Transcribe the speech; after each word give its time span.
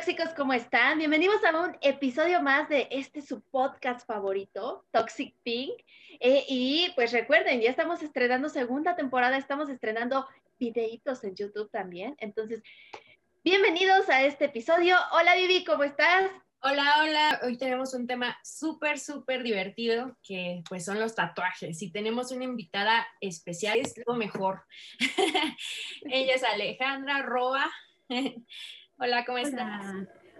¿qué 0.00 0.12
onda 0.12 0.16
tóxicos? 0.16 0.34
¿Cómo 0.34 0.52
están? 0.54 0.98
Bienvenidos 0.98 1.44
a 1.44 1.60
un 1.60 1.76
episodio 1.82 2.40
más 2.40 2.68
de 2.68 2.88
este 2.90 3.20
su 3.20 3.42
podcast 3.42 4.06
favorito, 4.06 4.86
Toxic 4.92 5.34
Pink. 5.42 5.72
Eh, 6.20 6.44
y 6.48 6.90
pues 6.94 7.12
recuerden, 7.12 7.60
ya 7.60 7.68
estamos 7.68 8.02
estrenando 8.02 8.48
segunda 8.48 8.96
temporada, 8.96 9.36
estamos 9.36 9.68
estrenando 9.68 10.26
videitos 10.58 11.22
en 11.24 11.34
YouTube 11.34 11.70
también. 11.70 12.14
Entonces, 12.18 12.62
bienvenidos 13.44 14.08
a 14.08 14.22
este 14.22 14.46
episodio. 14.46 14.96
Hola 15.12 15.34
Vivi, 15.34 15.64
¿cómo 15.64 15.84
estás? 15.84 16.30
Hola, 16.62 17.02
hola. 17.02 17.40
Hoy 17.42 17.58
tenemos 17.58 17.92
un 17.92 18.06
tema 18.06 18.38
súper, 18.42 18.98
súper 18.98 19.42
divertido 19.42 20.16
que 20.22 20.62
pues 20.68 20.84
son 20.84 20.98
los 20.98 21.14
tatuajes. 21.14 21.82
Y 21.82 21.90
tenemos 21.90 22.32
una 22.32 22.44
invitada 22.44 23.06
especial, 23.20 23.78
es 23.80 23.94
lo 24.06 24.14
mejor. 24.14 24.64
Ella 26.10 26.34
es 26.34 26.44
Alejandra 26.44 27.22
Roa. 27.22 27.70
Hola, 29.02 29.24
¿cómo 29.24 29.38
estás? 29.38 29.94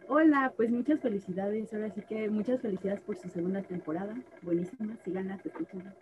Hola. 0.07 0.53
pues 0.55 0.71
muchas 0.71 1.01
felicidades. 1.01 1.73
Ahora 1.73 1.91
sí 1.95 2.03
que 2.03 2.29
muchas 2.29 2.61
felicidades 2.61 3.01
por 3.01 3.17
su 3.17 3.31
segunda 3.31 3.63
temporada. 3.63 4.15
Buenísima, 4.43 4.99
síganla, 5.03 5.41
escuchando. 5.43 5.91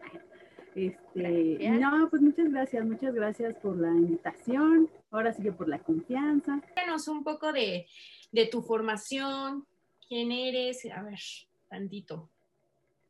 Este, 0.75 1.71
no, 1.71 2.09
pues 2.09 2.23
muchas 2.23 2.53
gracias, 2.53 2.85
muchas 2.85 3.13
gracias 3.13 3.55
por 3.57 3.77
la 3.79 3.89
invitación. 3.89 4.89
Ahora 5.11 5.33
sí 5.33 5.43
que 5.43 5.51
por 5.51 5.69
la 5.69 5.79
confianza. 5.79 6.61
Cuéntanos 6.61 7.09
un 7.09 7.25
poco 7.25 7.53
de, 7.53 7.87
de 8.31 8.47
tu 8.47 8.63
formación, 8.63 9.67
quién 10.07 10.31
eres, 10.31 10.87
a 10.95 11.03
ver, 11.03 11.19
tantito. 11.69 12.29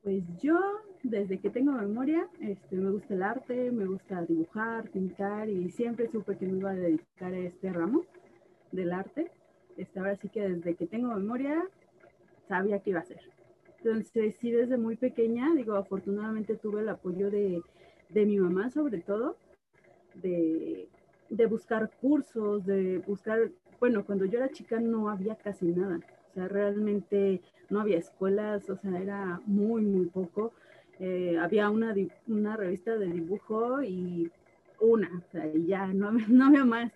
Pues 0.03 0.25
yo, 0.41 0.59
desde 1.03 1.41
que 1.41 1.51
tengo 1.51 1.73
memoria, 1.73 2.27
este, 2.41 2.77
me 2.77 2.91
gusta 2.91 3.13
el 3.13 3.23
arte, 3.23 3.71
me 3.71 3.85
gusta 3.85 4.23
dibujar, 4.23 4.89
pintar 4.91 5.51
y 5.51 5.69
siempre 5.71 6.09
supe 6.11 6.39
que 6.39 6.47
me 6.47 6.59
iba 6.59 6.71
a 6.71 6.75
dedicar 6.75 7.35
a 7.35 7.39
este 7.39 7.71
ramo 7.71 8.05
del 8.73 8.93
arte. 8.93 9.31
Este, 9.79 9.99
ahora 9.99 10.17
sí 10.17 10.29
que 10.29 10.47
desde 10.47 10.75
que 10.75 10.87
tengo 10.87 11.15
memoria 11.15 11.65
sabía 12.49 12.81
qué 12.81 12.91
iba 12.91 13.01
a 13.01 13.03
hacer. 13.03 13.21
Entonces, 13.79 14.37
sí, 14.41 14.51
desde 14.51 14.77
muy 14.77 14.97
pequeña, 14.97 15.55
digo, 15.55 15.77
afortunadamente 15.77 16.57
tuve 16.57 16.83
el 16.83 16.89
apoyo 16.89 17.31
de, 17.31 17.63
de 18.11 18.27
mi 18.27 18.39
mamá 18.39 18.71
sobre 18.71 19.01
todo, 19.01 19.37
de, 20.15 20.89
de 21.31 21.47
buscar 21.47 21.91
cursos, 22.01 22.67
de 22.67 22.99
buscar, 22.99 23.51
bueno, 23.81 24.05
cuando 24.05 24.25
yo 24.27 24.39
era 24.39 24.51
chica 24.51 24.81
no 24.81 25.09
había 25.09 25.37
casi 25.37 25.67
nada 25.67 26.01
o 26.31 26.35
sea, 26.35 26.49
realmente 26.49 27.41
no 27.71 27.81
había 27.81 27.99
escuelas, 27.99 28.69
o 28.71 28.77
sea, 28.77 29.01
era 29.01 29.41
muy, 29.47 29.83
muy 29.83 30.07
poco. 30.07 30.53
Eh, 31.01 31.39
había 31.41 31.71
una, 31.71 31.95
una 32.27 32.57
revista 32.57 32.97
de 32.97 33.07
dibujo 33.07 33.83
y 33.83 34.31
una, 34.81 35.11
o 35.17 35.31
sea, 35.31 35.47
y 35.47 35.67
ya 35.67 35.87
no, 35.87 36.13
no 36.29 36.47
había 36.47 36.65
más. 36.65 36.93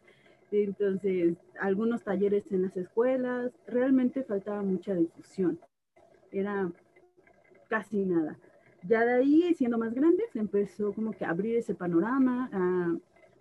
Entonces, 0.53 1.37
algunos 1.59 2.03
talleres 2.03 2.51
en 2.53 2.63
las 2.63 2.77
escuelas, 2.77 3.53
realmente 3.67 4.23
faltaba 4.23 4.63
mucha 4.63 4.95
difusión. 4.95 5.59
Era 6.31 6.71
casi 7.69 8.05
nada. 8.05 8.39
Ya 8.87 9.05
de 9.05 9.15
ahí, 9.15 9.55
siendo 9.55 9.79
más 9.79 9.95
grandes, 9.95 10.35
empezó 10.35 10.93
como 10.93 11.13
que 11.13 11.25
a 11.25 11.31
abrir 11.31 11.57
ese 11.57 11.75
panorama, 11.75 12.51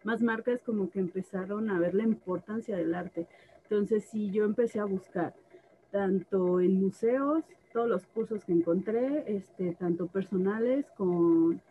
más 0.04 0.22
marcas 0.22 0.62
como 0.64 0.90
que 0.90 1.00
empezaron 1.00 1.70
a 1.70 1.80
ver 1.80 1.96
la 1.96 2.04
importancia 2.04 2.78
del 2.78 2.96
arte. 2.96 3.28
Entonces, 3.64 4.06
sí, 4.06 4.32
yo 4.32 4.46
empecé 4.46 4.80
a 4.80 4.86
buscar 4.86 5.34
tanto 5.92 6.62
en 6.62 6.80
museos, 6.80 7.44
todos 7.74 7.90
los 7.90 8.06
cursos 8.08 8.46
que 8.46 8.54
encontré, 8.54 9.24
este, 9.28 9.74
tanto 9.74 10.08
personales 10.08 10.86
con, 10.98 11.62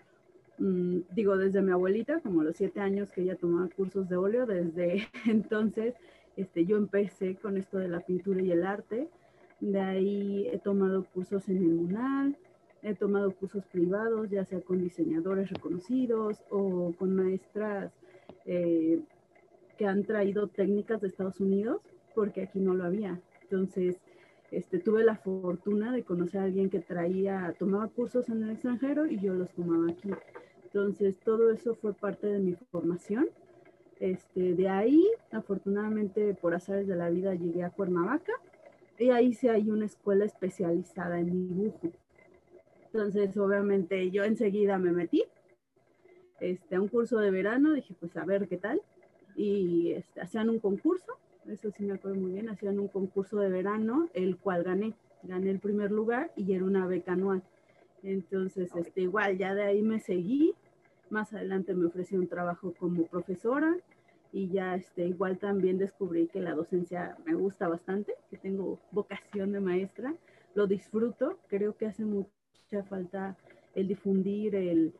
mm, 0.60 1.00
digo, 1.12 1.36
desde 1.36 1.62
mi 1.62 1.72
abuelita, 1.72 2.20
como 2.20 2.44
los 2.44 2.56
siete 2.56 2.80
años 2.80 3.10
que 3.10 3.22
ella 3.22 3.36
tomaba 3.36 3.68
cursos 3.68 4.08
de 4.08 4.16
óleo, 4.16 4.46
desde 4.46 5.08
entonces 5.26 5.94
este, 6.36 6.64
yo 6.64 6.76
empecé 6.76 7.36
con 7.36 7.56
esto 7.56 7.78
de 7.78 7.88
la 7.88 8.00
pintura 8.00 8.40
y 8.40 8.52
el 8.52 8.64
arte. 8.64 9.08
De 9.60 9.80
ahí 9.80 10.48
he 10.52 10.58
tomado 10.58 11.04
cursos 11.12 11.48
en 11.48 11.58
el 11.58 11.68
MUNAL, 11.68 12.36
he 12.82 12.94
tomado 12.94 13.32
cursos 13.32 13.64
privados, 13.66 14.30
ya 14.30 14.44
sea 14.44 14.60
con 14.60 14.80
diseñadores 14.80 15.50
reconocidos 15.50 16.42
o 16.48 16.94
con 16.98 17.14
maestras 17.14 17.92
eh, 18.46 19.00
que 19.76 19.86
han 19.86 20.04
traído 20.04 20.48
técnicas 20.48 21.00
de 21.02 21.08
Estados 21.08 21.40
Unidos, 21.40 21.82
porque 22.14 22.42
aquí 22.42 22.58
no 22.58 22.74
lo 22.74 22.84
había. 22.84 23.20
Entonces, 23.42 24.00
este, 24.50 24.78
tuve 24.78 25.04
la 25.04 25.16
fortuna 25.16 25.92
de 25.92 26.04
conocer 26.04 26.40
a 26.40 26.44
alguien 26.44 26.70
que 26.70 26.80
traía, 26.80 27.54
tomaba 27.58 27.88
cursos 27.88 28.28
en 28.30 28.42
el 28.42 28.50
extranjero 28.50 29.06
y 29.06 29.18
yo 29.18 29.34
los 29.34 29.50
tomaba 29.50 29.90
aquí. 29.90 30.10
Entonces, 30.72 31.16
todo 31.24 31.50
eso 31.50 31.74
fue 31.74 31.92
parte 31.94 32.26
de 32.26 32.38
mi 32.38 32.54
formación. 32.70 33.28
Este, 33.98 34.54
de 34.54 34.68
ahí, 34.68 35.06
afortunadamente, 35.32 36.34
por 36.34 36.54
azares 36.54 36.86
de 36.86 36.96
la 36.96 37.10
vida, 37.10 37.34
llegué 37.34 37.64
a 37.64 37.70
Cuernavaca 37.70 38.32
y 38.98 39.10
ahí 39.10 39.34
sí 39.34 39.48
hay 39.48 39.70
una 39.70 39.86
escuela 39.86 40.24
especializada 40.24 41.18
en 41.18 41.48
dibujo. 41.48 41.90
Entonces, 42.86 43.36
obviamente, 43.36 44.10
yo 44.10 44.24
enseguida 44.24 44.78
me 44.78 44.92
metí 44.92 45.24
este, 46.40 46.76
a 46.76 46.80
un 46.80 46.88
curso 46.88 47.18
de 47.18 47.30
verano, 47.30 47.72
dije, 47.72 47.94
pues 47.98 48.16
a 48.16 48.24
ver 48.24 48.48
qué 48.48 48.56
tal. 48.56 48.80
Y 49.36 49.92
este, 49.92 50.20
hacían 50.20 50.50
un 50.50 50.58
concurso 50.58 51.18
eso 51.48 51.70
sí 51.70 51.84
me 51.84 51.94
acuerdo 51.94 52.20
muy 52.20 52.32
bien, 52.32 52.48
hacían 52.48 52.78
un 52.78 52.88
concurso 52.88 53.38
de 53.38 53.48
verano, 53.48 54.08
el 54.14 54.36
cual 54.36 54.62
gané, 54.62 54.94
gané 55.22 55.50
el 55.50 55.58
primer 55.58 55.90
lugar 55.90 56.30
y 56.36 56.52
era 56.52 56.64
una 56.64 56.86
beca 56.86 57.12
anual. 57.12 57.42
Entonces, 58.02 58.70
este, 58.76 59.02
igual, 59.02 59.38
ya 59.38 59.54
de 59.54 59.62
ahí 59.62 59.82
me 59.82 60.00
seguí, 60.00 60.54
más 61.10 61.32
adelante 61.32 61.74
me 61.74 61.86
ofrecí 61.86 62.16
un 62.16 62.28
trabajo 62.28 62.72
como 62.78 63.06
profesora 63.06 63.76
y 64.32 64.48
ya 64.48 64.76
este, 64.76 65.06
igual 65.06 65.38
también 65.38 65.76
descubrí 65.78 66.28
que 66.28 66.40
la 66.40 66.54
docencia 66.54 67.16
me 67.24 67.34
gusta 67.34 67.68
bastante, 67.68 68.14
que 68.30 68.36
tengo 68.36 68.78
vocación 68.92 69.52
de 69.52 69.60
maestra, 69.60 70.14
lo 70.54 70.66
disfruto, 70.66 71.38
creo 71.48 71.76
que 71.76 71.86
hace 71.86 72.04
mucha 72.04 72.82
falta 72.88 73.36
el 73.74 73.88
difundir, 73.88 74.54
el, 74.54 74.94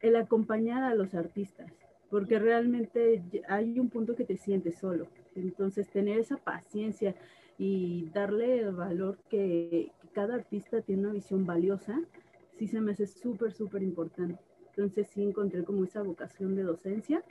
el 0.00 0.16
acompañar 0.16 0.82
a 0.82 0.94
los 0.94 1.14
artistas, 1.14 1.72
porque 2.10 2.38
realmente 2.38 3.22
hay 3.48 3.80
un 3.80 3.88
punto 3.88 4.14
que 4.14 4.24
te 4.24 4.36
sientes 4.36 4.76
solo, 4.76 5.08
entonces, 5.36 5.88
tener 5.88 6.18
esa 6.18 6.36
paciencia 6.38 7.14
y 7.58 8.08
darle 8.12 8.60
el 8.60 8.72
valor 8.72 9.18
que, 9.28 9.92
cada 10.16 10.34
artista 10.34 10.80
tiene 10.80 11.02
una 11.02 11.12
visión 11.12 11.44
valiosa, 11.44 12.00
sí 12.58 12.66
se 12.66 12.80
me 12.80 12.92
hace 12.92 13.06
súper, 13.06 13.52
súper 13.52 13.82
importante. 13.82 14.40
Entonces, 14.70 15.06
sí 15.08 15.22
encontré 15.22 15.62
como 15.62 15.84
esa 15.84 16.00
vocación 16.02 16.56
de 16.56 16.62
docencia 16.62 17.22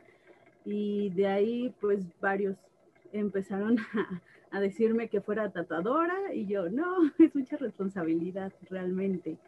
y 0.64 1.10
de 1.10 1.26
ahí, 1.26 1.74
pues, 1.82 2.06
varios 2.22 2.58
empezaron 3.12 3.78
a, 4.52 4.60
decirme 4.60 5.10
que 5.10 5.20
fuera 5.20 5.52
tatuadora 5.52 6.32
y 6.32 6.46
yo, 6.46 6.70
no, 6.70 7.12
es 7.18 7.34
mucha 7.34 7.58
responsabilidad 7.58 8.54
realmente. 8.70 9.40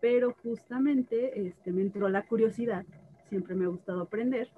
Pero 0.00 0.36
justamente 0.44 1.48
este, 1.48 1.72
me 1.72 1.82
entró 1.82 2.08
la 2.08 2.22
curiosidad, 2.28 2.84
siempre 3.28 3.56
me 3.56 3.64
ha 3.64 3.68
gustado 3.68 4.02
aprender, 4.02 4.48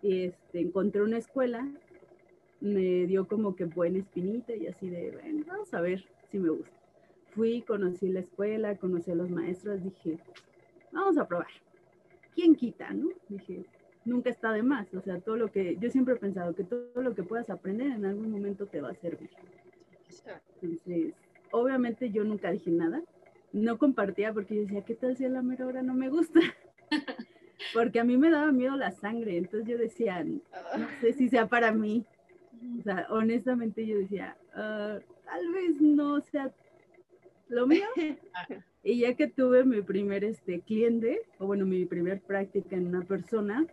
y 0.00 0.26
este, 0.26 0.60
encontré 0.60 1.02
una 1.02 1.18
escuela 1.18 1.68
me 2.60 3.08
dio 3.08 3.26
como 3.26 3.56
que 3.56 3.64
buena 3.64 3.98
espinita 3.98 4.54
y 4.54 4.68
así 4.68 4.88
de, 4.88 5.10
bueno, 5.10 5.44
vamos 5.48 5.74
a 5.74 5.80
ver 5.80 6.04
si 6.30 6.38
me 6.38 6.50
gusta. 6.50 6.81
Fui, 7.34 7.62
conocí 7.62 8.08
la 8.08 8.20
escuela, 8.20 8.76
conocí 8.76 9.10
a 9.10 9.14
los 9.14 9.30
maestros, 9.30 9.82
dije, 9.82 10.18
vamos 10.92 11.16
a 11.16 11.26
probar. 11.26 11.48
¿Quién 12.34 12.54
quita, 12.54 12.90
no? 12.92 13.08
Dije, 13.28 13.64
nunca 14.04 14.30
está 14.30 14.52
de 14.52 14.62
más. 14.62 14.92
O 14.94 15.00
sea, 15.00 15.20
todo 15.20 15.36
lo 15.36 15.50
que, 15.50 15.76
yo 15.78 15.90
siempre 15.90 16.14
he 16.14 16.18
pensado 16.18 16.54
que 16.54 16.64
todo 16.64 17.02
lo 17.02 17.14
que 17.14 17.22
puedas 17.22 17.48
aprender 17.50 17.88
en 17.88 18.04
algún 18.04 18.30
momento 18.30 18.66
te 18.66 18.80
va 18.80 18.90
a 18.90 18.94
servir. 18.94 19.30
Entonces, 20.60 21.14
obviamente 21.50 22.10
yo 22.10 22.24
nunca 22.24 22.50
dije 22.50 22.70
nada. 22.70 23.02
No 23.52 23.78
compartía 23.78 24.32
porque 24.32 24.56
yo 24.56 24.62
decía, 24.62 24.82
¿qué 24.82 24.94
tal 24.94 25.16
si 25.16 25.24
a 25.24 25.28
la 25.28 25.42
mera 25.42 25.66
hora 25.66 25.82
no 25.82 25.94
me 25.94 26.08
gusta? 26.08 26.40
porque 27.74 28.00
a 28.00 28.04
mí 28.04 28.16
me 28.16 28.30
daba 28.30 28.50
miedo 28.52 28.76
la 28.76 28.92
sangre. 28.92 29.36
Entonces 29.36 29.68
yo 29.68 29.78
decía, 29.78 30.24
no 30.24 30.40
sé 31.00 31.12
si 31.12 31.28
sea 31.28 31.46
para 31.46 31.72
mí. 31.72 32.04
O 32.78 32.82
sea, 32.82 33.06
honestamente 33.10 33.86
yo 33.86 33.98
decía, 33.98 34.36
ah, 34.54 34.98
tal 35.24 35.52
vez 35.52 35.80
no 35.80 36.20
sea 36.20 36.52
lo 37.52 37.66
mío. 37.66 37.86
y 38.82 39.00
ya 39.00 39.14
que 39.14 39.28
tuve 39.28 39.64
mi 39.64 39.82
primer 39.82 40.24
este, 40.24 40.60
cliente, 40.60 41.22
o 41.38 41.46
bueno, 41.46 41.66
mi 41.66 41.84
primer 41.84 42.20
práctica 42.20 42.76
en 42.76 42.86
una 42.88 43.02
persona, 43.02 43.66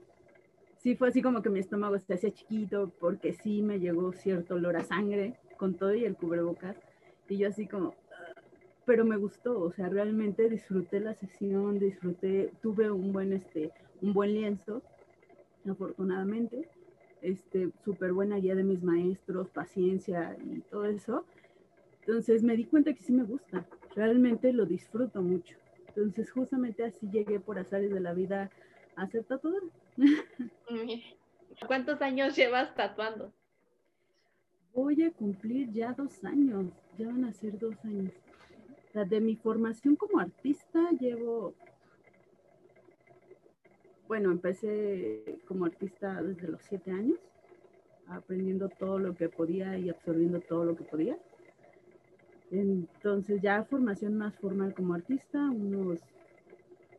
sí 0.78 0.96
fue 0.96 1.10
así 1.10 1.22
como 1.22 1.42
que 1.42 1.50
mi 1.50 1.60
estómago 1.60 1.98
se 2.00 2.14
hacía 2.14 2.32
chiquito 2.32 2.92
porque 3.00 3.34
sí 3.34 3.62
me 3.62 3.80
llegó 3.80 4.14
cierto 4.14 4.56
olor 4.56 4.76
a 4.76 4.84
sangre 4.84 5.36
con 5.58 5.76
todo 5.76 5.94
y 5.96 6.06
el 6.06 6.16
cubrebocas. 6.16 6.78
Y 7.28 7.38
yo 7.38 7.48
así 7.48 7.68
como, 7.68 7.96
ah", 8.12 8.42
pero 8.86 9.06
me 9.06 9.18
gustó, 9.18 9.60
o 9.60 9.72
sea, 9.72 9.90
realmente 9.90 10.50
disfruté 10.50 11.00
la 11.00 11.14
sesión, 11.14 11.80
disfruté, 11.80 12.52
tuve 12.62 12.92
un 12.92 13.14
buen, 13.14 13.34
este, 13.34 13.72
un 14.02 14.14
buen 14.14 14.34
lienzo, 14.34 14.82
afortunadamente 15.66 16.68
este, 17.22 17.70
súper 17.84 18.14
buena 18.14 18.38
guía 18.38 18.56
de 18.56 18.64
mis 18.64 18.82
maestros, 18.82 19.50
paciencia 19.50 20.38
y 20.44 20.62
todo 20.62 20.86
eso. 20.86 21.26
Entonces 22.10 22.42
me 22.42 22.58
di 22.58 22.66
cuenta 22.66 22.92
que 22.92 23.04
sí 23.04 23.14
me 23.14 23.24
gusta, 23.24 23.68
realmente 23.96 24.52
lo 24.52 24.66
disfruto 24.66 25.22
mucho. 25.22 25.56
Entonces 25.90 26.32
justamente 26.32 26.84
así 26.84 27.08
llegué 27.08 27.40
por 27.40 27.60
azares 27.60 27.94
de 27.94 28.00
la 28.00 28.14
vida 28.14 28.50
a 28.96 29.06
ser 29.06 29.26
tatuadora. 29.26 29.68
¿Cuántos 31.68 32.02
años 32.02 32.36
llevas 32.36 32.74
tatuando? 32.74 33.32
Voy 34.74 35.04
a 35.04 35.12
cumplir 35.12 35.72
ya 35.72 35.94
dos 35.94 36.26
años, 36.26 36.74
ya 36.98 37.06
van 37.06 37.26
a 37.26 37.32
ser 37.32 37.60
dos 37.60 37.76
años. 37.86 38.12
de 38.96 39.22
mi 39.22 39.36
formación 39.36 39.96
como 39.96 40.20
artista 40.20 40.90
llevo, 41.00 41.54
bueno, 44.08 44.32
empecé 44.32 45.38
como 45.46 45.66
artista 45.66 46.24
desde 46.24 46.48
los 46.48 46.64
siete 46.64 46.90
años, 46.90 47.20
aprendiendo 48.08 48.68
todo 48.68 48.98
lo 48.98 49.16
que 49.16 49.30
podía 49.30 49.78
y 49.78 49.92
absorbiendo 49.92 50.40
todo 50.40 50.66
lo 50.66 50.76
que 50.76 50.84
podía. 50.86 51.16
Entonces 52.52 53.42
ya 53.42 53.64
formación 53.64 54.18
más 54.18 54.36
formal 54.36 54.74
como 54.74 54.94
artista, 54.96 55.38
unos 55.52 56.00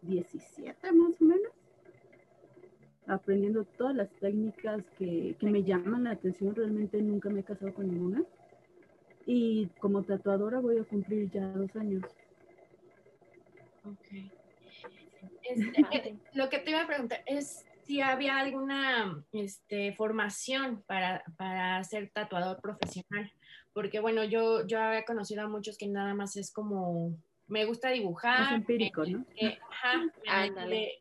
17 0.03 0.93
más 0.93 1.21
o 1.21 1.25
menos, 1.25 1.53
aprendiendo 3.07 3.65
todas 3.65 3.97
las 3.97 4.11
técnicas 4.21 4.85
que, 4.97 5.37
que, 5.39 5.47
me 5.51 5.65
llaman 5.65 6.05
la 6.05 6.13
atención. 6.13 6.55
Realmente 6.55 7.03
nunca 7.03 7.29
me 7.31 7.41
he 7.41 7.45
casado 7.45 7.75
con 7.75 7.89
ninguna. 7.89 8.23
Y 9.27 9.67
como 9.81 10.03
tatuadora 10.03 10.61
voy 10.61 10.79
a 10.79 10.85
cumplir 10.85 11.31
ya 11.31 11.47
dos 11.49 11.75
años. 11.77 12.03
Ok. 13.85 14.33
Este, 15.43 16.17
lo 16.35 16.49
que 16.49 16.59
te 16.59 16.71
iba 16.71 16.83
a 16.83 16.87
preguntar 16.87 17.23
es 17.27 17.65
si 17.85 18.01
había 18.01 18.39
alguna 18.39 19.25
este, 19.33 19.93
formación 19.95 20.83
para, 20.87 21.25
para 21.37 21.83
ser 21.85 22.11
tatuador 22.11 22.61
profesional. 22.61 23.31
Porque 23.81 23.99
bueno, 23.99 24.25
yo, 24.25 24.67
yo 24.67 24.79
había 24.79 25.07
conocido 25.07 25.41
a 25.41 25.49
muchos 25.49 25.79
que 25.79 25.89
nada 25.89 26.13
más 26.13 26.37
es 26.37 26.53
como 26.53 27.17
me 27.47 27.65
gusta 27.65 27.89
dibujar. 27.89 28.43
Es 28.43 28.59
empírico, 28.59 29.07
¿no? 29.07 29.25
ajá, 29.71 30.53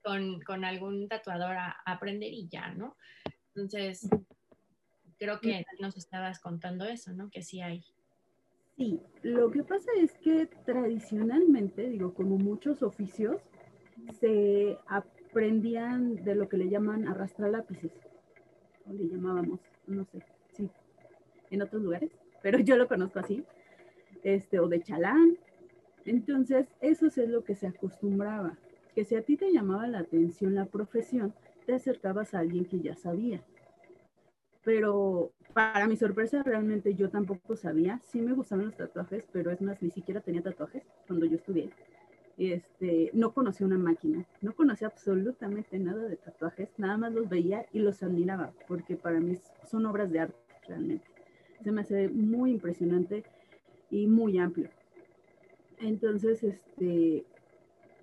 con, 0.01 0.39
con, 0.39 0.63
algún 0.63 1.09
tatuador 1.09 1.57
a, 1.57 1.75
aprender 1.85 2.31
y 2.31 2.47
ya, 2.47 2.73
¿no? 2.75 2.95
Entonces, 3.53 4.07
creo 5.17 5.41
que 5.41 5.65
nos 5.81 5.97
estabas 5.97 6.39
contando 6.39 6.85
eso, 6.85 7.11
¿no? 7.11 7.29
Que 7.29 7.41
sí 7.41 7.59
hay. 7.59 7.83
Sí, 8.77 9.01
lo 9.23 9.51
que 9.51 9.65
pasa 9.65 9.91
es 10.01 10.13
que 10.13 10.45
tradicionalmente, 10.63 11.89
digo, 11.89 12.13
como 12.13 12.37
muchos 12.37 12.81
oficios, 12.81 13.41
se 14.21 14.77
aprendían 14.87 16.23
de 16.23 16.33
lo 16.33 16.47
que 16.47 16.55
le 16.55 16.69
llaman 16.69 17.09
arrastrar 17.09 17.49
lápices, 17.49 17.91
o 18.85 18.93
le 18.93 19.09
llamábamos, 19.09 19.59
no 19.85 20.05
sé, 20.05 20.23
sí, 20.53 20.69
en 21.49 21.61
otros 21.61 21.81
lugares, 21.81 22.09
pero 22.41 22.59
yo 22.59 22.77
lo 22.77 22.87
conozco 22.87 23.19
así, 23.19 23.43
este, 24.23 24.59
o 24.59 24.67
de 24.67 24.81
chalán, 24.81 25.37
entonces, 26.05 26.67
eso 26.81 27.07
es 27.07 27.17
lo 27.17 27.43
que 27.43 27.55
se 27.55 27.67
acostumbraba, 27.67 28.57
que 28.95 29.05
si 29.05 29.15
a 29.15 29.21
ti 29.21 29.37
te 29.37 29.51
llamaba 29.51 29.87
la 29.87 29.99
atención 29.99 30.55
la 30.55 30.65
profesión, 30.65 31.33
te 31.65 31.73
acercabas 31.73 32.33
a 32.33 32.39
alguien 32.39 32.65
que 32.65 32.79
ya 32.79 32.95
sabía. 32.95 33.43
Pero 34.63 35.31
para 35.53 35.87
mi 35.87 35.95
sorpresa, 35.95 36.41
realmente 36.43 36.95
yo 36.95 37.09
tampoco 37.09 37.55
sabía. 37.55 38.01
Sí 38.03 38.21
me 38.21 38.33
gustaban 38.33 38.65
los 38.65 38.75
tatuajes, 38.75 39.25
pero 39.31 39.51
es 39.51 39.61
más, 39.61 39.81
ni 39.81 39.91
siquiera 39.91 40.21
tenía 40.21 40.41
tatuajes 40.41 40.83
cuando 41.07 41.25
yo 41.25 41.35
estudié. 41.35 41.69
Este, 42.37 43.11
no 43.13 43.33
conocía 43.33 43.67
una 43.67 43.77
máquina, 43.77 44.25
no 44.41 44.55
conocía 44.55 44.87
absolutamente 44.87 45.77
nada 45.77 46.07
de 46.07 46.15
tatuajes, 46.15 46.69
nada 46.77 46.97
más 46.97 47.13
los 47.13 47.29
veía 47.29 47.65
y 47.73 47.79
los 47.79 48.01
admiraba, 48.01 48.53
porque 48.67 48.95
para 48.95 49.19
mí 49.19 49.37
son 49.69 49.85
obras 49.85 50.09
de 50.09 50.21
arte 50.21 50.37
realmente. 50.67 51.18
Se 51.63 51.71
me 51.71 51.81
hace 51.81 52.09
muy 52.09 52.51
impresionante 52.51 53.23
y 53.89 54.07
muy 54.07 54.37
amplio. 54.37 54.69
Entonces, 55.79 56.43
este, 56.43 57.25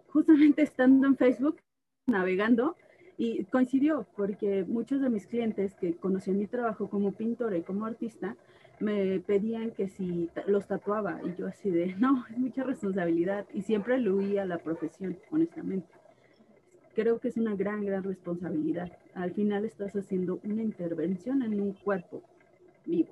justamente 0.09 0.63
estando 0.63 1.07
en 1.07 1.17
Facebook, 1.17 1.61
navegando, 2.07 2.77
y 3.19 3.45
coincidió 3.45 4.07
porque 4.17 4.65
muchos 4.65 5.01
de 5.01 5.09
mis 5.09 5.27
clientes 5.27 5.75
que 5.75 5.97
conocían 5.97 6.39
mi 6.39 6.47
trabajo 6.47 6.89
como 6.89 7.13
pintora 7.13 7.57
y 7.57 7.63
como 7.63 7.87
artista, 7.87 8.37
me 8.79 9.21
pedían 9.21 9.71
que 9.71 9.89
si 9.89 10.29
los 10.47 10.67
tatuaba 10.67 11.21
y 11.25 11.35
yo 11.35 11.47
así 11.47 11.71
de, 11.71 11.95
no, 11.97 12.25
es 12.31 12.37
mucha 12.37 12.63
responsabilidad 12.63 13.47
y 13.55 13.63
siempre 13.63 13.99
lo 13.99 14.17
huía 14.17 14.43
a 14.43 14.47
la 14.47 14.59
profesión, 14.59 15.19
honestamente. 15.31 15.89
Creo 16.95 17.19
que 17.19 17.29
es 17.29 17.37
una 17.37 17.55
gran, 17.55 17.85
gran 17.85 18.03
responsabilidad. 18.03 18.91
Al 19.15 19.33
final 19.33 19.65
estás 19.65 19.95
haciendo 19.97 20.41
una 20.45 20.63
intervención 20.63 21.43
en 21.43 21.61
un 21.61 21.73
cuerpo 21.73 22.23
vivo. 22.85 23.11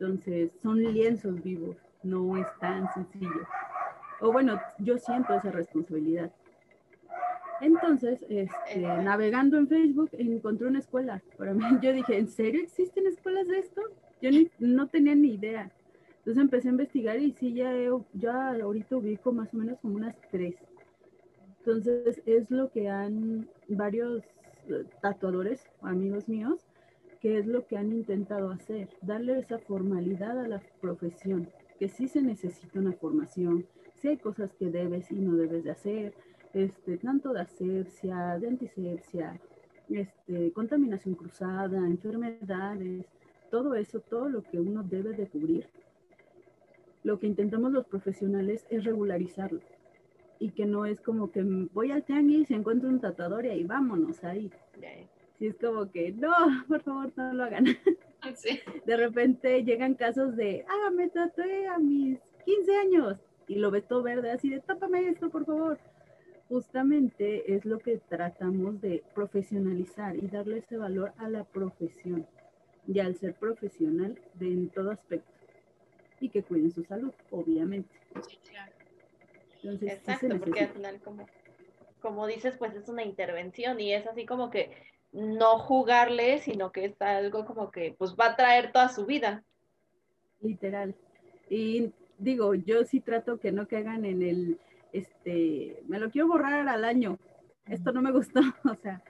Entonces, 0.00 0.50
son 0.62 0.82
lienzos 0.82 1.42
vivos, 1.42 1.76
no 2.02 2.36
es 2.36 2.46
tan 2.58 2.90
sencillo 2.94 3.46
o 4.20 4.32
bueno, 4.32 4.60
yo 4.78 4.98
siento 4.98 5.34
esa 5.34 5.50
responsabilidad. 5.50 6.30
Entonces, 7.60 8.24
este, 8.28 8.80
navegando 8.80 9.58
en 9.58 9.68
Facebook, 9.68 10.10
encontré 10.12 10.66
una 10.66 10.78
escuela. 10.78 11.22
Para 11.36 11.52
mí, 11.52 11.62
yo 11.82 11.92
dije, 11.92 12.18
¿en 12.18 12.28
serio 12.28 12.62
existen 12.62 13.06
escuelas 13.06 13.46
de 13.48 13.58
esto? 13.58 13.82
Yo 14.22 14.30
no 14.58 14.88
tenía 14.88 15.14
ni 15.14 15.34
idea. 15.34 15.70
Entonces 16.18 16.42
empecé 16.42 16.68
a 16.68 16.72
investigar 16.72 17.18
y 17.18 17.32
sí, 17.32 17.54
ya, 17.54 17.72
ya 18.12 18.50
ahorita 18.62 18.96
ubico 18.96 19.32
más 19.32 19.52
o 19.54 19.56
menos 19.56 19.78
como 19.80 19.96
unas 19.96 20.14
tres. 20.30 20.54
Entonces, 21.58 22.22
es 22.26 22.50
lo 22.50 22.70
que 22.70 22.88
han 22.88 23.48
varios 23.68 24.22
eh, 24.68 24.84
tatuadores, 25.00 25.62
amigos 25.82 26.28
míos, 26.28 26.66
que 27.20 27.38
es 27.38 27.46
lo 27.46 27.66
que 27.66 27.76
han 27.76 27.92
intentado 27.92 28.50
hacer, 28.50 28.88
darle 29.02 29.38
esa 29.38 29.58
formalidad 29.58 30.38
a 30.38 30.48
la 30.48 30.62
profesión, 30.80 31.48
que 31.78 31.88
sí 31.88 32.08
se 32.08 32.22
necesita 32.22 32.78
una 32.78 32.92
formación, 32.92 33.66
si 33.96 34.08
hay 34.08 34.16
cosas 34.16 34.52
que 34.54 34.70
debes 34.70 35.10
y 35.10 35.16
no 35.16 35.36
debes 35.36 35.64
de 35.64 35.70
hacer, 35.70 36.14
este, 36.54 36.96
tanto 36.96 37.32
de 37.32 37.42
asepsia, 37.42 38.38
de 38.38 38.48
antisepsia, 38.48 39.38
este, 39.90 40.52
contaminación 40.52 41.14
cruzada, 41.14 41.78
enfermedades, 41.78 43.06
todo 43.50 43.74
eso, 43.74 44.00
todo 44.00 44.28
lo 44.28 44.42
que 44.42 44.58
uno 44.58 44.82
debe 44.82 45.12
de 45.12 45.26
cubrir. 45.26 45.66
Lo 47.02 47.18
que 47.18 47.26
intentamos 47.26 47.72
los 47.72 47.86
profesionales 47.86 48.66
es 48.70 48.84
regularizarlo 48.84 49.60
y 50.38 50.50
que 50.50 50.64
no 50.64 50.86
es 50.86 51.00
como 51.00 51.30
que 51.30 51.42
voy 51.42 51.90
al 51.90 52.02
tianguis 52.02 52.50
y 52.50 52.54
encuentro 52.54 52.88
un 52.88 53.00
tatuador 53.00 53.44
y 53.44 53.50
ahí 53.50 53.64
vámonos 53.64 54.22
ahí. 54.24 54.50
Si 55.40 55.46
es 55.46 55.56
como 55.56 55.90
que 55.90 56.12
no, 56.12 56.30
por 56.68 56.82
favor 56.82 57.10
no 57.16 57.32
lo 57.32 57.44
hagan. 57.44 57.64
De 58.84 58.96
repente 58.98 59.64
llegan 59.64 59.94
casos 59.94 60.36
de, 60.36 60.66
ah, 60.68 60.90
me 60.90 61.08
tatué 61.08 61.66
a 61.66 61.78
mis 61.78 62.18
15 62.44 62.76
años 62.76 63.16
y 63.48 63.54
lo 63.54 63.70
ves 63.70 63.88
todo 63.88 64.02
verde, 64.02 64.30
así 64.30 64.50
de 64.50 64.60
tápame 64.60 65.08
esto, 65.08 65.30
por 65.30 65.46
favor. 65.46 65.78
Justamente 66.50 67.54
es 67.54 67.64
lo 67.64 67.78
que 67.78 67.96
tratamos 67.96 68.82
de 68.82 69.02
profesionalizar 69.14 70.14
y 70.16 70.28
darle 70.28 70.58
ese 70.58 70.76
valor 70.76 71.14
a 71.16 71.30
la 71.30 71.44
profesión 71.44 72.26
y 72.86 72.98
al 72.98 73.14
ser 73.16 73.34
profesional 73.34 74.20
de 74.34 74.48
en 74.48 74.68
todo 74.68 74.90
aspecto 74.90 75.32
y 76.20 76.28
que 76.28 76.42
cuiden 76.42 76.72
su 76.72 76.84
salud, 76.84 77.12
obviamente. 77.30 77.88
Sí, 78.28 78.38
claro. 78.50 78.72
Exacto, 79.80 80.38
porque 80.38 80.60
al 80.60 80.68
final 80.68 81.00
como, 81.00 81.26
como 82.00 82.26
dices, 82.26 82.56
pues 82.58 82.74
es 82.74 82.88
una 82.90 83.02
intervención 83.02 83.80
y 83.80 83.94
es 83.94 84.06
así 84.06 84.26
como 84.26 84.50
que 84.50 84.90
no 85.12 85.58
jugarle, 85.58 86.38
sino 86.38 86.72
que 86.72 86.86
es 86.86 87.02
algo 87.02 87.44
como 87.44 87.70
que 87.70 87.94
pues 87.98 88.14
va 88.14 88.26
a 88.26 88.36
traer 88.36 88.72
toda 88.72 88.88
su 88.88 89.06
vida. 89.06 89.42
Literal. 90.40 90.94
Y 91.48 91.92
digo, 92.18 92.54
yo 92.54 92.84
sí 92.84 93.00
trato 93.00 93.38
que 93.38 93.52
no 93.52 93.66
caigan 93.66 94.04
en 94.04 94.22
el, 94.22 94.60
este, 94.92 95.82
me 95.88 95.98
lo 95.98 96.10
quiero 96.10 96.28
borrar 96.28 96.68
al 96.68 96.84
año, 96.84 97.18
esto 97.66 97.92
no 97.92 98.02
me 98.02 98.12
gustó, 98.12 98.40
o 98.64 98.74
sea, 98.76 99.02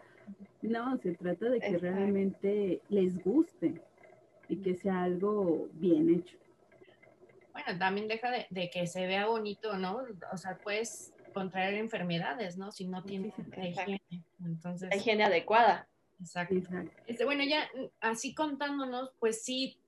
no, 0.63 0.97
se 0.99 1.15
trata 1.15 1.49
de 1.49 1.61
que 1.61 1.79
realmente 1.79 2.83
les 2.89 3.23
guste 3.23 3.81
y 4.49 4.57
que 4.57 4.75
sea 4.75 5.03
algo 5.03 5.69
bien 5.73 6.11
hecho. 6.11 6.37
Bueno, 7.53 7.79
también 7.79 8.09
deja 8.09 8.31
de, 8.31 8.71
que 8.71 8.87
se 8.87 9.07
vea 9.07 9.27
bonito, 9.27 9.77
¿no? 9.77 10.03
O 10.33 10.37
sea, 10.37 10.59
puedes 10.59 11.13
contraer 11.33 11.75
enfermedades, 11.75 12.57
¿no? 12.57 12.71
Si 12.71 12.87
no 12.87 13.03
tienes 13.03 13.35
higiene. 13.39 14.03
Entonces, 14.45 14.89
la 14.89 14.97
higiene 14.97 15.25
adecuada. 15.25 15.89
Exacto. 16.21 16.55
Este, 17.07 17.25
bueno, 17.25 17.45
ya 17.45 17.69
así 18.01 18.35
contándonos, 18.35 19.11
pues 19.19 19.43
sí, 19.43 19.79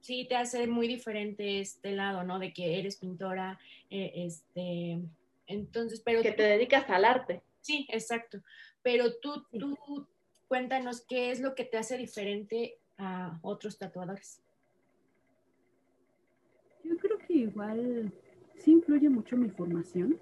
sí 0.00 0.26
te 0.28 0.36
hace 0.36 0.66
muy 0.66 0.88
diferente 0.88 1.60
este 1.60 1.92
lado, 1.92 2.24
¿no? 2.24 2.38
De 2.38 2.52
que 2.52 2.78
eres 2.78 2.96
pintora, 2.96 3.58
eh, 3.90 4.12
este, 4.14 5.00
entonces, 5.46 6.00
pero... 6.04 6.22
Que 6.22 6.32
te 6.32 6.42
dedicas 6.42 6.88
al 6.88 7.04
arte. 7.04 7.42
Sí, 7.60 7.86
exacto. 7.90 8.42
Pero 8.82 9.18
tú, 9.20 9.46
tú, 9.58 10.06
cuéntanos 10.46 11.02
qué 11.02 11.30
es 11.30 11.40
lo 11.40 11.54
que 11.54 11.64
te 11.64 11.76
hace 11.76 11.98
diferente 11.98 12.78
a 12.96 13.38
otros 13.42 13.78
tatuadores. 13.78 14.40
Yo 16.84 16.96
creo 16.96 17.18
que 17.18 17.34
igual 17.34 18.12
sí 18.54 18.72
influye 18.72 19.10
mucho 19.10 19.36
mi 19.36 19.50
formación. 19.50 20.18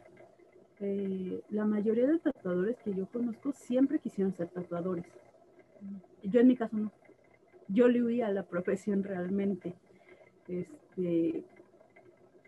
Eh, 0.80 1.40
la 1.50 1.64
mayoría 1.64 2.06
de 2.06 2.18
tatuadores 2.18 2.76
que 2.84 2.92
yo 2.92 3.06
conozco 3.06 3.52
siempre 3.52 3.98
quisieron 3.98 4.34
ser 4.34 4.48
tatuadores. 4.48 5.06
Yo 6.22 6.40
en 6.40 6.48
mi 6.48 6.56
caso 6.56 6.76
no 6.76 6.92
yo 7.68 7.88
le 7.88 8.02
huí 8.02 8.22
a 8.22 8.30
la 8.30 8.44
profesión 8.44 9.02
realmente. 9.02 9.74
Este, 10.48 11.44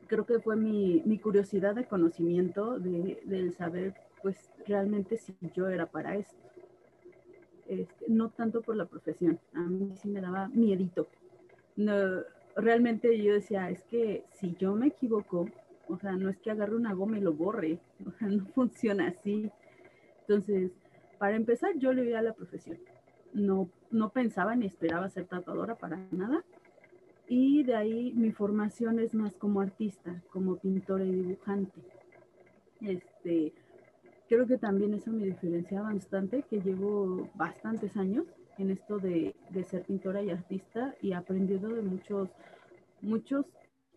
creo 0.06 0.26
que 0.26 0.40
fue 0.40 0.56
mi, 0.56 1.18
curiosidad 1.18 1.74
de 1.74 1.86
conocimiento, 1.86 2.78
de, 2.78 3.20
del 3.24 3.52
saber, 3.54 3.94
pues 4.22 4.36
realmente 4.66 5.16
si 5.16 5.34
yo 5.54 5.68
era 5.68 5.86
para 5.86 6.16
esto. 6.16 6.36
Este, 7.66 8.06
no 8.08 8.30
tanto 8.30 8.62
por 8.62 8.76
la 8.76 8.86
profesión, 8.86 9.38
a 9.52 9.60
mí 9.60 9.92
sí 9.96 10.08
me 10.08 10.20
daba 10.20 10.48
miedito. 10.48 11.06
No, 11.76 11.92
realmente 12.56 13.22
yo 13.22 13.34
decía, 13.34 13.68
es 13.70 13.82
que 13.84 14.24
si 14.32 14.54
yo 14.56 14.74
me 14.74 14.86
equivoco, 14.88 15.48
o 15.86 15.98
sea, 15.98 16.12
no 16.12 16.30
es 16.30 16.38
que 16.38 16.50
agarre 16.50 16.76
una 16.76 16.94
goma 16.94 17.18
y 17.18 17.20
lo 17.20 17.32
borre, 17.34 17.78
o 18.06 18.10
sea, 18.12 18.28
no 18.28 18.46
funciona 18.46 19.08
así. 19.08 19.50
Entonces, 20.20 20.72
para 21.18 21.36
empezar, 21.36 21.76
yo 21.76 21.92
le 21.92 22.04
iba 22.04 22.18
a 22.20 22.22
la 22.22 22.32
profesión. 22.32 22.78
No, 23.38 23.70
no 23.90 24.10
pensaba 24.10 24.54
ni 24.56 24.66
esperaba 24.66 25.08
ser 25.08 25.26
tatuadora 25.26 25.76
para 25.76 25.96
nada. 26.10 26.44
Y 27.28 27.62
de 27.62 27.74
ahí 27.74 28.12
mi 28.14 28.32
formación 28.32 28.98
es 29.00 29.14
más 29.14 29.34
como 29.36 29.60
artista, 29.60 30.22
como 30.30 30.56
pintora 30.56 31.04
y 31.04 31.12
dibujante. 31.12 31.80
Este, 32.80 33.52
creo 34.28 34.46
que 34.46 34.58
también 34.58 34.94
eso 34.94 35.10
me 35.10 35.24
diferencia 35.24 35.82
bastante, 35.82 36.42
que 36.42 36.60
llevo 36.60 37.28
bastantes 37.34 37.96
años 37.96 38.26
en 38.56 38.70
esto 38.70 38.98
de, 38.98 39.34
de 39.50 39.64
ser 39.64 39.82
pintora 39.84 40.22
y 40.22 40.30
artista 40.30 40.94
y 41.00 41.12
aprendiendo 41.12 41.68
de 41.68 41.82
muchos, 41.82 42.30
muchos 43.02 43.46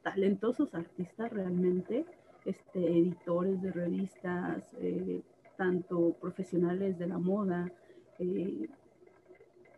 talentosos 0.04 0.74
artistas 0.76 1.32
realmente, 1.32 2.06
este, 2.46 2.80
editores 2.80 3.62
de 3.62 3.72
revistas, 3.72 4.76
eh, 4.80 5.22
tanto 5.58 6.14
profesionales 6.20 6.98
de 6.98 7.08
la 7.08 7.18
moda, 7.18 7.72
eh, 8.20 8.68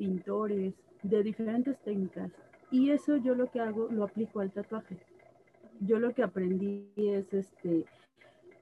pintores, 0.04 0.74
de 1.02 1.24
diferentes 1.24 1.78
técnicas. 1.80 2.30
Y 2.72 2.90
eso 2.90 3.16
yo 3.16 3.36
lo 3.36 3.50
que 3.50 3.62
hago, 3.62 3.88
lo 3.90 4.04
aplico 4.04 4.42
al 4.42 4.52
tatuaje. 4.52 4.98
Yo 5.80 5.98
lo 5.98 6.14
que 6.14 6.24
aprendí 6.24 6.92
es 6.98 7.34
este, 7.34 7.86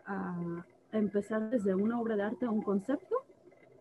a 0.06 0.64
empezar 0.92 1.50
desde 1.50 1.74
una 1.74 2.00
obra 2.00 2.16
de 2.16 2.24
arte 2.24 2.46
a 2.46 2.52
un 2.52 2.62
concepto, 2.62 3.16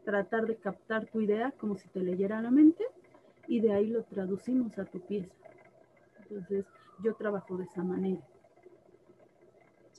tratar 0.04 0.46
de 0.46 0.56
captar 0.56 1.04
tu 1.06 1.20
idea 1.20 1.52
como 1.58 1.76
si 1.76 1.86
te 1.88 2.00
leyera 2.00 2.40
la 2.40 2.50
mente 2.50 2.84
y 3.46 3.60
de 3.60 3.72
ahí 3.72 3.88
lo 3.88 4.04
traducimos 4.04 4.78
a 4.78 4.86
tu 4.86 5.00
pieza. 5.00 5.34
Entonces, 6.22 6.64
yo 7.02 7.14
trabajo 7.14 7.58
de 7.58 7.64
esa 7.64 7.82
manera. 7.82 8.22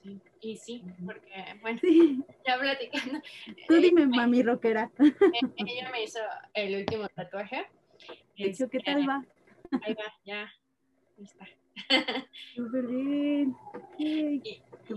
Sí, 0.04 0.20
y 0.42 0.58
sí, 0.58 0.84
porque, 1.06 1.30
bueno, 1.62 1.80
ya 2.48 2.60
platicando. 2.60 3.22
Tú 3.68 3.76
dime, 3.76 4.08
mami 4.08 4.42
rockera. 4.42 4.92
Ella 5.58 5.90
me 5.92 6.04
hizo 6.04 6.20
el 6.54 6.76
último 6.78 7.08
tatuaje. 7.10 7.68
De 8.38 8.46
hecho, 8.46 8.68
¿qué 8.70 8.80
tal 8.80 9.08
va? 9.08 9.24
Ahí 9.84 9.94
va, 9.94 10.14
ya. 10.26 10.52
Ahí 11.18 11.24
está. 11.24 11.48
Súper 12.56 12.88
bien. 12.88 13.56
Y, 13.98 14.42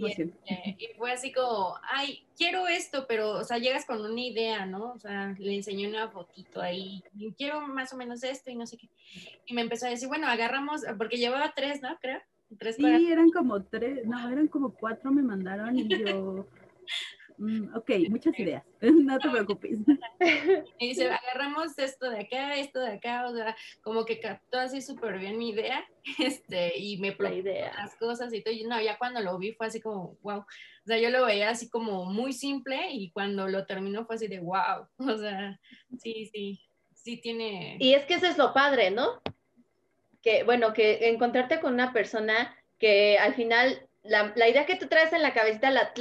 este, 0.06 0.32
y, 0.78 0.88
fue 0.96 1.12
así 1.12 1.32
como, 1.32 1.76
ay, 1.82 2.25
quiero 2.37 2.66
esto, 2.66 3.06
pero, 3.06 3.32
o 3.32 3.44
sea, 3.44 3.58
llegas 3.58 3.84
con 3.84 4.00
una 4.00 4.20
idea, 4.20 4.66
¿no? 4.66 4.92
O 4.92 4.99
sea, 4.99 5.34
le 5.38 5.54
enseñé 5.54 5.88
una 5.88 6.08
fotito 6.08 6.61
ahí, 6.61 7.02
y 7.16 7.32
quiero 7.32 7.61
más 7.61 7.92
o 7.92 7.96
menos 7.96 8.23
esto 8.25 8.50
y 8.50 8.56
no 8.56 8.66
sé 8.66 8.76
qué. 8.76 8.88
Y 9.46 9.54
me 9.54 9.61
empezó 9.61 9.87
a 9.87 9.90
decir, 9.90 10.08
bueno, 10.08 10.26
agarramos, 10.26 10.82
porque 10.99 11.18
llevaba 11.18 11.52
tres, 11.54 11.82
¿no? 11.82 11.96
Creo. 12.00 12.20
Tres 12.58 12.76
sí, 12.76 12.84
eran 13.10 13.30
como 13.30 13.62
tres, 13.64 14.06
no, 14.06 14.28
eran 14.30 14.48
como 14.48 14.74
cuatro 14.74 15.10
me 15.10 15.22
mandaron 15.22 15.78
y 15.78 15.88
yo... 15.88 16.46
Mm, 17.36 17.74
ok, 17.74 17.90
muchas 18.10 18.38
ideas, 18.38 18.64
no 18.80 19.18
te 19.18 19.28
preocupes. 19.28 19.78
Y 20.78 20.88
dice, 20.88 21.10
agarramos 21.10 21.76
esto 21.78 22.08
de 22.10 22.20
acá, 22.20 22.56
esto 22.56 22.80
de 22.80 22.92
acá, 22.92 23.26
o 23.26 23.34
sea, 23.34 23.56
como 23.82 24.04
que 24.04 24.20
captó 24.20 24.58
así 24.58 24.80
súper 24.80 25.18
bien 25.18 25.38
mi 25.38 25.50
idea, 25.50 25.84
este, 26.18 26.78
y 26.78 26.98
me 26.98 27.16
idea 27.34 27.72
las 27.76 27.96
cosas 27.96 28.32
y 28.32 28.42
todo, 28.42 28.54
y 28.54 28.64
no, 28.64 28.80
ya 28.80 28.98
cuando 28.98 29.20
lo 29.20 29.38
vi 29.38 29.52
fue 29.52 29.66
así 29.66 29.80
como, 29.80 30.16
wow, 30.22 30.40
o 30.40 30.86
sea, 30.86 30.98
yo 30.98 31.10
lo 31.10 31.24
veía 31.26 31.50
así 31.50 31.68
como 31.68 32.04
muy 32.04 32.32
simple, 32.32 32.90
y 32.92 33.10
cuando 33.10 33.48
lo 33.48 33.66
terminó 33.66 34.06
fue 34.06 34.16
así 34.16 34.28
de, 34.28 34.40
wow, 34.40 34.86
o 34.98 35.18
sea, 35.18 35.58
sí, 35.98 36.26
sí, 36.32 36.60
sí 36.94 37.20
tiene... 37.20 37.78
Y 37.80 37.94
es 37.94 38.04
que 38.06 38.14
eso 38.14 38.26
es 38.26 38.38
lo 38.38 38.52
padre, 38.54 38.90
¿no? 38.90 39.20
Que, 40.24 40.42
bueno, 40.42 40.72
que 40.72 41.10
encontrarte 41.10 41.60
con 41.60 41.74
una 41.74 41.92
persona 41.92 42.56
que 42.78 43.18
al 43.18 43.34
final 43.34 43.88
la, 44.04 44.48
idea 44.48 44.66
que 44.66 44.76
tú 44.76 44.86
traes 44.86 45.12
en 45.12 45.22
la 45.22 45.32
cabecita 45.32 45.70
la, 45.70 45.92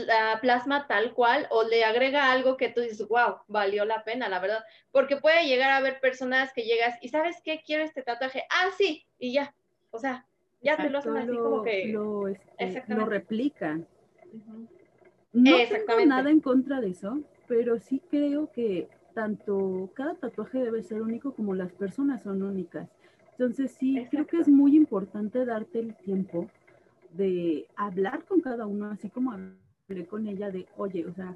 plasma 0.41 0.87
tal 0.87 1.13
cual 1.13 1.47
o 1.49 1.63
le 1.63 1.85
agrega 1.85 2.31
algo 2.31 2.57
que 2.57 2.69
tú 2.69 2.81
dices, 2.81 3.07
wow, 3.07 3.37
valió 3.47 3.85
la 3.85 4.03
pena, 4.03 4.27
la 4.27 4.39
verdad. 4.39 4.63
Porque 4.91 5.17
puede 5.17 5.45
llegar 5.45 5.69
a 5.69 5.77
haber 5.77 5.99
personas 5.99 6.51
que 6.53 6.63
llegas 6.63 6.97
y 7.01 7.09
¿sabes 7.09 7.37
qué? 7.43 7.61
Quiero 7.65 7.83
este 7.83 8.01
tatuaje. 8.01 8.43
Ah, 8.49 8.69
sí, 8.77 9.05
y 9.19 9.33
ya. 9.33 9.53
O 9.91 9.99
sea, 9.99 10.25
ya 10.61 10.77
te 10.77 10.89
lo 10.89 10.99
hacen 10.99 11.15
así 11.15 11.35
como 11.35 11.63
que... 11.63 11.87
Lo, 11.87 12.27
este, 12.27 12.83
lo 12.87 13.05
replican. 13.05 13.87
No 15.31 15.57
tengo 15.67 16.05
nada 16.05 16.29
en 16.29 16.41
contra 16.41 16.81
de 16.81 16.89
eso, 16.89 17.21
pero 17.47 17.79
sí 17.79 18.01
creo 18.09 18.51
que 18.51 18.89
tanto 19.13 19.91
cada 19.93 20.15
tatuaje 20.15 20.59
debe 20.59 20.83
ser 20.83 21.01
único 21.01 21.33
como 21.33 21.55
las 21.55 21.71
personas 21.71 22.23
son 22.23 22.43
únicas. 22.43 22.89
Entonces 23.37 23.71
sí, 23.71 24.07
creo 24.11 24.27
que 24.27 24.37
es 24.37 24.47
muy 24.47 24.75
importante 24.75 25.45
darte 25.45 25.79
el 25.79 25.95
tiempo 25.95 26.47
de 27.13 27.67
hablar 27.75 28.25
con 28.25 28.41
cada 28.41 28.65
uno, 28.65 28.91
así 28.91 29.09
como 29.09 29.31
hablé 29.31 30.05
con 30.07 30.27
ella 30.27 30.49
de, 30.51 30.67
oye, 30.77 31.05
o 31.05 31.13
sea, 31.13 31.35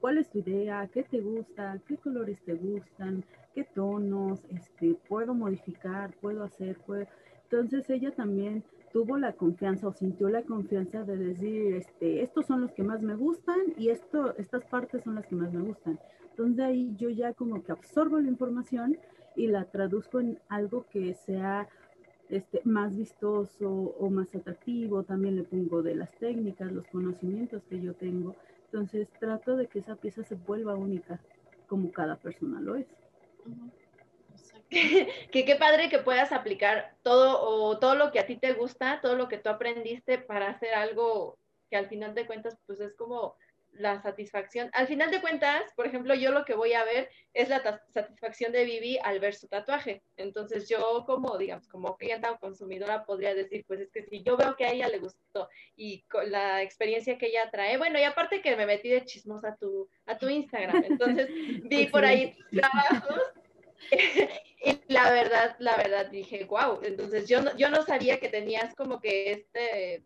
¿cuál 0.00 0.18
es 0.18 0.28
tu 0.30 0.38
idea? 0.38 0.88
¿Qué 0.92 1.02
te 1.02 1.20
gusta? 1.20 1.80
¿Qué 1.86 1.96
colores 1.96 2.40
te 2.44 2.54
gustan? 2.54 3.24
¿Qué 3.54 3.64
tonos? 3.64 4.44
Este, 4.50 4.96
¿Puedo 5.08 5.34
modificar? 5.34 6.14
¿Puedo 6.20 6.44
hacer? 6.44 6.76
¿Puedo? 6.78 7.06
Entonces 7.44 7.88
ella 7.88 8.10
también 8.10 8.64
tuvo 8.92 9.16
la 9.16 9.32
confianza 9.32 9.88
o 9.88 9.92
sintió 9.92 10.28
la 10.28 10.42
confianza 10.42 11.04
de 11.04 11.16
decir, 11.16 11.74
este, 11.74 12.22
estos 12.22 12.46
son 12.46 12.60
los 12.60 12.72
que 12.72 12.82
más 12.82 13.02
me 13.02 13.16
gustan 13.16 13.58
y 13.76 13.88
esto, 13.88 14.36
estas 14.36 14.64
partes 14.66 15.02
son 15.02 15.16
las 15.16 15.26
que 15.26 15.36
más 15.36 15.52
me 15.52 15.62
gustan. 15.62 15.98
Entonces 16.30 16.64
ahí 16.64 16.94
yo 16.96 17.10
ya 17.10 17.32
como 17.32 17.62
que 17.62 17.72
absorbo 17.72 18.20
la 18.20 18.28
información 18.28 18.96
y 19.36 19.46
la 19.46 19.64
traduzco 19.64 20.20
en 20.20 20.38
algo 20.48 20.86
que 20.88 21.14
sea 21.14 21.68
este, 22.28 22.60
más 22.64 22.96
vistoso 22.96 23.68
o 23.70 24.10
más 24.10 24.34
atractivo, 24.34 25.02
también 25.02 25.36
le 25.36 25.42
pongo 25.42 25.82
de 25.82 25.94
las 25.94 26.10
técnicas, 26.12 26.72
los 26.72 26.86
conocimientos 26.86 27.62
que 27.68 27.80
yo 27.80 27.94
tengo. 27.94 28.34
Entonces 28.66 29.08
trato 29.20 29.56
de 29.56 29.66
que 29.66 29.80
esa 29.80 29.96
pieza 29.96 30.24
se 30.24 30.34
vuelva 30.34 30.74
única, 30.74 31.20
como 31.68 31.92
cada 31.92 32.16
persona 32.16 32.60
lo 32.60 32.76
es. 32.76 32.86
que 35.30 35.44
qué 35.44 35.56
padre 35.56 35.88
que 35.88 35.98
puedas 35.98 36.32
aplicar 36.32 36.96
todo 37.02 37.40
o 37.40 37.78
todo 37.78 37.94
lo 37.94 38.10
que 38.10 38.18
a 38.18 38.26
ti 38.26 38.36
te 38.36 38.52
gusta, 38.52 39.00
todo 39.00 39.16
lo 39.16 39.28
que 39.28 39.38
tú 39.38 39.48
aprendiste 39.48 40.18
para 40.18 40.48
hacer 40.48 40.74
algo 40.74 41.38
que 41.70 41.76
al 41.76 41.88
final 41.88 42.14
de 42.14 42.26
cuentas 42.26 42.58
pues 42.66 42.80
es 42.80 42.94
como 42.94 43.36
la 43.76 44.00
satisfacción. 44.00 44.70
Al 44.72 44.86
final 44.86 45.10
de 45.10 45.20
cuentas, 45.20 45.62
por 45.76 45.86
ejemplo, 45.86 46.14
yo 46.14 46.30
lo 46.30 46.44
que 46.44 46.54
voy 46.54 46.72
a 46.72 46.84
ver 46.84 47.10
es 47.32 47.48
la 47.48 47.80
satisfacción 47.92 48.52
de 48.52 48.64
Vivi 48.64 48.98
al 49.02 49.20
ver 49.20 49.34
su 49.34 49.48
tatuaje. 49.48 50.02
Entonces 50.16 50.68
yo 50.68 51.04
como, 51.06 51.36
digamos, 51.38 51.68
como 51.68 51.96
clienta 51.96 52.30
o 52.30 52.38
consumidora 52.38 53.04
podría 53.04 53.34
decir, 53.34 53.64
pues 53.66 53.80
es 53.80 53.90
que 53.90 54.04
si 54.04 54.22
yo 54.22 54.36
veo 54.36 54.56
que 54.56 54.64
a 54.64 54.72
ella 54.72 54.88
le 54.88 54.98
gustó 54.98 55.48
y 55.76 56.02
con 56.02 56.30
la 56.30 56.62
experiencia 56.62 57.18
que 57.18 57.26
ella 57.26 57.50
trae, 57.50 57.76
bueno, 57.76 57.98
y 57.98 58.02
aparte 58.02 58.40
que 58.40 58.56
me 58.56 58.66
metí 58.66 58.88
de 58.88 59.04
chismosa 59.04 59.48
a 59.48 59.56
tu, 59.56 59.88
a 60.06 60.16
tu 60.16 60.28
Instagram, 60.28 60.84
entonces 60.84 61.28
vi 61.68 61.86
por 61.86 62.04
ahí 62.04 62.36
trabajos. 62.50 63.20
y 64.64 64.92
la 64.92 65.10
verdad, 65.10 65.56
la 65.58 65.76
verdad 65.76 66.06
dije, 66.06 66.44
wow, 66.44 66.80
entonces 66.82 67.28
yo 67.28 67.42
no, 67.42 67.54
yo 67.56 67.70
no 67.70 67.82
sabía 67.82 68.18
que 68.18 68.28
tenías 68.28 68.74
como 68.74 69.00
que 69.00 69.32
este 69.32 70.04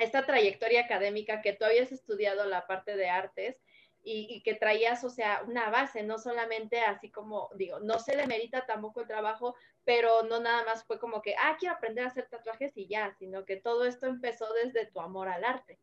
esta 0.00 0.24
trayectoria 0.24 0.82
académica 0.82 1.42
que 1.42 1.52
tú 1.52 1.64
habías 1.64 1.92
estudiado 1.92 2.46
la 2.46 2.66
parte 2.66 2.96
de 2.96 3.08
artes 3.08 3.60
y, 4.02 4.42
que 4.42 4.54
traías, 4.54 5.04
o 5.04 5.10
sea, 5.10 5.42
una 5.46 5.68
base, 5.68 6.02
no 6.02 6.18
solamente 6.18 6.80
así 6.80 7.10
como, 7.10 7.50
digo, 7.56 7.80
no 7.80 7.98
se 7.98 8.16
le 8.16 8.26
merita 8.26 8.64
tampoco 8.64 9.02
el 9.02 9.06
trabajo, 9.06 9.54
pero 9.84 10.22
no 10.22 10.40
nada 10.40 10.64
más 10.64 10.84
fue 10.84 10.98
como 10.98 11.20
que, 11.20 11.34
ah, 11.36 11.56
quiero 11.58 11.74
aprender 11.74 12.04
a 12.04 12.08
hacer 12.08 12.26
tatuajes 12.28 12.76
y 12.76 12.86
ya, 12.86 13.12
sino 13.18 13.44
que 13.44 13.56
todo 13.56 13.84
esto 13.84 14.06
empezó 14.06 14.46
desde 14.64 14.86
tu 14.86 15.00
amor 15.00 15.28
al 15.28 15.44
arte. 15.44 15.78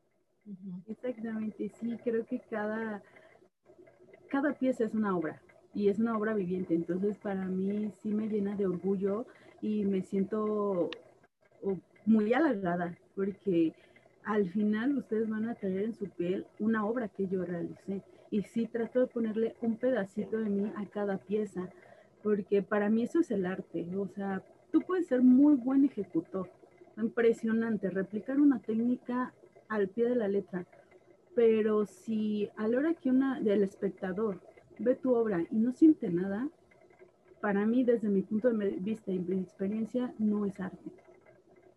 Exactamente, 0.88 1.70
sí, 1.80 1.96
creo 2.04 2.26
que 2.26 2.40
cada, 2.40 3.04
cada 4.30 4.54
pieza 4.54 4.86
es 4.86 4.94
una 4.94 5.16
obra 5.16 5.42
y 5.76 5.90
es 5.90 6.00
una 6.00 6.18
obra 6.18 6.34
viviente, 6.34 6.74
entonces 6.74 7.18
para 7.18 7.46
mí 7.46 7.92
sí 8.02 8.10
me 8.10 8.28
llena 8.28 8.56
de 8.56 8.66
orgullo 8.66 9.28
y 9.62 9.84
me 9.84 10.02
siento 10.02 10.90
oh, 11.62 11.78
muy 12.06 12.34
halagada 12.34 12.98
porque 13.16 13.74
al 14.28 14.50
final 14.50 14.98
ustedes 14.98 15.30
van 15.30 15.48
a 15.48 15.56
tener 15.56 15.86
en 15.86 15.94
su 15.94 16.10
piel 16.10 16.46
una 16.60 16.86
obra 16.86 17.08
que 17.08 17.28
yo 17.28 17.46
realicé. 17.46 18.04
Y 18.30 18.42
sí 18.42 18.68
trato 18.68 19.00
de 19.00 19.08
ponerle 19.08 19.56
un 19.62 19.78
pedacito 19.78 20.38
de 20.38 20.50
mí 20.50 20.70
a 20.76 20.86
cada 20.86 21.18
pieza, 21.18 21.70
porque 22.24 22.62
para 22.62 22.90
mí 22.90 23.04
eso 23.04 23.22
es 23.22 23.32
el 23.32 23.46
arte. 23.46 23.88
O 23.96 24.06
sea, 24.10 24.44
tú 24.70 24.82
puedes 24.82 25.08
ser 25.08 25.22
muy 25.22 25.56
buen 25.56 25.86
ejecutor, 25.86 26.52
impresionante, 26.98 27.90
replicar 27.90 28.38
una 28.42 28.60
técnica 28.60 29.34
al 29.70 29.88
pie 29.88 30.10
de 30.10 30.16
la 30.16 30.28
letra, 30.28 30.66
pero 31.34 31.86
si 31.86 32.50
a 32.58 32.68
la 32.68 32.80
hora 32.80 32.94
que 32.96 33.10
una 33.10 33.40
del 33.40 33.64
espectador 33.64 34.42
ve 34.78 34.96
tu 34.96 35.14
obra 35.14 35.46
y 35.50 35.56
no 35.56 35.72
siente 35.72 36.10
nada, 36.10 36.50
para 37.40 37.66
mí 37.66 37.86
desde 37.86 38.10
mi 38.10 38.24
punto 38.24 38.50
de 38.50 38.72
vista 38.72 39.10
y 39.10 39.20
mi 39.20 39.40
experiencia 39.40 40.14
no 40.20 40.46
es 40.46 40.60
arte. 40.60 40.92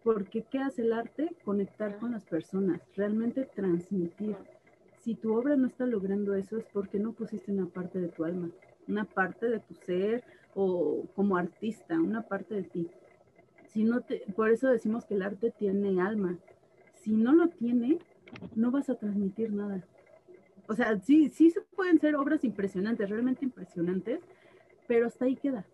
Porque 0.02 0.42
¿qué 0.42 0.58
hace 0.58 0.82
el 0.82 0.92
arte? 0.92 1.34
Conectar 1.44 1.98
con 1.98 2.12
las 2.12 2.24
personas, 2.24 2.80
realmente 2.96 3.44
transmitir. 3.44 4.36
Si 4.98 5.14
tu 5.14 5.34
obra 5.34 5.56
no 5.56 5.66
está 5.66 5.86
logrando 5.86 6.34
eso 6.34 6.58
es 6.58 6.64
porque 6.72 6.98
no 6.98 7.12
pusiste 7.12 7.52
una 7.52 7.66
parte 7.66 8.00
de 8.00 8.08
tu 8.08 8.24
alma, 8.24 8.50
una 8.86 9.04
parte 9.04 9.48
de 9.48 9.60
tu 9.60 9.74
ser 9.74 10.24
o 10.54 11.06
como 11.14 11.36
artista, 11.36 12.00
una 12.00 12.22
parte 12.22 12.54
de 12.54 12.62
ti. 12.64 12.90
Si 13.68 13.84
no 13.84 14.00
te, 14.00 14.24
por 14.34 14.50
eso 14.50 14.68
decimos 14.68 15.04
que 15.04 15.14
el 15.14 15.22
arte 15.22 15.50
tiene 15.50 16.00
alma. 16.00 16.38
Si 16.96 17.12
no 17.12 17.32
lo 17.32 17.48
tiene, 17.48 17.98
no 18.54 18.70
vas 18.70 18.90
a 18.90 18.94
transmitir 18.94 19.52
nada. 19.52 19.84
O 20.66 20.74
sea, 20.74 20.98
sí, 21.00 21.28
sí 21.28 21.50
se 21.50 21.60
pueden 21.60 21.98
ser 21.98 22.14
obras 22.16 22.44
impresionantes, 22.44 23.08
realmente 23.08 23.44
impresionantes, 23.44 24.20
pero 24.86 25.06
hasta 25.06 25.24
ahí 25.24 25.36
queda. 25.36 25.66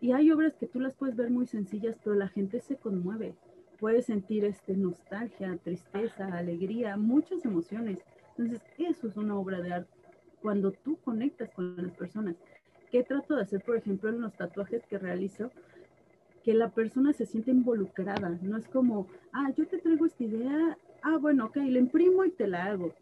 Y 0.00 0.12
hay 0.12 0.30
obras 0.30 0.54
que 0.54 0.66
tú 0.66 0.80
las 0.80 0.94
puedes 0.94 1.16
ver 1.16 1.30
muy 1.30 1.46
sencillas, 1.46 1.96
pero 2.02 2.16
la 2.16 2.28
gente 2.28 2.60
se 2.60 2.76
conmueve. 2.76 3.34
Puedes 3.78 4.06
sentir 4.06 4.44
este, 4.44 4.76
nostalgia, 4.76 5.58
tristeza, 5.62 6.26
alegría, 6.26 6.96
muchas 6.96 7.44
emociones. 7.44 7.98
Entonces, 8.36 8.62
eso 8.78 9.08
es 9.08 9.16
una 9.16 9.36
obra 9.36 9.60
de 9.60 9.72
arte. 9.72 9.90
Cuando 10.42 10.72
tú 10.72 10.98
conectas 11.04 11.50
con 11.50 11.76
las 11.76 11.92
personas. 11.92 12.36
¿Qué 12.90 13.02
trato 13.02 13.34
de 13.34 13.42
hacer, 13.42 13.62
por 13.62 13.76
ejemplo, 13.76 14.10
en 14.10 14.20
los 14.20 14.34
tatuajes 14.34 14.86
que 14.86 14.98
realizo? 14.98 15.50
Que 16.44 16.54
la 16.54 16.68
persona 16.68 17.12
se 17.12 17.26
siente 17.26 17.50
involucrada. 17.50 18.38
No 18.42 18.56
es 18.56 18.68
como, 18.68 19.08
ah, 19.32 19.50
yo 19.56 19.66
te 19.66 19.78
traigo 19.78 20.06
esta 20.06 20.22
idea, 20.22 20.78
ah, 21.02 21.16
bueno, 21.18 21.46
ok, 21.46 21.56
la 21.56 21.78
imprimo 21.78 22.24
y 22.24 22.30
te 22.30 22.46
la 22.46 22.66
hago. 22.66 22.92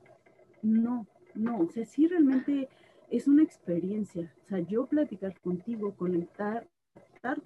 No, 0.63 1.07
no, 1.35 1.59
o 1.59 1.69
sea, 1.69 1.85
sí 1.85 2.07
realmente 2.07 2.69
es 3.11 3.29
una 3.29 3.43
experiencia. 3.43 4.33
O 4.45 4.49
sea, 4.49 4.61
yo 4.61 4.87
platicar 4.87 5.39
contigo, 5.41 5.95
conectar, 5.95 6.67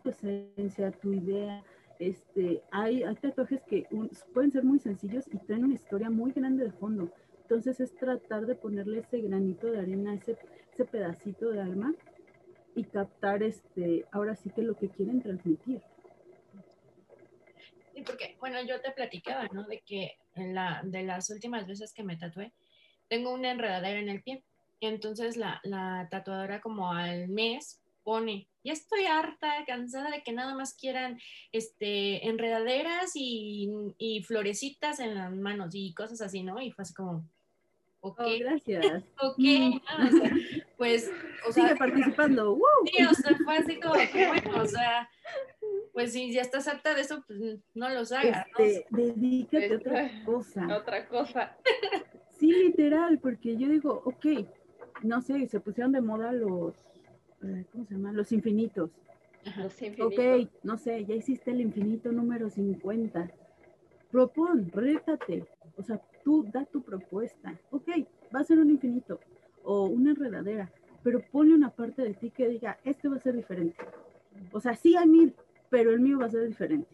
tu 0.02 0.10
esencia, 0.10 0.90
tu 0.90 1.12
idea. 1.12 1.62
Este, 1.98 2.62
hay, 2.70 3.02
hay 3.02 3.14
tatuajes 3.16 3.62
que 3.64 3.86
pueden 4.34 4.52
ser 4.52 4.64
muy 4.64 4.78
sencillos 4.78 5.24
y 5.32 5.38
traen 5.38 5.64
una 5.64 5.74
historia 5.74 6.10
muy 6.10 6.32
grande 6.32 6.64
de 6.64 6.72
fondo. 6.72 7.10
Entonces 7.42 7.80
es 7.80 7.94
tratar 7.94 8.46
de 8.46 8.54
ponerle 8.54 9.00
ese 9.00 9.20
granito 9.20 9.70
de 9.70 9.78
arena, 9.78 10.14
ese, 10.14 10.36
ese 10.72 10.84
pedacito 10.84 11.50
de 11.50 11.60
alma 11.60 11.94
y 12.74 12.84
captar 12.84 13.42
este, 13.42 14.04
ahora 14.12 14.34
sí 14.34 14.50
que 14.50 14.62
lo 14.62 14.74
que 14.74 14.88
quieren 14.88 15.22
transmitir. 15.22 15.80
Sí, 17.94 18.02
porque, 18.02 18.36
bueno, 18.40 18.60
yo 18.66 18.80
te 18.82 18.90
platicaba, 18.90 19.46
¿no? 19.52 19.66
De 19.66 19.80
que 19.80 20.18
en 20.34 20.54
la, 20.54 20.82
de 20.84 21.02
las 21.02 21.30
últimas 21.30 21.66
veces 21.66 21.94
que 21.94 22.02
me 22.02 22.16
tatué, 22.16 22.52
tengo 23.08 23.32
una 23.32 23.52
enredadera 23.52 24.00
en 24.00 24.08
el 24.08 24.22
pie. 24.22 24.42
Entonces 24.80 25.38
la, 25.38 25.60
la 25.62 26.08
tatuadora 26.10 26.60
como 26.60 26.92
al 26.92 27.28
mes 27.28 27.80
pone, 28.06 28.48
ya 28.62 28.72
estoy 28.72 29.04
harta, 29.06 29.64
cansada 29.66 30.12
de 30.12 30.22
que 30.22 30.30
nada 30.30 30.54
más 30.54 30.74
quieran 30.74 31.18
este, 31.50 32.28
enredaderas 32.28 33.10
y, 33.16 33.68
y 33.98 34.22
florecitas 34.22 35.00
en 35.00 35.16
las 35.16 35.34
manos 35.34 35.74
y 35.74 35.92
cosas 35.92 36.20
así, 36.20 36.44
¿no? 36.44 36.62
Y 36.62 36.70
fue 36.70 36.82
así 36.82 36.94
como, 36.94 37.28
ok. 37.98 38.20
Oh, 38.20 38.38
gracias. 38.38 39.02
ok, 39.20 39.38
mm. 39.38 39.80
pues, 40.76 41.10
o 41.48 41.52
sea, 41.52 41.64
Sigue 41.64 41.76
participando. 41.76 42.56
Sí, 42.86 43.04
o 43.04 43.14
sea, 43.14 43.36
fue 43.44 43.56
así 43.56 43.80
como 43.80 43.94
que, 43.94 44.28
bueno, 44.28 44.62
o 44.62 44.66
sea, 44.66 45.10
pues 45.92 46.12
si 46.12 46.32
ya 46.32 46.42
estás 46.42 46.68
harta 46.68 46.94
de 46.94 47.00
eso, 47.00 47.24
pues 47.26 47.58
no 47.74 47.88
los 47.88 48.12
hagas. 48.12 48.46
Este, 48.56 48.86
Dedícate 48.90 49.72
a 49.72 49.76
otra 49.78 50.10
cosa. 50.24 50.76
Otra 50.76 51.08
cosa. 51.08 51.56
Sí, 52.38 52.52
literal, 52.52 53.18
porque 53.18 53.56
yo 53.56 53.68
digo, 53.68 54.02
ok, 54.04 54.46
no 55.02 55.20
sé, 55.22 55.48
se 55.48 55.58
pusieron 55.58 55.90
de 55.90 56.02
moda 56.02 56.30
los, 56.30 56.76
¿cómo 57.72 57.84
se 57.86 57.94
llama? 57.94 58.12
Los 58.12 58.32
infinitos. 58.32 58.90
Los 59.56 59.80
infinitos. 59.82 60.12
Ok, 60.12 60.50
no 60.62 60.76
sé, 60.76 61.04
ya 61.04 61.14
hiciste 61.14 61.50
el 61.50 61.60
infinito 61.60 62.12
número 62.12 62.50
50. 62.50 63.30
Propon, 64.10 64.70
rétate. 64.72 65.46
O 65.76 65.82
sea, 65.82 66.00
tú 66.24 66.44
da 66.52 66.64
tu 66.64 66.82
propuesta. 66.82 67.54
Ok, 67.70 67.88
va 68.34 68.40
a 68.40 68.44
ser 68.44 68.58
un 68.58 68.70
infinito 68.70 69.20
o 69.62 69.84
una 69.84 70.10
enredadera, 70.10 70.72
pero 71.02 71.20
pone 71.20 71.54
una 71.54 71.70
parte 71.70 72.02
de 72.02 72.14
ti 72.14 72.30
que 72.30 72.48
diga, 72.48 72.78
este 72.84 73.08
va 73.08 73.16
a 73.16 73.20
ser 73.20 73.34
diferente. 73.34 73.76
O 74.52 74.60
sea, 74.60 74.74
sí 74.74 74.96
hay 74.96 75.08
mil, 75.08 75.34
pero 75.70 75.90
el 75.90 76.00
mío 76.00 76.18
va 76.18 76.26
a 76.26 76.30
ser 76.30 76.46
diferente. 76.46 76.88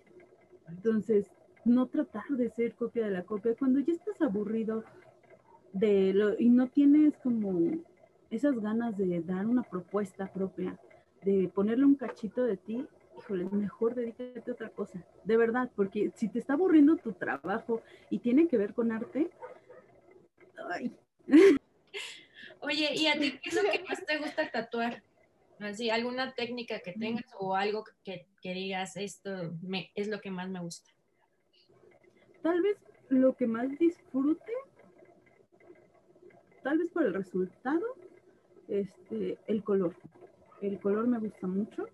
Entonces, 0.69 1.31
no 1.65 1.87
tratar 1.87 2.27
de 2.31 2.51
ser 2.51 2.75
copia 2.75 3.05
de 3.05 3.13
la 3.13 3.25
copia. 3.25 3.55
Cuando 3.55 3.81
ya 3.81 3.93
estás 3.93 4.21
aburrido 4.21 4.85
de 5.73 6.13
lo, 6.15 6.39
y 6.39 6.49
no 6.49 6.69
tienes 6.69 7.17
como 7.19 7.61
esas 8.33 8.59
ganas 8.59 8.97
de 8.97 9.21
dar 9.21 9.47
una 9.47 9.63
propuesta 9.63 10.27
propia, 10.33 10.79
de 11.23 11.51
ponerle 11.55 11.85
un 11.85 11.95
cachito 11.95 12.43
de 12.45 12.57
ti, 12.57 12.87
híjole, 13.19 13.45
mejor 13.45 13.95
dedícate 13.95 14.51
a 14.51 14.55
otra 14.55 14.71
cosa, 14.71 15.05
de 15.25 15.37
verdad, 15.37 15.71
porque 15.77 16.11
si 16.17 16.29
te 16.29 16.39
está 16.39 16.55
aburriendo 16.55 16.97
tu 16.97 17.13
trabajo 17.13 17.83
y 18.09 18.19
tiene 18.19 18.49
que 18.49 18.57
ver 18.57 18.73
con 18.73 18.91
arte, 18.91 19.31
ay. 20.71 20.97
Oye, 22.61 22.91
¿y 22.95 23.07
a 23.07 23.19
ti 23.19 23.39
qué 23.43 23.51
es 23.51 23.55
lo 23.55 23.71
que 23.71 23.85
más 23.85 24.05
te 24.07 24.19
gusta 24.19 24.51
tatuar? 24.51 25.03
Así, 25.59 25.91
alguna 25.91 26.33
técnica 26.33 26.81
que 26.81 26.93
tengas 26.93 27.27
o 27.39 27.55
algo 27.55 27.85
que, 28.03 28.27
que 28.41 28.55
digas, 28.55 28.97
esto 28.97 29.53
me, 29.61 29.91
es 29.95 30.09
lo 30.09 30.21
que 30.21 30.31
más 30.31 30.49
me 30.49 30.61
gusta. 30.61 30.91
Tal 32.43 32.63
vez 32.63 32.79
lo 33.11 33.37
que 33.37 33.47
más 33.47 33.69
disfrute, 33.79 34.53
tal 36.63 36.79
vez 36.79 36.91
por 36.91 37.05
el 37.05 37.15
resultado, 37.15 37.85
este, 38.73 39.39
el 39.47 39.63
color. 39.63 39.95
El 40.61 40.79
color 40.81 41.07
me 41.07 41.19
gusta 41.19 41.47
mucho. 41.47 41.87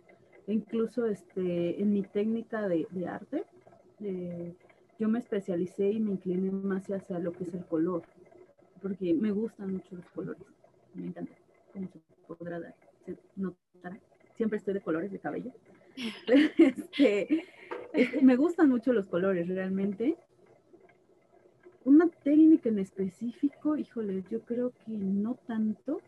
Incluso 0.47 1.07
este, 1.07 1.81
en 1.81 1.93
mi 1.93 2.03
técnica 2.03 2.69
de, 2.69 2.87
arte, 3.07 3.45
eh, 4.01 4.55
yo 4.99 5.09
me 5.09 5.19
especialicé 5.19 5.91
y 5.91 6.01
me 6.01 6.12
incliné 6.12 6.51
más 6.51 6.91
hacia 6.91 7.19
lo 7.19 7.33
que 7.33 7.45
es 7.45 7.55
el 7.55 7.67
color, 7.67 8.03
porque 8.81 9.12
me 9.12 9.31
gustan 9.31 9.73
mucho 9.73 9.97
los 9.97 10.09
colores. 10.11 10.43
Me 10.95 11.09
encanta, 11.09 11.33
como 11.73 11.87
se 11.88 12.01
podrá 12.27 12.61
dar, 12.61 12.75
se 13.05 13.17
notará. 13.37 13.99
Siempre 14.37 14.59
estoy 14.59 14.75
de 14.75 14.81
colores 14.81 15.11
de 15.12 15.19
cabello. 15.19 15.53
Este, 17.93 18.23
me 18.23 18.37
gustan 18.37 18.69
mucho 18.69 18.93
los 18.93 19.07
colores 19.07 19.49
realmente. 19.49 20.17
Una 21.85 22.09
técnica 22.09 22.69
en 22.69 22.79
específico, 22.79 23.77
híjole, 23.77 24.23
yo 24.31 24.43
creo 24.43 24.73
que 24.85 24.93
no 24.93 25.35
tanto, 25.47 26.01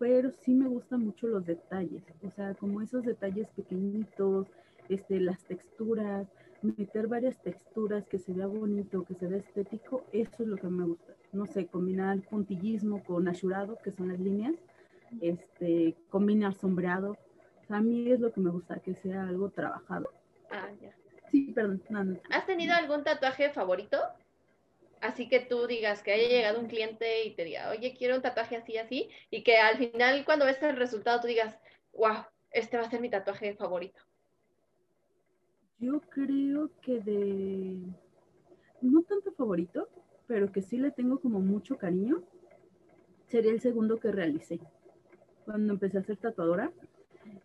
pero 0.00 0.30
sí 0.30 0.54
me 0.54 0.66
gustan 0.66 1.04
mucho 1.04 1.26
los 1.28 1.44
detalles, 1.44 2.02
o 2.26 2.30
sea, 2.30 2.54
como 2.54 2.80
esos 2.80 3.04
detalles 3.04 3.48
pequeñitos, 3.50 4.48
este, 4.88 5.20
las 5.20 5.44
texturas, 5.44 6.26
meter 6.62 7.06
varias 7.06 7.38
texturas 7.42 8.08
que 8.08 8.18
se 8.18 8.32
vea 8.32 8.46
bonito, 8.46 9.04
que 9.04 9.14
se 9.14 9.26
vea 9.26 9.40
estético, 9.40 10.06
eso 10.10 10.36
es 10.38 10.48
lo 10.48 10.56
que 10.56 10.68
me 10.68 10.86
gusta. 10.86 11.12
No 11.32 11.44
sé, 11.44 11.66
combinar 11.66 12.18
puntillismo 12.22 13.04
con 13.04 13.28
ashurado, 13.28 13.76
que 13.84 13.92
son 13.92 14.08
las 14.08 14.18
líneas, 14.18 14.54
este, 15.20 15.94
combinar 16.08 16.54
sombreado. 16.54 17.18
a 17.68 17.82
mí 17.82 18.10
es 18.10 18.20
lo 18.20 18.32
que 18.32 18.40
me 18.40 18.50
gusta, 18.50 18.80
que 18.80 18.94
sea 18.94 19.28
algo 19.28 19.50
trabajado. 19.50 20.10
Ah, 20.50 20.70
ya. 20.80 20.94
Sí, 21.30 21.52
perdón. 21.54 21.82
¿Has 22.30 22.46
tenido 22.46 22.74
algún 22.74 23.04
tatuaje 23.04 23.50
favorito? 23.50 23.98
Así 25.00 25.28
que 25.28 25.40
tú 25.40 25.66
digas 25.66 26.02
que 26.02 26.12
haya 26.12 26.28
llegado 26.28 26.60
un 26.60 26.66
cliente 26.66 27.24
y 27.24 27.34
te 27.34 27.44
diga, 27.44 27.70
oye, 27.70 27.94
quiero 27.96 28.16
un 28.16 28.22
tatuaje 28.22 28.56
así, 28.56 28.76
así, 28.76 29.08
y 29.30 29.42
que 29.42 29.56
al 29.56 29.78
final 29.78 30.24
cuando 30.26 30.44
ves 30.44 30.62
el 30.62 30.76
resultado 30.76 31.20
tú 31.20 31.26
digas, 31.26 31.58
wow, 31.94 32.24
este 32.50 32.76
va 32.76 32.82
a 32.82 32.90
ser 32.90 33.00
mi 33.00 33.08
tatuaje 33.08 33.54
favorito. 33.54 34.00
Yo 35.78 36.00
creo 36.00 36.70
que 36.82 37.00
de, 37.00 37.78
no 38.82 39.02
tanto 39.02 39.32
favorito, 39.32 39.88
pero 40.26 40.52
que 40.52 40.60
sí 40.60 40.76
le 40.76 40.90
tengo 40.90 41.18
como 41.18 41.40
mucho 41.40 41.78
cariño, 41.78 42.22
sería 43.26 43.52
el 43.52 43.60
segundo 43.60 43.98
que 43.98 44.12
realicé. 44.12 44.60
Cuando 45.46 45.72
empecé 45.72 45.96
a 45.96 46.02
ser 46.02 46.18
tatuadora, 46.18 46.70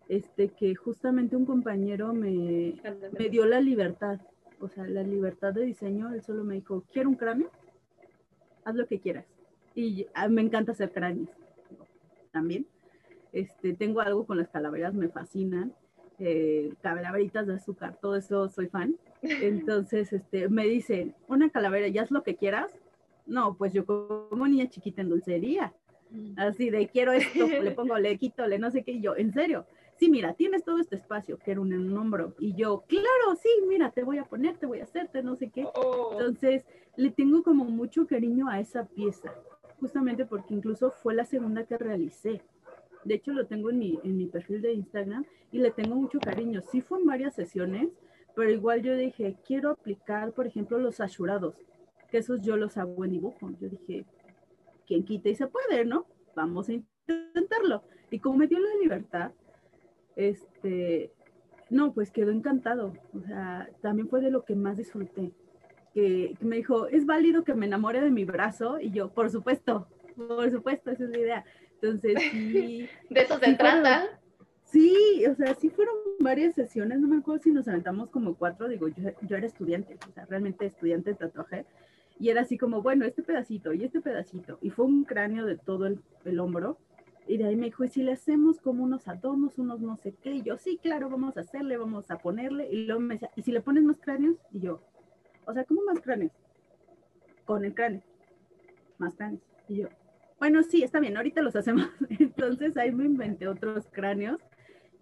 este, 0.08 0.50
que 0.50 0.74
justamente 0.74 1.36
un 1.36 1.46
compañero 1.46 2.12
me, 2.12 2.74
me 3.18 3.28
dio 3.30 3.46
la 3.46 3.60
libertad 3.62 4.20
o 4.60 4.68
sea, 4.68 4.86
la 4.86 5.02
libertad 5.02 5.52
de 5.52 5.64
diseño, 5.64 6.12
él 6.12 6.22
solo 6.22 6.44
me 6.44 6.54
dijo, 6.54 6.84
quiero 6.92 7.08
un 7.08 7.16
cráneo, 7.16 7.50
haz 8.64 8.74
lo 8.74 8.86
que 8.86 9.00
quieras. 9.00 9.26
Y 9.74 10.06
me 10.30 10.42
encanta 10.42 10.72
hacer 10.72 10.90
cráneos 10.90 11.28
también. 12.32 12.66
Este, 13.32 13.74
tengo 13.74 14.00
algo 14.00 14.26
con 14.26 14.38
las 14.38 14.48
calaveras, 14.48 14.94
me 14.94 15.08
fascinan. 15.08 15.74
Eh, 16.18 16.72
calaveritas 16.80 17.46
de 17.46 17.54
azúcar, 17.54 17.98
todo 18.00 18.16
eso 18.16 18.48
soy 18.48 18.68
fan. 18.68 18.96
Entonces, 19.22 20.12
este, 20.12 20.48
me 20.48 20.66
dicen, 20.66 21.14
una 21.28 21.50
calavera, 21.50 21.88
¿ya 21.88 22.02
haz 22.02 22.10
lo 22.10 22.22
que 22.22 22.36
quieras? 22.36 22.72
No, 23.26 23.54
pues 23.56 23.72
yo 23.72 23.84
como 23.84 24.48
niña 24.48 24.68
chiquita 24.68 25.02
en 25.02 25.10
dulcería. 25.10 25.74
Mm. 26.10 26.38
Así 26.38 26.70
de 26.70 26.88
quiero 26.88 27.12
esto, 27.12 27.46
le 27.46 27.70
pongo, 27.72 27.98
le 27.98 28.16
quito, 28.16 28.46
le 28.46 28.58
no 28.58 28.70
sé 28.70 28.82
qué, 28.82 28.92
y 28.92 29.00
yo, 29.02 29.16
en 29.16 29.32
serio, 29.32 29.66
sí, 29.98 30.10
mira, 30.10 30.34
tienes 30.34 30.64
todo 30.64 30.78
este 30.78 30.96
espacio, 30.96 31.38
que 31.38 31.52
era 31.52 31.60
un, 31.60 31.72
un 31.72 31.96
hombro, 31.96 32.34
y 32.38 32.54
yo, 32.54 32.84
claro, 32.86 33.36
sí, 33.40 33.48
mira, 33.68 33.90
te 33.90 34.02
voy 34.04 34.18
a 34.18 34.24
poner, 34.24 34.56
te 34.58 34.66
voy 34.66 34.80
a 34.80 34.84
hacerte, 34.84 35.22
no 35.22 35.36
sé 35.36 35.50
qué. 35.50 35.66
Oh. 35.74 36.10
Entonces, 36.12 36.64
le 36.96 37.10
tengo 37.10 37.42
como 37.42 37.64
mucho 37.64 38.06
cariño 38.06 38.48
a 38.48 38.60
esa 38.60 38.86
pieza, 38.86 39.32
justamente 39.80 40.24
porque 40.24 40.54
incluso 40.54 40.90
fue 40.90 41.14
la 41.14 41.24
segunda 41.24 41.64
que 41.64 41.78
realicé. 41.78 42.42
De 43.04 43.14
hecho, 43.14 43.32
lo 43.32 43.46
tengo 43.46 43.70
en 43.70 43.78
mi, 43.78 44.00
en 44.02 44.16
mi 44.16 44.26
perfil 44.26 44.62
de 44.62 44.72
Instagram 44.72 45.24
y 45.52 45.58
le 45.58 45.70
tengo 45.70 45.94
mucho 45.94 46.18
cariño. 46.18 46.60
Sí 46.60 46.80
fue 46.80 46.98
en 46.98 47.06
varias 47.06 47.34
sesiones, 47.34 47.90
pero 48.34 48.50
igual 48.50 48.82
yo 48.82 48.96
dije, 48.96 49.36
quiero 49.46 49.70
aplicar, 49.70 50.32
por 50.32 50.46
ejemplo, 50.46 50.78
los 50.78 51.00
ashurados, 51.00 51.54
que 52.10 52.18
esos 52.18 52.40
yo 52.42 52.56
los 52.56 52.76
hago 52.76 53.04
en 53.04 53.12
dibujo. 53.12 53.50
Yo 53.60 53.68
dije, 53.68 54.04
quien 54.86 55.04
quita 55.04 55.28
y 55.28 55.34
se 55.34 55.46
puede, 55.46 55.84
¿no? 55.84 56.06
Vamos 56.34 56.68
a 56.68 56.72
intentarlo. 56.72 57.82
Y 58.10 58.18
como 58.18 58.38
me 58.38 58.46
dio 58.46 58.58
la 58.58 58.74
libertad, 58.82 59.32
este, 60.16 61.12
no, 61.70 61.92
pues 61.92 62.10
quedó 62.10 62.30
encantado. 62.30 62.94
O 63.12 63.20
sea, 63.20 63.68
también 63.82 64.08
fue 64.08 64.20
de 64.20 64.30
lo 64.30 64.44
que 64.44 64.56
más 64.56 64.76
disfruté. 64.76 65.32
Que, 65.94 66.34
que, 66.38 66.44
me 66.44 66.56
dijo, 66.56 66.88
¿es 66.88 67.06
válido 67.06 67.44
que 67.44 67.54
me 67.54 67.66
enamore 67.66 68.00
de 68.00 68.10
mi 68.10 68.24
brazo? 68.24 68.80
Y 68.80 68.90
yo, 68.90 69.10
por 69.10 69.30
supuesto, 69.30 69.86
por 70.16 70.50
supuesto, 70.50 70.90
esa 70.90 71.04
es 71.04 71.10
la 71.10 71.18
idea. 71.18 71.44
Entonces, 71.80 72.18
sí. 72.30 72.88
de 73.10 73.20
eso 73.20 73.38
se 73.38 73.54
trata. 73.54 74.20
sí, 74.64 75.24
o 75.26 75.34
sea, 75.34 75.54
sí 75.54 75.70
fueron 75.70 75.94
varias 76.20 76.54
sesiones, 76.54 76.98
no 76.98 77.08
me 77.08 77.18
acuerdo 77.18 77.42
si 77.42 77.50
nos 77.50 77.68
aventamos 77.68 78.10
como 78.10 78.34
cuatro, 78.34 78.68
digo, 78.68 78.88
yo, 78.88 79.10
yo 79.22 79.36
era 79.36 79.46
estudiante, 79.46 79.98
o 80.08 80.12
sea, 80.12 80.24
realmente 80.26 80.66
estudiante 80.66 81.10
de 81.10 81.16
tatuaje. 81.16 81.66
Y 82.18 82.30
era 82.30 82.40
así 82.40 82.56
como, 82.56 82.80
bueno, 82.80 83.04
este 83.04 83.22
pedacito 83.22 83.74
y 83.74 83.84
este 83.84 84.00
pedacito. 84.00 84.58
Y 84.62 84.70
fue 84.70 84.86
un 84.86 85.04
cráneo 85.04 85.44
de 85.44 85.58
todo 85.58 85.86
el, 85.86 86.00
el 86.24 86.40
hombro 86.40 86.78
y 87.28 87.38
de 87.38 87.44
ahí 87.44 87.56
me 87.56 87.66
dijo, 87.66 87.84
¿y 87.84 87.88
si 87.88 88.02
le 88.02 88.12
hacemos 88.12 88.60
como 88.60 88.84
unos 88.84 89.08
adornos, 89.08 89.58
unos 89.58 89.80
no 89.80 89.96
sé 89.96 90.14
qué? 90.22 90.30
Y 90.32 90.42
yo, 90.42 90.56
sí, 90.56 90.78
claro, 90.80 91.10
vamos 91.10 91.36
a 91.36 91.40
hacerle, 91.40 91.76
vamos 91.76 92.10
a 92.10 92.18
ponerle. 92.18 92.68
Y 92.70 92.86
luego 92.86 93.00
me 93.00 93.14
decía, 93.14 93.30
¿y 93.34 93.42
si 93.42 93.52
le 93.52 93.60
pones 93.60 93.82
más 93.84 93.98
cráneos? 93.98 94.36
Y 94.52 94.60
yo, 94.60 94.80
o 95.46 95.52
sea, 95.52 95.64
¿cómo 95.64 95.82
más 95.82 96.00
cráneos? 96.00 96.32
Con 97.44 97.64
el 97.64 97.74
cráneo. 97.74 98.02
Más 98.98 99.14
cráneos. 99.14 99.42
Y 99.68 99.78
yo, 99.78 99.88
bueno, 100.38 100.62
sí, 100.62 100.82
está 100.82 101.00
bien, 101.00 101.16
ahorita 101.16 101.42
los 101.42 101.56
hacemos. 101.56 101.88
Entonces 102.18 102.76
ahí 102.76 102.92
me 102.92 103.04
inventé 103.04 103.48
otros 103.48 103.86
cráneos 103.90 104.40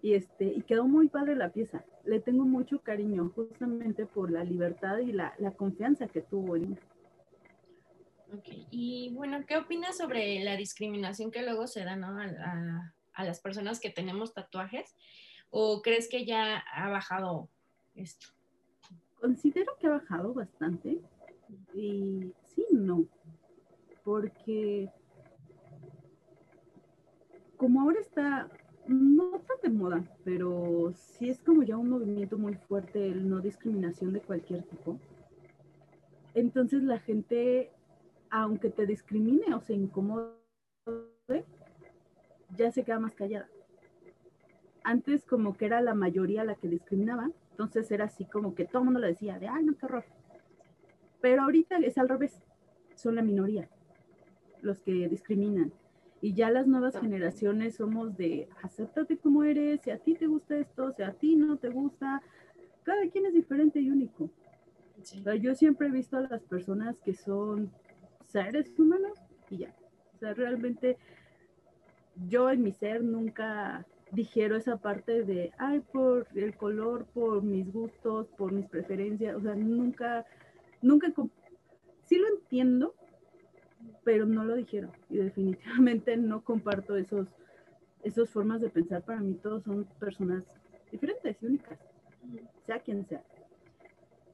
y, 0.01 0.13
este, 0.13 0.45
y 0.45 0.61
quedó 0.61 0.87
muy 0.87 1.09
padre 1.09 1.35
la 1.35 1.49
pieza. 1.49 1.83
Le 2.05 2.19
tengo 2.19 2.45
mucho 2.45 2.79
cariño 2.79 3.31
justamente 3.35 4.05
por 4.05 4.31
la 4.31 4.43
libertad 4.43 4.99
y 4.99 5.11
la, 5.11 5.33
la 5.39 5.51
confianza 5.51 6.07
que 6.07 6.21
tuvo 6.21 6.55
en 6.55 6.69
mí. 6.71 6.77
Ok, 8.33 8.47
y 8.71 9.11
bueno, 9.13 9.45
¿qué 9.45 9.57
opinas 9.57 9.97
sobre 9.97 10.43
la 10.43 10.57
discriminación 10.57 11.31
que 11.31 11.43
luego 11.43 11.67
se 11.67 11.83
da 11.83 11.95
¿no? 11.95 12.19
a, 12.19 12.93
a, 13.13 13.23
las 13.23 13.39
personas 13.39 13.79
que 13.79 13.89
tenemos 13.89 14.33
tatuajes? 14.33 14.95
¿O 15.49 15.81
crees 15.81 16.09
que 16.09 16.25
ya 16.25 16.57
ha 16.57 16.89
bajado 16.89 17.49
esto? 17.93 18.27
Considero 19.19 19.77
que 19.79 19.87
ha 19.87 19.91
bajado 19.91 20.33
bastante. 20.33 21.01
Y 21.73 22.33
sí, 22.43 22.65
no. 22.71 23.05
Porque 24.03 24.89
como 27.57 27.81
ahora 27.81 27.99
está, 27.99 28.49
no 28.87 29.39
tan 29.39 29.57
de 29.63 29.69
moda, 29.69 30.03
pero 30.23 30.93
sí 30.95 31.29
es 31.29 31.39
como 31.39 31.63
ya 31.63 31.77
un 31.77 31.89
movimiento 31.89 32.37
muy 32.37 32.55
fuerte 32.55 33.07
el 33.07 33.27
no 33.27 33.39
discriminación 33.39 34.13
de 34.13 34.21
cualquier 34.21 34.63
tipo. 34.63 34.99
Entonces 36.33 36.83
la 36.83 36.99
gente 36.99 37.71
aunque 38.35 38.69
te 38.69 38.85
discrimine 38.85 39.53
o 39.53 39.61
se 39.61 39.73
incomode, 39.73 40.35
ya 42.57 42.69
se 42.69 42.83
queda 42.83 42.99
más 42.99 43.15
callada. 43.15 43.47
Antes 44.83 45.23
como 45.23 45.55
que 45.55 45.65
era 45.65 45.79
la 45.79 45.95
mayoría 45.95 46.43
la 46.43 46.55
que 46.55 46.67
discriminaba, 46.67 47.31
entonces 47.51 47.89
era 47.91 48.05
así 48.05 48.25
como 48.25 48.53
que 48.53 48.65
todo 48.65 48.79
el 48.79 48.85
mundo 48.85 48.99
le 48.99 49.07
decía 49.07 49.39
de, 49.39 49.47
ay, 49.47 49.63
no, 49.63 49.77
qué 49.77 49.85
horror. 49.85 50.03
Pero 51.21 51.43
ahorita 51.43 51.77
es 51.77 51.97
al 51.97 52.09
revés, 52.09 52.43
son 52.95 53.15
la 53.15 53.21
minoría 53.21 53.69
los 54.61 54.81
que 54.81 55.07
discriminan. 55.07 55.71
Y 56.19 56.33
ya 56.33 56.49
las 56.49 56.67
nuevas 56.67 56.99
generaciones 56.99 57.75
somos 57.75 58.17
de, 58.17 58.49
acéptate 58.63 59.17
como 59.17 59.43
eres, 59.43 59.79
si 59.81 59.91
a 59.91 59.97
ti 59.97 60.15
te 60.15 60.27
gusta 60.27 60.57
esto, 60.57 60.91
si 60.91 61.03
a 61.03 61.13
ti 61.13 61.37
no 61.37 61.57
te 61.57 61.69
gusta, 61.69 62.21
cada 62.83 63.07
quien 63.09 63.27
es 63.27 63.33
diferente 63.33 63.79
y 63.79 63.89
único. 63.89 64.29
yo 65.39 65.55
siempre 65.55 65.87
he 65.87 65.91
visto 65.91 66.17
a 66.17 66.21
las 66.21 66.41
personas 66.43 66.97
que 66.99 67.13
son 67.13 67.71
seres 68.27 68.71
humanos 68.77 69.17
y 69.49 69.57
ya. 69.57 69.75
O 70.15 70.17
sea, 70.17 70.33
realmente 70.33 70.97
yo 72.27 72.49
en 72.49 72.63
mi 72.63 72.71
ser 72.71 73.03
nunca 73.03 73.85
dijeron 74.11 74.59
esa 74.59 74.77
parte 74.77 75.23
de, 75.23 75.51
ay, 75.57 75.81
por 75.91 76.27
el 76.35 76.55
color, 76.55 77.05
por 77.13 77.43
mis 77.43 77.71
gustos, 77.71 78.27
por 78.37 78.51
mis 78.51 78.67
preferencias, 78.67 79.35
o 79.35 79.41
sea, 79.41 79.55
nunca, 79.55 80.25
nunca, 80.81 81.11
sí 82.03 82.17
lo 82.17 82.27
entiendo, 82.29 82.95
pero 84.03 84.25
no 84.25 84.45
lo 84.45 84.55
dijeron 84.55 84.91
y 85.09 85.17
definitivamente 85.17 86.15
no 86.17 86.43
comparto 86.43 86.95
esos, 86.95 87.27
esas 88.03 88.29
formas 88.29 88.61
de 88.61 88.69
pensar. 88.69 89.03
Para 89.03 89.19
mí 89.19 89.33
todos 89.35 89.63
son 89.63 89.85
personas 89.99 90.45
diferentes 90.91 91.37
y 91.41 91.45
únicas, 91.45 91.79
sea 92.65 92.79
quien 92.79 93.05
sea 93.05 93.23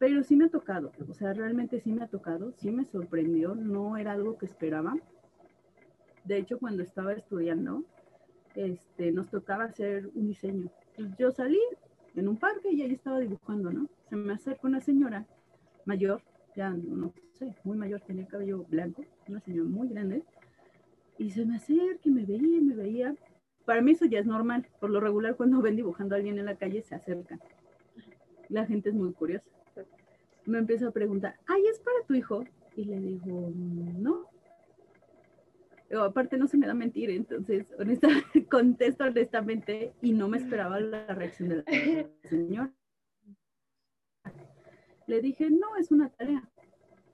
pero 0.01 0.23
sí 0.23 0.35
me 0.35 0.45
ha 0.45 0.49
tocado, 0.49 0.91
o 1.07 1.13
sea, 1.13 1.31
realmente 1.31 1.79
sí 1.79 1.91
me 1.91 2.03
ha 2.03 2.07
tocado, 2.07 2.53
sí 2.57 2.71
me 2.71 2.85
sorprendió, 2.85 3.53
no 3.53 3.97
era 3.97 4.13
algo 4.13 4.35
que 4.35 4.47
esperaba. 4.47 4.95
De 6.23 6.39
hecho, 6.39 6.57
cuando 6.57 6.81
estaba 6.81 7.13
estudiando, 7.13 7.83
este, 8.55 9.11
nos 9.11 9.29
tocaba 9.29 9.65
hacer 9.65 10.09
un 10.15 10.25
diseño. 10.25 10.71
yo 11.19 11.29
salí 11.29 11.59
en 12.15 12.27
un 12.27 12.37
parque 12.37 12.71
y 12.71 12.81
ahí 12.81 12.93
estaba 12.93 13.19
dibujando, 13.19 13.71
¿no? 13.71 13.87
Se 14.09 14.15
me 14.15 14.33
acerca 14.33 14.67
una 14.67 14.81
señora 14.81 15.27
mayor, 15.85 16.23
ya 16.55 16.71
no 16.71 17.13
sé, 17.33 17.53
muy 17.63 17.77
mayor, 17.77 18.01
tenía 18.01 18.25
cabello 18.25 18.65
blanco, 18.67 19.05
una 19.27 19.39
señora 19.41 19.69
muy 19.69 19.87
grande, 19.87 20.23
y 21.19 21.29
se 21.29 21.45
me 21.45 21.57
acerca 21.57 22.01
y 22.05 22.09
me 22.09 22.25
veía, 22.25 22.59
me 22.59 22.73
veía. 22.73 23.15
Para 23.65 23.83
mí 23.83 23.91
eso 23.91 24.05
ya 24.05 24.17
es 24.17 24.25
normal, 24.25 24.67
por 24.79 24.89
lo 24.89 24.99
regular 24.99 25.35
cuando 25.35 25.61
ven 25.61 25.75
dibujando 25.75 26.15
a 26.15 26.17
alguien 26.17 26.39
en 26.39 26.45
la 26.45 26.55
calle 26.55 26.81
se 26.81 26.95
acercan. 26.95 27.39
La 28.49 28.65
gente 28.65 28.89
es 28.89 28.95
muy 28.95 29.13
curiosa 29.13 29.45
me 30.51 30.59
empieza 30.59 30.87
a 30.87 30.91
preguntar, 30.91 31.39
ay, 31.47 31.65
¿es 31.65 31.79
para 31.79 32.05
tu 32.05 32.13
hijo? 32.13 32.43
Y 32.75 32.85
le 32.85 32.99
digo, 32.99 33.51
no. 33.55 34.29
aparte 35.99 36.37
no 36.37 36.47
se 36.47 36.57
me 36.57 36.67
da 36.67 36.73
mentir, 36.73 37.09
entonces 37.09 37.73
honesta, 37.79 38.07
contesto 38.51 39.05
honestamente 39.05 39.93
y 40.01 40.13
no 40.13 40.27
me 40.27 40.37
esperaba 40.37 40.79
la 40.79 41.07
reacción 41.07 41.49
de 41.49 41.55
la 41.57 41.63
señora. 42.29 42.73
Le 45.07 45.21
dije, 45.21 45.49
no, 45.49 45.75
es 45.77 45.91
una 45.91 46.09
tarea. 46.09 46.47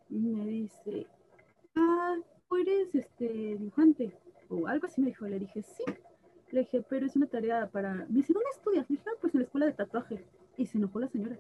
Y 0.10 0.20
me 0.20 0.46
dice, 0.46 1.08
ah, 1.76 2.16
¿tú 2.50 2.58
eres 2.58 2.94
este 2.94 3.28
dibujante? 3.28 4.14
O 4.50 4.68
algo 4.68 4.86
así 4.86 5.02
me 5.02 5.08
dijo. 5.08 5.28
Le 5.28 5.40
dije, 5.40 5.64
sí. 5.64 5.84
Le 6.52 6.62
dije, 6.62 6.84
pero 6.88 7.06
es 7.06 7.16
una 7.16 7.28
tarea 7.28 7.68
para... 7.70 7.94
Me 7.94 8.18
dice, 8.18 8.34
¿dónde 8.34 8.50
estudias? 8.54 8.90
Le 8.90 8.98
dije, 8.98 9.10
ah, 9.10 9.18
pues 9.20 9.34
en 9.34 9.40
la 9.40 9.46
escuela 9.46 9.66
de 9.66 9.74
tatuaje. 9.74 10.24
Y 10.58 10.66
se 10.66 10.78
enojó 10.78 11.00
la 11.00 11.08
señora 11.08 11.38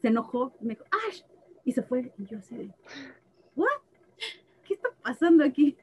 se 0.00 0.08
enojó, 0.08 0.54
me 0.60 0.70
dijo, 0.70 0.84
¡ay! 0.90 1.22
Y 1.64 1.72
se 1.72 1.82
fue. 1.82 2.12
Y 2.18 2.26
yo 2.26 2.38
así 2.38 2.56
de, 2.56 2.70
¿what? 3.54 3.68
¿Qué 4.64 4.74
está 4.74 4.90
pasando 5.02 5.44
aquí? 5.44 5.76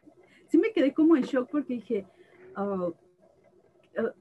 Sí 0.47 0.57
me 0.57 0.71
quedé 0.71 0.93
como 0.93 1.15
en 1.15 1.23
shock 1.23 1.49
porque 1.49 1.75
dije, 1.75 2.05
oh, 2.55 2.93
oh, 3.97 4.11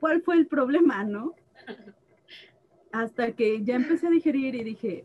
¿cuál 0.00 0.22
fue 0.22 0.36
el 0.36 0.46
problema, 0.46 1.04
no? 1.04 1.34
Hasta 2.92 3.32
que 3.32 3.62
ya 3.62 3.76
empecé 3.76 4.08
a 4.08 4.10
digerir 4.10 4.54
y 4.54 4.64
dije, 4.64 5.04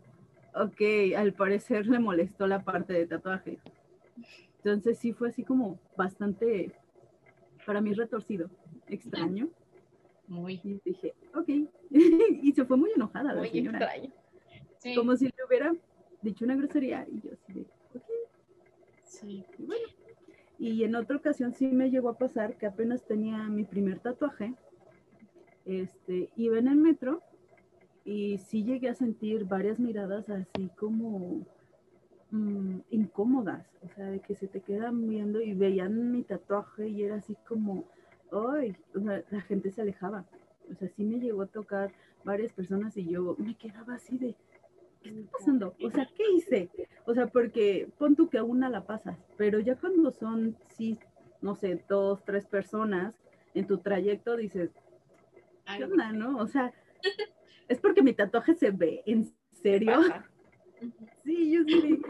ok, 0.54 1.16
al 1.16 1.32
parecer 1.32 1.86
le 1.86 1.98
molestó 1.98 2.46
la 2.46 2.62
parte 2.62 2.92
de 2.92 3.06
tatuaje. 3.06 3.58
Entonces 4.58 4.98
sí 4.98 5.12
fue 5.12 5.28
así 5.28 5.44
como 5.44 5.78
bastante, 5.96 6.72
para 7.64 7.80
mí 7.80 7.94
retorcido, 7.94 8.50
extraño. 8.88 9.48
Muy. 10.28 10.60
Y 10.62 10.80
dije, 10.84 11.14
ok. 11.34 11.48
y 11.90 12.52
se 12.52 12.64
fue 12.64 12.76
muy 12.76 12.90
enojada 12.92 13.32
la 13.32 13.40
muy 13.40 13.50
señora. 13.50 13.90
Como 14.94 15.16
si 15.16 15.26
le 15.26 15.44
hubiera 15.46 15.74
dicho 16.22 16.44
una 16.44 16.56
grosería 16.56 17.06
y 17.10 17.20
yo 17.20 17.30
así 17.32 17.52
de, 17.52 17.60
ok. 17.94 18.04
Sí. 19.04 19.44
Y 19.58 19.64
bueno. 19.64 19.86
Y 20.58 20.82
en 20.84 20.96
otra 20.96 21.16
ocasión 21.16 21.54
sí 21.54 21.66
me 21.68 21.90
llegó 21.90 22.08
a 22.08 22.18
pasar 22.18 22.56
que 22.56 22.66
apenas 22.66 23.04
tenía 23.06 23.44
mi 23.44 23.64
primer 23.64 24.00
tatuaje. 24.00 24.54
Este, 25.64 26.30
iba 26.36 26.58
en 26.58 26.66
el 26.66 26.76
metro 26.76 27.22
y 28.04 28.38
sí 28.38 28.64
llegué 28.64 28.88
a 28.88 28.94
sentir 28.94 29.44
varias 29.44 29.78
miradas 29.78 30.28
así 30.30 30.70
como 30.76 31.46
mm, 32.30 32.78
incómodas, 32.90 33.66
o 33.82 33.88
sea, 33.94 34.06
de 34.06 34.20
que 34.20 34.34
se 34.34 34.48
te 34.48 34.62
quedan 34.62 35.06
viendo 35.06 35.42
y 35.42 35.52
veían 35.52 36.10
mi 36.10 36.22
tatuaje 36.22 36.88
y 36.88 37.02
era 37.02 37.16
así 37.16 37.36
como, 37.46 37.84
ay, 38.32 38.76
o 38.94 39.00
sea, 39.00 39.22
la 39.30 39.40
gente 39.42 39.70
se 39.70 39.82
alejaba. 39.82 40.24
O 40.70 40.74
sea, 40.74 40.88
sí 40.88 41.04
me 41.04 41.18
llegó 41.18 41.42
a 41.42 41.46
tocar 41.46 41.92
varias 42.24 42.52
personas 42.52 42.96
y 42.96 43.08
yo 43.08 43.36
me 43.38 43.56
quedaba 43.56 43.94
así 43.94 44.18
de, 44.18 44.34
¿qué 45.02 45.10
está 45.10 45.38
pasando? 45.38 45.74
O 45.82 45.90
sea, 45.90 46.08
¿qué 46.14 46.24
hice? 46.36 46.70
O 47.06 47.14
sea, 47.14 47.26
porque 47.26 47.88
pon 47.98 48.16
tú 48.16 48.28
que 48.28 48.38
a 48.38 48.44
una 48.44 48.68
la 48.68 48.84
pasas, 48.84 49.18
pero 49.36 49.60
ya 49.60 49.76
cuando 49.76 50.10
son, 50.12 50.56
sí, 50.68 50.98
no 51.40 51.54
sé, 51.54 51.82
dos, 51.88 52.22
tres 52.24 52.46
personas 52.46 53.14
en 53.54 53.66
tu 53.66 53.78
trayecto, 53.78 54.36
dices, 54.36 54.70
¿qué 55.76 55.84
onda, 55.84 56.12
no? 56.12 56.38
O 56.38 56.46
sea, 56.46 56.72
es 57.68 57.80
porque 57.80 58.02
mi 58.02 58.12
tatuaje 58.12 58.54
se 58.54 58.70
ve, 58.70 59.02
¿en 59.06 59.32
serio? 59.62 60.00
Sí, 61.24 61.52
yo 61.52 61.64
sí, 61.64 62.02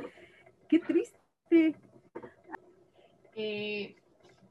qué 0.68 0.78
triste. 0.80 1.76
Eh, 3.34 3.96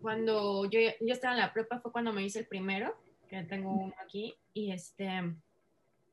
cuando 0.07 0.63
yo, 0.69 0.79
estaba 1.01 1.33
en 1.33 1.41
la 1.41 1.51
prepa 1.51 1.81
fue 1.81 1.91
cuando 1.91 2.13
me 2.13 2.23
hice 2.23 2.39
el 2.39 2.47
primero, 2.47 2.95
que 3.27 3.43
tengo 3.43 3.73
uno 3.73 3.93
aquí, 4.01 4.33
y 4.53 4.71
este, 4.71 5.05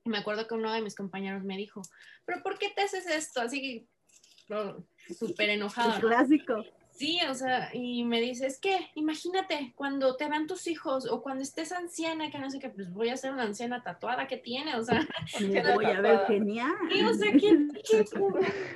me 0.04 0.18
acuerdo 0.18 0.48
que 0.48 0.54
uno 0.54 0.72
de 0.72 0.82
mis 0.82 0.96
compañeros 0.96 1.44
me 1.44 1.56
dijo, 1.56 1.80
pero 2.24 2.42
¿por 2.42 2.58
qué 2.58 2.70
te 2.74 2.82
haces 2.82 3.06
esto? 3.06 3.40
Así 3.40 3.62
que 3.62 5.14
súper 5.14 5.50
enojado. 5.50 6.00
clásico. 6.00 6.64
Sí, 6.94 7.18
o 7.28 7.34
sea, 7.34 7.70
y 7.74 8.04
me 8.04 8.20
dices, 8.20 8.60
¿qué? 8.60 8.78
Imagínate, 8.94 9.72
cuando 9.74 10.14
te 10.14 10.28
vean 10.28 10.46
tus 10.46 10.68
hijos 10.68 11.10
o 11.10 11.22
cuando 11.22 11.42
estés 11.42 11.72
anciana, 11.72 12.30
que 12.30 12.38
no 12.38 12.48
sé 12.48 12.60
qué, 12.60 12.70
pues 12.70 12.92
voy 12.92 13.08
a 13.08 13.16
ser 13.16 13.32
una 13.32 13.42
anciana 13.42 13.82
tatuada 13.82 14.28
que 14.28 14.36
tiene, 14.36 14.76
o 14.76 14.84
sea. 14.84 15.00
Me 15.40 15.74
voy 15.74 15.86
a 15.86 16.00
ver 16.00 16.20
genial. 16.28 16.72
Sí, 16.88 17.04
o 17.04 17.14
sea, 17.14 17.32
¿qué, 17.32 17.68
qué, 17.82 18.04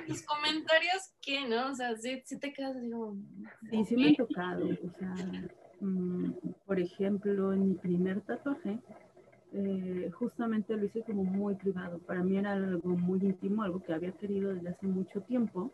mis 0.05 0.25
comentarios, 0.25 1.13
¿qué, 1.21 1.47
no? 1.47 1.71
O 1.71 1.75
sea, 1.75 1.95
sí, 1.95 2.21
sí 2.25 2.37
te 2.37 2.51
quedas 2.51 2.75
como... 2.75 3.15
Sí, 3.69 3.85
sí 3.85 3.95
me 3.95 4.07
han 4.09 4.15
tocado, 4.15 4.65
o 4.67 4.99
sea, 4.99 5.15
mm, 5.79 6.33
por 6.65 6.77
ejemplo, 6.77 7.53
en 7.53 7.69
mi 7.69 7.75
primer 7.75 8.19
tatuaje, 8.19 8.79
eh, 9.53 10.11
justamente 10.13 10.75
lo 10.75 10.83
hice 10.83 11.03
como 11.03 11.23
muy 11.23 11.55
privado. 11.55 11.99
Para 11.99 12.21
mí 12.21 12.37
era 12.37 12.51
algo 12.51 12.89
muy 12.89 13.19
íntimo, 13.21 13.63
algo 13.63 13.81
que 13.81 13.93
había 13.93 14.11
querido 14.11 14.53
desde 14.53 14.67
hace 14.67 14.87
mucho 14.87 15.21
tiempo. 15.21 15.71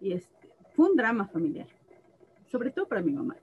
Y 0.00 0.14
este, 0.14 0.43
fue 0.74 0.90
un 0.90 0.96
drama 0.96 1.26
familiar, 1.28 1.66
sobre 2.50 2.70
todo 2.70 2.86
para 2.86 3.02
mi 3.02 3.12
mamá. 3.12 3.36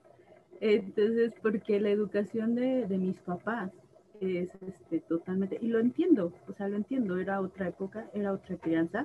Entonces, 0.60 1.32
porque 1.42 1.80
la 1.80 1.90
educación 1.90 2.54
de, 2.54 2.86
mis 2.86 3.18
papás 3.20 3.72
es 4.20 4.50
este, 4.64 5.00
totalmente, 5.00 5.58
y 5.60 5.66
lo 5.66 5.80
entiendo, 5.80 6.32
o 6.46 6.52
sea, 6.52 6.68
lo 6.68 6.76
entiendo, 6.76 7.18
era 7.18 7.40
otra 7.40 7.68
época, 7.68 8.08
era 8.14 8.32
otra 8.32 8.56
crianza, 8.56 9.04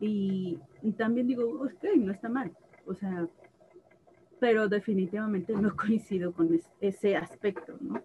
y, 0.00 0.58
también 0.96 1.26
digo, 1.26 1.44
ok, 1.62 1.84
no 1.98 2.12
está 2.12 2.28
mal, 2.28 2.52
o 2.86 2.94
sea, 2.94 3.28
pero 4.40 4.68
definitivamente 4.68 5.52
no 5.54 5.76
coincido 5.76 6.32
con 6.32 6.58
ese 6.80 7.16
aspecto, 7.16 7.76
¿no? 7.80 8.00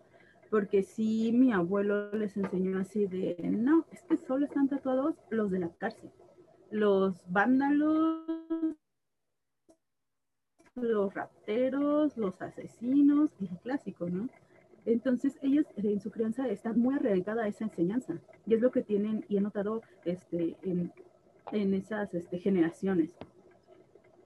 Porque 0.50 0.84
si 0.84 1.32
mi 1.32 1.54
abuelo 1.54 2.12
les 2.12 2.36
enseñó 2.36 2.80
así 2.80 3.06
de, 3.06 3.38
no, 3.50 3.86
es 3.92 4.02
que 4.02 4.18
solo 4.18 4.46
están 4.46 4.68
tatuados 4.68 5.16
los 5.30 5.52
de 5.52 5.60
la 5.60 5.70
cárcel, 5.70 6.10
los 6.72 7.24
vándalos 7.30 8.76
los 10.82 11.14
rateros, 11.14 12.18
los 12.18 12.42
asesinos, 12.42 13.32
el 13.40 13.58
clásico, 13.60 14.10
¿no? 14.10 14.30
Entonces 14.86 15.38
ellos 15.42 15.66
en 15.76 16.00
su 16.00 16.10
crianza 16.10 16.48
están 16.48 16.80
muy 16.80 16.96
arraigada 16.96 17.44
a 17.44 17.48
esa 17.48 17.66
enseñanza 17.66 18.20
y 18.46 18.54
es 18.56 18.62
lo 18.62 18.72
que 18.72 18.82
tienen 18.82 19.26
y 19.28 19.38
he 19.38 19.42
notado 19.42 19.82
este, 20.06 20.56
en, 20.64 20.92
en 21.52 21.74
esas 21.74 22.14
este, 22.14 22.40
generaciones. 22.40 23.12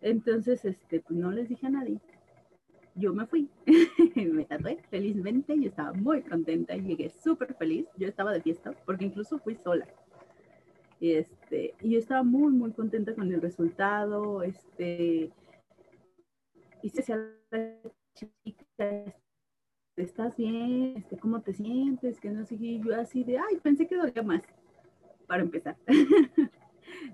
Entonces, 0.02 0.64
este, 0.66 1.00
pues 1.00 1.18
no 1.18 1.32
les 1.32 1.50
dije 1.50 1.68
a 1.68 1.70
nadie. 1.70 2.00
Yo 2.96 3.14
me 3.14 3.26
fui, 3.26 3.50
me 4.16 4.46
tatué 4.46 4.80
felizmente, 4.90 5.60
yo 5.60 5.70
estaba 5.70 5.94
muy 5.94 6.22
contenta, 6.22 6.76
llegué 6.76 7.10
súper 7.10 7.56
feliz, 7.56 7.88
yo 7.98 8.08
estaba 8.08 8.32
de 8.32 8.42
fiesta 8.42 8.72
porque 8.86 9.06
incluso 9.06 9.40
fui 9.40 9.56
sola. 9.56 9.88
Y, 11.00 11.14
este, 11.14 11.74
y 11.82 11.92
yo 11.92 12.00
estaba 12.00 12.24
muy, 12.24 12.54
muy 12.54 12.72
contenta 12.72 13.16
con 13.16 13.32
el 13.34 13.42
resultado, 13.42 14.44
este, 14.44 15.32
se 16.90 16.98
decía 16.98 17.18
la 17.52 17.76
chica, 18.14 19.16
¿estás 19.96 20.36
bien? 20.38 20.96
Este, 20.98 21.18
¿Cómo 21.18 21.42
te 21.42 21.54
sientes? 21.54 22.20
Que 22.20 22.30
no 22.30 22.46
sé 22.46 22.58
yo 22.58 22.96
así 23.00 23.24
de, 23.24 23.38
ay, 23.38 23.58
pensé 23.62 23.88
que 23.88 23.96
dolía 23.96 24.24
más, 24.24 24.42
para 25.28 25.44
empezar. 25.44 25.78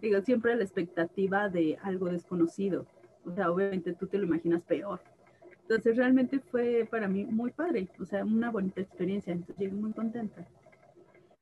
Digo, 0.01 0.21
siempre 0.21 0.55
la 0.55 0.63
expectativa 0.63 1.49
de 1.49 1.77
algo 1.83 2.09
desconocido. 2.09 2.87
O 3.25 3.31
sea, 3.31 3.51
obviamente 3.51 3.93
tú 3.93 4.07
te 4.07 4.17
lo 4.17 4.25
imaginas 4.25 4.63
peor. 4.63 5.01
Entonces 5.61 5.97
realmente 5.97 6.39
fue 6.39 6.87
para 6.89 7.07
mí 7.07 7.25
muy 7.25 7.51
padre, 7.51 7.89
o 7.99 8.05
sea, 8.05 8.25
una 8.25 8.49
bonita 8.49 8.81
experiencia. 8.81 9.33
Entonces 9.33 9.57
llegué 9.57 9.75
muy 9.75 9.93
contenta. 9.93 10.47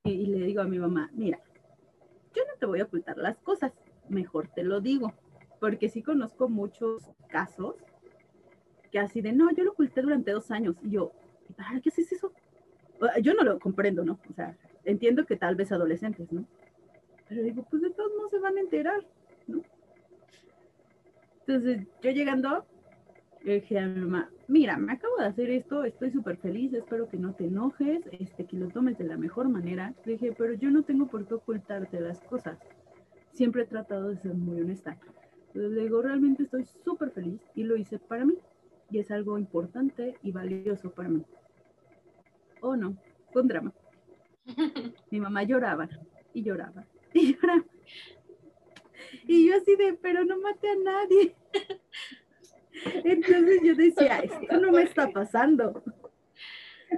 Y, 0.04 0.10
y 0.10 0.26
le 0.26 0.46
digo 0.46 0.60
a 0.60 0.66
mi 0.66 0.78
mamá, 0.78 1.10
mira, 1.14 1.40
yo 2.34 2.42
no 2.44 2.58
te 2.58 2.66
voy 2.66 2.80
a 2.80 2.84
ocultar 2.84 3.16
las 3.16 3.38
cosas, 3.38 3.72
mejor 4.08 4.48
te 4.48 4.62
lo 4.62 4.80
digo, 4.80 5.14
porque 5.60 5.88
sí 5.88 6.02
conozco 6.02 6.48
muchos 6.48 7.10
casos 7.28 7.76
que 8.90 8.98
así 8.98 9.20
de, 9.20 9.32
no, 9.32 9.50
yo 9.52 9.64
lo 9.64 9.72
oculté 9.72 10.02
durante 10.02 10.32
dos 10.32 10.50
años. 10.50 10.76
Y 10.82 10.90
yo, 10.90 11.12
¿qué 11.82 11.88
es 11.88 12.12
eso? 12.12 12.32
Yo 13.22 13.34
no 13.34 13.44
lo 13.44 13.58
comprendo, 13.58 14.04
¿no? 14.04 14.18
O 14.28 14.32
sea, 14.34 14.56
entiendo 14.84 15.24
que 15.24 15.36
tal 15.36 15.54
vez 15.54 15.70
adolescentes, 15.72 16.32
¿no? 16.32 16.46
Pero 17.28 17.42
digo, 17.42 17.66
pues 17.70 17.82
de 17.82 17.90
todos 17.90 18.10
no 18.20 18.28
se 18.28 18.38
van 18.38 18.56
a 18.56 18.60
enterar, 18.60 19.06
¿no? 19.46 19.62
Entonces, 21.40 21.86
yo 22.02 22.10
llegando, 22.10 22.66
le 23.42 23.54
dije 23.54 23.78
a 23.78 23.86
mi 23.86 24.00
mamá, 24.00 24.30
mira, 24.48 24.76
me 24.76 24.92
acabo 24.92 25.16
de 25.18 25.26
hacer 25.26 25.50
esto, 25.50 25.84
estoy 25.84 26.10
súper 26.10 26.36
feliz, 26.38 26.72
espero 26.72 27.08
que 27.08 27.18
no 27.18 27.34
te 27.34 27.44
enojes, 27.44 28.02
este, 28.12 28.46
que 28.46 28.56
lo 28.56 28.68
tomes 28.68 28.98
de 28.98 29.04
la 29.04 29.16
mejor 29.16 29.48
manera. 29.48 29.94
Le 30.04 30.12
dije, 30.12 30.34
pero 30.36 30.54
yo 30.54 30.70
no 30.70 30.82
tengo 30.82 31.06
por 31.06 31.26
qué 31.26 31.34
ocultarte 31.34 32.00
las 32.00 32.20
cosas. 32.20 32.58
Siempre 33.32 33.62
he 33.62 33.66
tratado 33.66 34.08
de 34.08 34.16
ser 34.16 34.34
muy 34.34 34.60
honesta. 34.60 34.98
Entonces 35.48 35.72
le 35.72 35.82
digo, 35.82 36.02
realmente 36.02 36.42
estoy 36.42 36.64
súper 36.84 37.10
feliz 37.10 37.40
y 37.54 37.62
lo 37.62 37.76
hice 37.76 37.98
para 37.98 38.24
mí 38.24 38.34
y 38.90 38.98
es 38.98 39.10
algo 39.10 39.38
importante 39.38 40.16
y 40.22 40.32
valioso 40.32 40.90
para 40.90 41.08
mí. 41.08 41.24
¿O 42.60 42.76
no? 42.76 42.96
Fue 43.32 43.42
un 43.42 43.48
drama. 43.48 43.72
Mi 45.10 45.20
mamá 45.20 45.42
lloraba 45.42 45.88
y 46.32 46.42
lloraba 46.42 46.86
y 47.12 47.34
lloraba. 47.34 47.64
Y 49.26 49.48
yo 49.48 49.56
así 49.56 49.76
de, 49.76 49.94
pero 49.94 50.24
no 50.24 50.38
mate 50.40 50.68
a 50.68 50.76
nadie. 50.76 51.34
Entonces 53.04 53.60
yo 53.62 53.74
decía, 53.74 54.20
esto 54.20 54.60
no 54.60 54.72
me 54.72 54.82
está 54.82 55.10
pasando. 55.10 55.82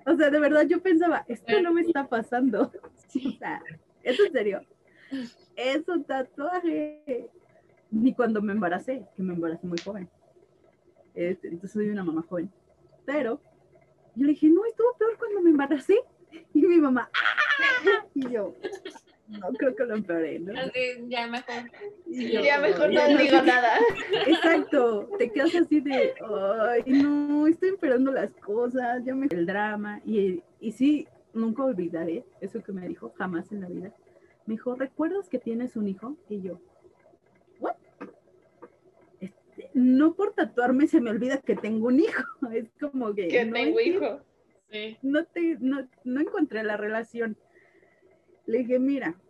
O 0.07 0.17
sea, 0.17 0.31
de 0.31 0.41
verdad 0.41 0.67
yo 0.67 0.81
pensaba, 0.83 1.25
esto 1.29 1.61
no 1.63 1.73
me 1.73 1.83
está 1.83 2.09
pasando. 2.09 2.73
O 3.13 3.39
sea, 3.39 3.63
¿es 4.03 4.21
en 4.21 4.33
serio? 4.33 4.61
Es 5.57 5.89
un 5.89 6.05
tatuaje. 6.05 7.29
Ni 7.91 8.15
cuando 8.15 8.41
me 8.41 8.53
embaracé, 8.53 9.05
que 9.17 9.23
me 9.23 9.35
embaracé 9.35 9.67
muy 9.67 9.79
joven. 9.79 10.09
Este, 11.21 11.49
entonces 11.49 11.73
soy 11.73 11.91
una 11.91 12.03
mamá 12.03 12.25
joven. 12.29 12.51
Pero 13.05 13.41
yo 14.15 14.25
le 14.25 14.33
dije, 14.33 14.49
no, 14.49 14.65
estuvo 14.65 14.97
peor 14.99 15.17
cuando 15.19 15.43
me 15.43 15.51
embaracé. 15.51 16.01
Y 16.55 16.63
mi 16.63 16.79
mamá, 16.79 17.11
¡ah! 17.13 18.07
Y 18.15 18.31
yo, 18.31 18.55
no 19.27 19.53
creo 19.53 19.75
que 19.75 19.85
lo 19.85 19.97
empeoré, 19.97 20.39
¿no? 20.39 20.59
Así, 20.61 21.09
ya 21.09 21.27
mejor. 21.27 21.65
ya 22.07 22.61
mejor 22.61 22.93
no, 22.93 23.19
digo 23.19 23.43
nada. 23.43 23.79
Exacto, 24.27 25.09
te 25.19 25.31
quedas 25.33 25.55
así 25.57 25.81
de, 25.81 26.15
ay, 26.69 26.85
no, 26.87 27.49
estoy 27.49 27.71
empeorando 27.71 28.13
las 28.13 28.31
cosas, 28.37 29.05
ya 29.05 29.15
me 29.15 29.27
el 29.31 29.45
drama. 29.45 30.01
Y, 30.05 30.41
y 30.61 30.71
sí, 30.71 31.09
nunca 31.33 31.65
olvidaré 31.65 32.25
eso 32.41 32.63
que 32.63 32.71
me 32.71 32.87
dijo, 32.87 33.13
jamás 33.17 33.51
en 33.51 33.63
la 33.63 33.69
vida. 33.69 33.93
Me 34.47 34.55
dijo, 34.55 34.77
¿recuerdas 34.77 35.29
que 35.29 35.39
tienes 35.39 35.77
un 35.77 35.89
hijo? 35.89 36.17
Y 36.29 36.43
yo, 36.43 36.61
no 39.75 40.15
por 40.15 40.35
tatuarme 40.35 40.87
se 40.87 41.01
me 41.01 41.11
olvida 41.11 41.39
que 41.39 41.57
tengo 41.57 41.89
un 41.89 42.01
hijo. 42.01 42.23
Es 42.53 42.71
como 42.81 43.15
que. 43.15 43.29
Que 43.29 43.47
tengo 43.47 43.81
hijo. 43.81 44.21
No, 45.03 45.25
te, 45.25 45.57
no, 45.61 45.89
no 46.05 46.21
encontré 46.21 46.63
la 46.63 46.77
relación. 46.77 47.37
Le 48.47 48.59
dije, 48.59 48.79
mira, 48.79 49.21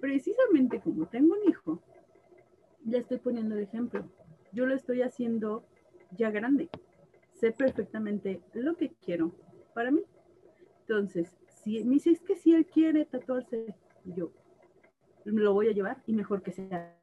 precisamente 0.00 0.80
como 0.80 1.06
tengo 1.06 1.34
un 1.34 1.48
hijo, 1.48 1.82
ya 2.84 2.98
estoy 2.98 3.18
poniendo 3.18 3.56
el 3.56 3.62
ejemplo. 3.62 4.10
Yo 4.52 4.66
lo 4.66 4.74
estoy 4.74 5.02
haciendo 5.02 5.66
ya 6.12 6.30
grande. 6.30 6.70
Sé 7.34 7.52
perfectamente 7.52 8.40
lo 8.54 8.76
que 8.76 8.92
quiero 9.04 9.32
para 9.74 9.90
mí. 9.90 10.02
Entonces, 10.80 11.36
si 11.48 11.84
me 11.84 11.94
dice, 11.94 12.10
es 12.12 12.20
que 12.20 12.36
si 12.36 12.54
él 12.54 12.64
quiere 12.64 13.04
tatuarse, 13.04 13.74
yo 14.04 14.32
lo 15.24 15.52
voy 15.52 15.68
a 15.68 15.72
llevar 15.72 16.02
y 16.06 16.14
mejor 16.14 16.42
que 16.42 16.52
sea 16.52 16.98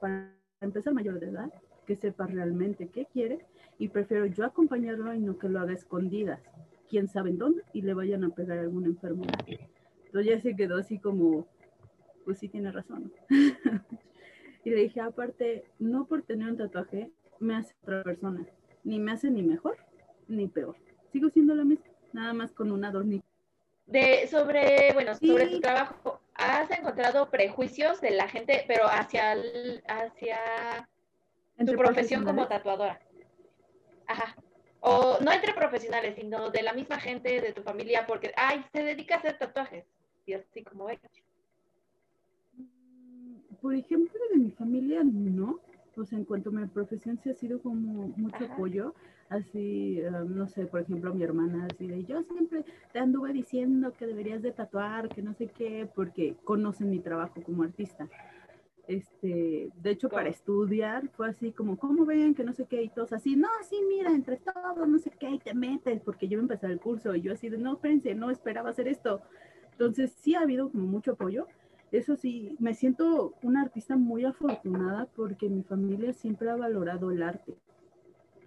para 0.00 0.36
empezar 0.60 0.92
mayor 0.92 1.20
de 1.20 1.28
edad 1.28 1.52
que 1.92 1.96
sepa 2.00 2.26
realmente 2.26 2.88
qué 2.88 3.04
quiere 3.04 3.40
y 3.78 3.88
prefiero 3.88 4.24
yo 4.24 4.46
acompañarlo 4.46 5.12
y 5.12 5.18
no 5.18 5.38
que 5.38 5.50
lo 5.50 5.60
haga 5.60 5.74
escondidas, 5.74 6.40
quién 6.88 7.06
sabe 7.06 7.28
en 7.28 7.38
dónde 7.38 7.62
y 7.74 7.82
le 7.82 7.92
vayan 7.92 8.24
a 8.24 8.30
pegar 8.30 8.58
alguna 8.58 8.86
enfermedad. 8.86 9.38
Entonces 10.06 10.32
ya 10.32 10.40
se 10.40 10.56
quedó 10.56 10.78
así 10.78 10.98
como, 10.98 11.46
pues 12.24 12.38
sí 12.38 12.48
tiene 12.48 12.72
razón. 12.72 13.12
y 14.64 14.70
le 14.70 14.76
dije, 14.76 15.00
aparte, 15.00 15.64
no 15.78 16.06
por 16.06 16.22
tener 16.22 16.48
un 16.48 16.56
tatuaje 16.56 17.10
me 17.40 17.56
hace 17.56 17.74
otra 17.82 18.02
persona, 18.02 18.46
ni 18.84 18.98
me 18.98 19.12
hace 19.12 19.30
ni 19.30 19.42
mejor 19.42 19.76
ni 20.28 20.46
peor. 20.48 20.76
Sigo 21.12 21.28
siendo 21.28 21.54
la 21.54 21.64
misma, 21.64 21.84
nada 22.14 22.32
más 22.32 22.52
con 22.52 22.72
un 22.72 22.86
adornito. 22.86 23.26
De, 23.84 24.26
sobre, 24.28 24.94
bueno, 24.94 25.14
sobre 25.14 25.48
tu 25.48 25.60
trabajo, 25.60 26.22
¿has 26.36 26.70
encontrado 26.70 27.28
prejuicios 27.28 28.00
de 28.00 28.12
la 28.12 28.28
gente, 28.28 28.64
pero 28.66 28.84
hacia, 28.86 29.34
hacia 29.86 30.88
tu 31.56 31.76
profesión 31.76 32.24
como 32.24 32.46
tatuadora. 32.46 33.00
Ajá. 34.06 34.36
O 34.80 35.18
no 35.20 35.32
entre 35.32 35.54
profesionales, 35.54 36.16
sino 36.16 36.50
de 36.50 36.62
la 36.62 36.72
misma 36.72 36.98
gente 36.98 37.40
de 37.40 37.52
tu 37.52 37.62
familia, 37.62 38.04
porque, 38.06 38.32
ay, 38.36 38.64
se 38.72 38.82
dedica 38.82 39.14
a 39.14 39.18
hacer 39.18 39.38
tatuajes. 39.38 39.84
Y 40.26 40.34
así 40.34 40.62
como 40.64 40.90
ella. 40.90 41.08
Mm, 42.56 43.54
por 43.60 43.74
ejemplo, 43.74 44.20
de 44.32 44.38
mi 44.38 44.50
familia, 44.50 45.02
no. 45.04 45.60
O 45.96 46.04
sea, 46.04 46.18
en 46.18 46.24
cuanto 46.24 46.50
a 46.50 46.52
mi 46.52 46.66
profesión, 46.66 47.18
sí 47.22 47.30
ha 47.30 47.34
sido 47.34 47.60
como 47.60 48.08
mucho 48.16 48.44
apoyo. 48.44 48.94
Así, 49.28 50.00
um, 50.02 50.36
no 50.36 50.48
sé, 50.48 50.66
por 50.66 50.80
ejemplo, 50.80 51.14
mi 51.14 51.22
hermana, 51.22 51.68
así 51.70 51.86
de 51.86 52.04
yo 52.04 52.22
siempre 52.24 52.64
te 52.92 52.98
anduve 52.98 53.32
diciendo 53.32 53.92
que 53.94 54.06
deberías 54.06 54.42
de 54.42 54.52
tatuar, 54.52 55.08
que 55.08 55.22
no 55.22 55.32
sé 55.34 55.46
qué, 55.46 55.88
porque 55.94 56.34
conocen 56.44 56.90
mi 56.90 56.98
trabajo 56.98 57.42
como 57.42 57.62
artista. 57.62 58.08
Este, 58.86 59.70
de 59.76 59.90
hecho, 59.90 60.08
para 60.08 60.28
estudiar 60.28 61.08
fue 61.10 61.28
así 61.28 61.52
como, 61.52 61.78
¿cómo 61.78 62.04
ven? 62.04 62.34
Que 62.34 62.44
no 62.44 62.52
sé 62.52 62.66
qué, 62.66 62.82
y 62.82 62.88
todos 62.88 63.12
así, 63.12 63.36
no, 63.36 63.48
sí, 63.68 63.78
mira, 63.88 64.10
entre 64.10 64.38
todos, 64.38 64.88
no 64.88 64.98
sé 64.98 65.10
qué, 65.10 65.30
y 65.30 65.38
te 65.38 65.54
metes, 65.54 66.00
porque 66.00 66.28
yo 66.28 66.38
empezar 66.38 66.70
el 66.70 66.80
curso, 66.80 67.14
y 67.14 67.22
yo 67.22 67.32
así 67.32 67.48
de, 67.48 67.58
no, 67.58 67.74
espérense, 67.74 68.14
no 68.14 68.30
esperaba 68.30 68.70
hacer 68.70 68.88
esto. 68.88 69.20
Entonces, 69.72 70.12
sí 70.12 70.34
ha 70.34 70.40
habido 70.40 70.70
como 70.70 70.86
mucho 70.86 71.12
apoyo. 71.12 71.46
Eso 71.92 72.16
sí, 72.16 72.56
me 72.58 72.74
siento 72.74 73.34
una 73.42 73.62
artista 73.62 73.96
muy 73.96 74.24
afortunada 74.24 75.06
porque 75.14 75.48
mi 75.48 75.62
familia 75.62 76.12
siempre 76.14 76.48
ha 76.50 76.56
valorado 76.56 77.10
el 77.10 77.22
arte. 77.22 77.54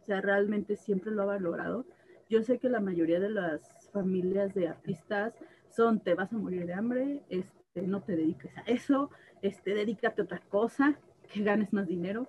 O 0.02 0.06
sea, 0.06 0.20
realmente 0.20 0.76
siempre 0.76 1.12
lo 1.12 1.24
ha 1.24 1.26
valorado. 1.26 1.86
Yo 2.28 2.42
sé 2.42 2.58
que 2.58 2.70
la 2.70 2.80
mayoría 2.80 3.20
de 3.20 3.30
las 3.30 3.62
familias 3.92 4.54
de 4.56 4.68
artistas 4.68 5.34
son, 5.70 6.00
te 6.00 6.16
vas 6.16 6.34
a 6.34 6.38
morir 6.38 6.66
de 6.66 6.74
hambre, 6.74 7.22
este, 7.30 7.84
no 7.84 8.02
te 8.02 8.16
dediques 8.16 8.58
a 8.58 8.62
eso, 8.62 9.12
este, 9.48 9.74
dedícate 9.74 10.22
a 10.22 10.26
otra 10.26 10.42
cosa, 10.50 10.98
que 11.32 11.44
ganes 11.44 11.74
más 11.74 11.88
dinero. 11.88 12.28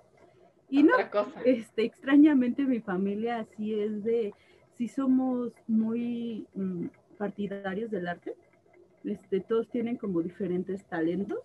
Y 0.69 0.83
no, 0.83 0.93
este, 1.45 1.83
extrañamente 1.83 2.63
mi 2.63 2.79
familia 2.79 3.39
así 3.39 3.79
es 3.79 4.03
de, 4.03 4.33
sí 4.77 4.87
somos 4.87 5.53
muy 5.67 6.45
mm, 6.55 6.87
partidarios 7.17 7.89
del 7.89 8.07
arte, 8.07 8.35
este, 9.03 9.39
todos 9.39 9.69
tienen 9.69 9.95
como 9.95 10.21
diferentes 10.21 10.83
talentos 10.85 11.39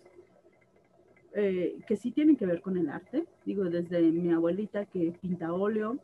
eh, 1.35 1.79
que 1.87 1.97
sí 1.97 2.11
tienen 2.11 2.37
que 2.37 2.45
ver 2.47 2.61
con 2.61 2.77
el 2.77 2.91
arte, 2.91 3.25
digo, 3.47 3.65
desde 3.65 4.01
mi 4.03 4.31
abuelita 4.33 4.85
que 4.85 5.15
pinta 5.21 5.53
óleo, 5.53 5.99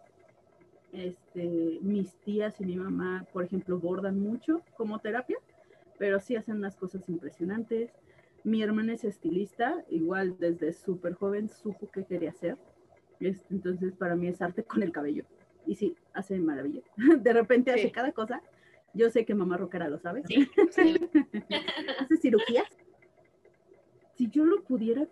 este, 0.92 1.78
mis 1.82 2.14
tías 2.20 2.58
y 2.60 2.64
mi 2.64 2.76
mamá, 2.76 3.26
por 3.32 3.44
ejemplo, 3.44 3.78
bordan 3.78 4.18
mucho 4.18 4.62
como 4.76 5.00
terapia, 5.00 5.36
pero 5.98 6.18
sí 6.18 6.34
hacen 6.34 6.56
unas 6.56 6.76
cosas 6.76 7.06
impresionantes. 7.08 7.90
Mi 8.44 8.62
hermana 8.62 8.94
es 8.94 9.04
estilista, 9.04 9.84
igual 9.90 10.36
desde 10.38 10.72
súper 10.72 11.14
joven 11.14 11.48
supo 11.48 11.90
qué 11.90 12.04
quería 12.04 12.30
hacer. 12.30 12.56
Entonces, 13.20 13.94
para 13.94 14.16
mí 14.16 14.28
es 14.28 14.40
arte 14.40 14.62
con 14.62 14.82
el 14.82 14.92
cabello. 14.92 15.24
Y 15.66 15.74
sí, 15.74 15.96
hace 16.14 16.38
maravilla. 16.38 16.82
De 17.22 17.32
repente 17.32 17.70
hace 17.70 17.90
cada 17.90 18.12
cosa. 18.12 18.42
Yo 18.94 19.10
sé 19.10 19.24
que 19.24 19.34
mamá 19.34 19.56
rockera 19.56 19.88
lo 19.88 19.98
sabe. 19.98 20.22
Sí, 20.26 20.48
hace 22.00 22.16
cirugías. 22.16 22.66
Si 24.14 24.28
yo 24.30 24.44
lo 24.44 24.64
pudiera 24.64 25.06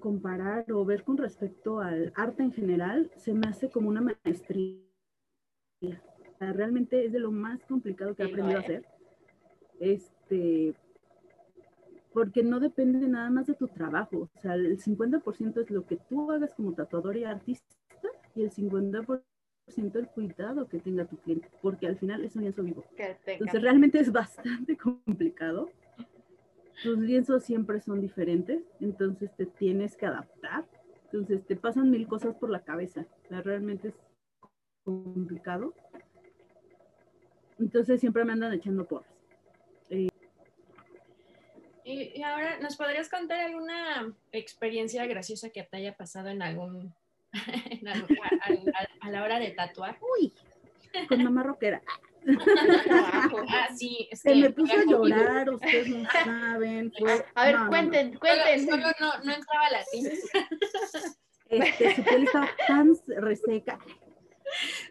comparar 0.00 0.70
o 0.72 0.84
ver 0.84 1.04
con 1.04 1.16
respecto 1.16 1.80
al 1.80 2.12
arte 2.16 2.42
en 2.42 2.52
general, 2.52 3.10
se 3.16 3.34
me 3.34 3.46
hace 3.46 3.70
como 3.70 3.88
una 3.88 4.00
maestría. 4.00 4.80
realmente 6.40 7.04
es 7.04 7.12
de 7.12 7.20
lo 7.20 7.30
más 7.30 7.62
complicado 7.66 8.14
que 8.14 8.22
he 8.22 8.26
aprendido 8.26 8.58
a 8.58 8.62
hacer. 8.62 8.84
Este, 9.78 10.74
porque 12.16 12.42
no 12.42 12.60
depende 12.60 13.06
nada 13.08 13.28
más 13.28 13.46
de 13.46 13.52
tu 13.52 13.68
trabajo. 13.68 14.30
O 14.34 14.40
sea, 14.40 14.54
el 14.54 14.78
50% 14.78 15.60
es 15.60 15.70
lo 15.70 15.84
que 15.84 15.96
tú 15.96 16.32
hagas 16.32 16.54
como 16.54 16.72
tatuador 16.72 17.14
y 17.18 17.24
artista 17.24 17.76
y 18.34 18.44
el 18.44 18.50
50% 18.50 19.22
el 19.96 20.08
cuidado 20.08 20.66
que 20.66 20.78
tenga 20.78 21.04
tu 21.04 21.18
cliente, 21.18 21.50
porque 21.60 21.86
al 21.86 21.98
final 21.98 22.24
es 22.24 22.34
un 22.34 22.44
lienzo 22.44 22.62
vivo. 22.62 22.84
Entonces 23.26 23.60
realmente 23.60 24.00
es 24.00 24.10
bastante 24.10 24.76
complicado. 24.78 25.68
Tus 26.82 26.98
lienzos 26.98 27.44
siempre 27.44 27.82
son 27.82 28.00
diferentes, 28.00 28.62
entonces 28.80 29.30
te 29.36 29.44
tienes 29.44 29.94
que 29.94 30.06
adaptar. 30.06 30.64
Entonces 31.04 31.44
te 31.44 31.54
pasan 31.54 31.90
mil 31.90 32.08
cosas 32.08 32.34
por 32.36 32.48
la 32.48 32.64
cabeza. 32.64 33.04
O 33.26 33.28
sea, 33.28 33.42
realmente 33.42 33.88
es 33.88 33.94
complicado. 34.84 35.74
Entonces 37.58 38.00
siempre 38.00 38.24
me 38.24 38.32
andan 38.32 38.54
echando 38.54 38.86
porras. 38.86 39.15
Y, 41.86 42.20
ahora, 42.20 42.58
¿nos 42.58 42.76
podrías 42.76 43.08
contar 43.08 43.38
alguna 43.42 44.12
experiencia 44.32 45.06
graciosa 45.06 45.50
que 45.50 45.62
te 45.62 45.76
haya 45.76 45.96
pasado 45.96 46.30
en 46.30 46.42
algún, 46.42 46.92
a, 49.00 49.08
la 49.08 49.22
hora 49.22 49.38
de 49.38 49.52
tatuar? 49.52 49.96
Uy, 50.18 50.32
con 51.08 51.22
mamá 51.22 51.44
rockera. 51.44 51.80
ah, 53.48 53.68
sí, 53.76 54.08
Se 54.14 54.34
me 54.34 54.50
puso 54.50 54.72
a 54.72 54.84
llorar, 54.84 55.48
ustedes 55.48 55.86
no 55.86 56.10
saben. 56.10 56.92
a 57.36 57.44
ver, 57.44 57.56
cuenten, 57.68 58.18
cuenten. 58.18 58.68
Solo, 58.68 58.88
no, 58.98 59.18
no 59.22 59.32
entraba 59.32 59.70
la 59.70 59.84
tinta. 59.84 60.10
Este, 61.48 61.94
su 61.94 62.02
piel 62.02 62.24
estaba 62.24 62.48
tan 62.66 62.96
reseca. 63.06 63.78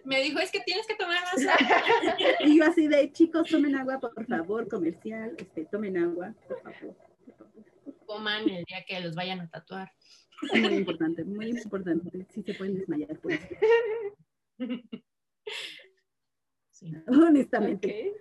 Me 0.05 0.21
dijo, 0.21 0.39
es 0.39 0.51
que 0.51 0.59
tienes 0.59 0.85
que 0.85 0.95
tomar 0.95 1.19
más 1.23 1.59
agua. 1.59 1.83
y 2.41 2.59
yo 2.59 2.65
así 2.65 2.87
de, 2.87 3.11
chicos, 3.11 3.49
tomen 3.49 3.75
agua, 3.75 3.99
por 3.99 4.25
favor, 4.27 4.67
comercial, 4.67 5.35
este, 5.37 5.65
tomen 5.65 5.97
agua, 5.97 6.33
por 6.47 6.61
favor. 6.61 6.95
Coman 8.05 8.47
el 8.47 8.63
día 8.65 8.85
que 8.87 8.99
los 8.99 9.15
vayan 9.15 9.41
a 9.41 9.49
tatuar. 9.49 9.91
Muy 10.53 10.75
importante, 10.75 11.23
muy 11.23 11.49
importante. 11.49 12.27
Sí 12.29 12.43
se 12.43 12.53
pueden 12.53 12.75
desmayar 12.75 13.17
por 13.19 13.31
eso. 13.31 13.47
Honestamente. 17.07 18.13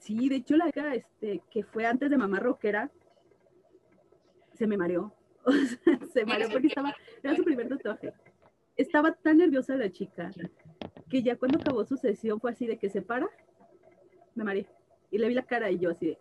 Sí, 0.00 0.28
de 0.28 0.36
hecho 0.36 0.56
la 0.56 0.68
este, 0.94 1.42
que 1.50 1.64
fue 1.64 1.84
antes 1.84 2.10
de 2.10 2.16
mamá 2.16 2.38
rockera, 2.38 2.92
se 4.54 4.66
me 4.66 4.76
mareó. 4.76 5.12
O 5.46 5.52
sea, 5.52 6.00
se 6.12 6.26
mareó 6.26 6.48
porque 6.48 6.66
estaba, 6.66 6.92
era 7.22 7.36
su 7.36 7.44
primer 7.44 7.68
tatuaje 7.68 8.12
estaba 8.76 9.12
tan 9.12 9.38
nerviosa 9.38 9.74
la 9.76 9.90
chica 9.90 10.30
que 11.08 11.22
ya 11.22 11.36
cuando 11.36 11.58
acabó 11.58 11.84
su 11.84 11.96
sesión 11.96 12.40
fue 12.40 12.50
así 12.50 12.66
de 12.66 12.78
que 12.78 12.88
se 12.88 13.02
para, 13.02 13.28
me 14.34 14.44
mareé. 14.44 14.66
Y 15.10 15.18
le 15.18 15.28
vi 15.28 15.34
la 15.34 15.44
cara 15.44 15.70
y 15.70 15.78
yo 15.78 15.90
así 15.90 16.06
de, 16.06 16.18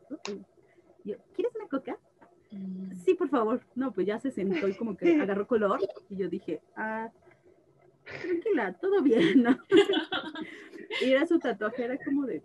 yo, 1.04 1.16
¿quieres 1.34 1.56
una 1.56 1.68
coca? 1.68 1.98
Mm. 2.52 2.94
Sí, 3.04 3.14
por 3.16 3.30
favor. 3.30 3.62
No, 3.76 3.92
pues 3.92 4.08
ya 4.08 4.20
se 4.20 4.32
sentó 4.32 4.68
y 4.68 4.76
como 4.76 4.96
que 4.96 5.06
agarró 5.22 5.48
color 5.48 5.80
y 6.10 6.16
yo 6.16 6.30
dije, 6.30 6.62
ah, 6.76 7.12
tranquila, 8.22 8.74
todo 8.74 9.02
bien, 9.02 9.44
¿no? 9.44 9.58
y 11.02 11.12
era 11.12 11.26
su 11.26 11.40
tatuaje, 11.40 11.84
era 11.84 11.98
como 12.04 12.26
de 12.26 12.42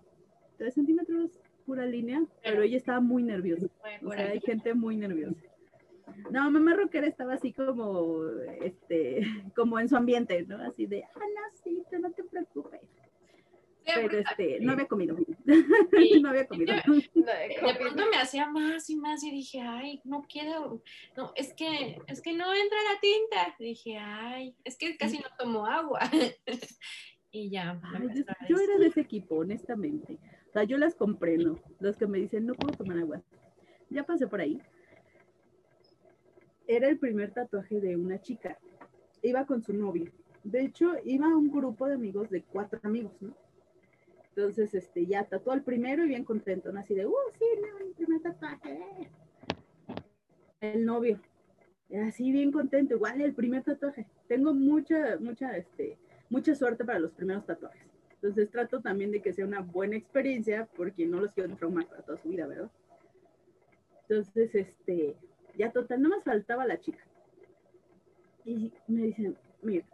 3 0.59 0.74
centímetros 0.74 1.40
pura 1.66 1.87
línea, 1.87 2.24
pero 2.42 2.62
ella 2.62 2.76
estaba 2.76 3.00
muy 3.00 3.22
nerviosa. 3.22 3.66
O 4.05 4.11
sea, 4.11 4.31
hay 4.31 4.40
gente 4.40 4.74
muy 4.74 4.96
nerviosa. 4.96 5.40
No, 6.30 6.50
mamá 6.50 6.74
rockera 6.74 7.06
estaba 7.06 7.34
así 7.34 7.52
como, 7.52 8.22
este, 8.62 9.20
como 9.56 9.78
en 9.78 9.88
su 9.88 9.96
ambiente, 9.96 10.42
¿no? 10.46 10.62
Así 10.62 10.86
de, 10.86 11.04
ah, 11.04 11.18
no, 11.18 11.58
sí, 11.62 11.82
no 11.98 12.10
te 12.12 12.24
preocupes. 12.24 12.80
Pero 13.84 14.18
este, 14.18 14.60
no 14.60 14.72
había 14.72 14.86
comido. 14.86 15.16
no 16.22 16.28
había 16.28 16.46
comido. 16.46 16.74
De 17.14 17.74
pronto 17.78 18.04
me 18.10 18.18
hacía 18.18 18.48
más 18.48 18.88
y 18.90 18.96
más 18.96 19.22
y 19.24 19.30
dije, 19.30 19.60
ay, 19.60 20.00
no 20.04 20.22
quiero, 20.28 20.82
no, 21.16 21.32
es 21.34 21.52
que, 21.54 21.98
es 22.06 22.20
que 22.20 22.34
no 22.34 22.52
entra 22.52 22.78
la 22.92 23.00
tinta. 23.00 23.56
Dije, 23.58 23.98
ay, 23.98 24.54
es 24.64 24.76
que 24.76 24.96
casi 24.96 25.18
no 25.18 25.28
tomo 25.38 25.66
agua. 25.66 26.00
y 27.30 27.50
ya. 27.50 27.80
yo, 28.00 28.24
yo, 28.48 28.60
era 28.60 28.78
de 28.78 28.86
ese 28.86 29.00
equipo, 29.00 29.36
honestamente. 29.36 30.18
O 30.48 30.52
sea, 30.52 30.64
yo 30.64 30.78
las 30.78 30.94
comprendo. 30.94 31.58
Los 31.80 31.96
que 31.96 32.06
me 32.06 32.18
dicen, 32.18 32.46
no 32.46 32.54
puedo 32.54 32.76
tomar 32.76 32.98
agua. 32.98 33.22
Ya 33.88 34.04
pasé 34.04 34.26
por 34.26 34.40
ahí 34.40 34.60
era 36.70 36.88
el 36.88 36.98
primer 36.98 37.33
tatuaje 37.33 37.80
de 37.80 37.96
una 37.96 38.20
chica. 38.20 38.56
Iba 39.22 39.44
con 39.44 39.61
su 39.61 39.72
novio. 39.72 40.12
De 40.44 40.62
hecho, 40.62 40.92
iba 41.04 41.26
un 41.26 41.50
grupo 41.50 41.88
de 41.88 41.94
amigos 41.94 42.30
de 42.30 42.42
cuatro 42.44 42.78
amigos, 42.85 43.12
¿no? 43.20 43.35
Entonces, 44.28 44.72
este, 44.74 45.04
ya 45.04 45.24
tatuó 45.24 45.52
al 45.52 45.64
primero 45.64 46.04
y 46.04 46.09
bien 46.09 46.24
contento. 46.24 46.70
Así 46.78 46.94
de, 46.94 47.06
uh, 47.06 47.14
sí, 47.33 47.44
no, 47.61 47.85
mi 47.85 47.92
primer 47.92 48.22
tatuaje. 48.22 49.11
El 50.61 50.85
novio, 50.85 51.18
así 52.06 52.30
bien 52.30 52.52
contento, 52.52 52.94
igual 52.94 53.20
el 53.20 53.35
primer 53.35 53.64
tatuaje. 53.64 54.06
Tengo 54.28 54.54
mucha, 54.54 55.18
mucha, 55.18 55.56
este, 55.56 55.98
mucha 56.28 56.54
suerte 56.54 56.85
para 56.85 57.00
los 57.00 57.12
primeros 57.12 57.44
tatuajes. 57.46 57.83
Entonces 58.12 58.48
trato 58.48 58.80
también 58.80 59.11
de 59.11 59.20
que 59.20 59.32
sea 59.32 59.44
una 59.44 59.61
buena 59.61 59.97
experiencia 59.97 60.68
porque 60.76 61.05
no 61.07 61.20
los 61.20 61.32
quiero 61.32 61.57
traumar 61.57 61.88
para 61.88 62.03
toda 62.03 62.18
su 62.18 62.28
vida, 62.28 62.47
¿verdad? 62.47 62.70
Entonces, 64.03 64.55
este, 64.55 65.16
ya 65.57 65.70
total, 65.72 66.03
no 66.03 66.09
más 66.09 66.24
faltaba 66.24 66.66
la 66.66 66.80
chica. 66.80 67.05
Y 68.44 68.72
me 68.86 69.03
dicen, 69.03 69.36
mira, 69.62 69.86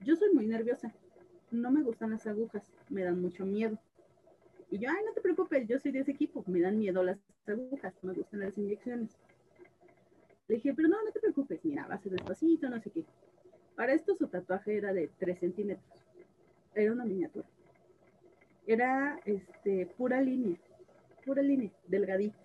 yo 0.00 0.16
soy 0.16 0.32
muy 0.32 0.46
nerviosa, 0.46 0.92
no 1.50 1.70
me 1.70 1.82
gustan 1.82 2.10
las 2.10 2.26
agujas, 2.26 2.72
me 2.88 3.04
dan 3.04 3.20
mucho 3.20 3.44
miedo. 3.44 3.78
Y 4.70 4.78
yo, 4.78 4.90
ay, 4.90 5.04
no 5.06 5.12
te 5.12 5.20
preocupes, 5.20 5.66
yo 5.66 5.78
soy 5.78 5.92
de 5.92 6.00
ese 6.00 6.10
equipo, 6.12 6.44
me 6.46 6.60
dan 6.60 6.78
miedo 6.78 7.02
las 7.02 7.18
agujas, 7.46 7.94
me 8.02 8.12
gustan 8.12 8.40
las 8.40 8.56
inyecciones. 8.58 9.16
Le 10.46 10.56
dije, 10.56 10.74
pero 10.74 10.88
no, 10.88 11.02
no 11.02 11.10
te 11.10 11.20
preocupes, 11.20 11.64
mira, 11.64 11.86
va 11.86 11.94
a 11.94 11.98
ser 11.98 12.12
despacito, 12.12 12.68
no 12.68 12.80
sé 12.80 12.90
qué. 12.90 13.04
Para 13.76 13.92
esto 13.92 14.14
su 14.14 14.26
tatuaje 14.26 14.76
era 14.76 14.92
de 14.92 15.08
3 15.18 15.38
centímetros, 15.38 16.04
era 16.74 16.92
una 16.92 17.04
miniatura. 17.04 17.46
Era 18.66 19.20
este, 19.24 19.86
pura 19.86 20.20
línea, 20.20 20.58
pura 21.24 21.42
línea, 21.42 21.70
delgadita. 21.86 22.36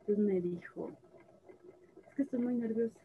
Entonces 0.00 0.24
me 0.24 0.40
dijo, 0.40 0.90
estoy 2.22 2.40
muy 2.40 2.54
nerviosa. 2.54 2.98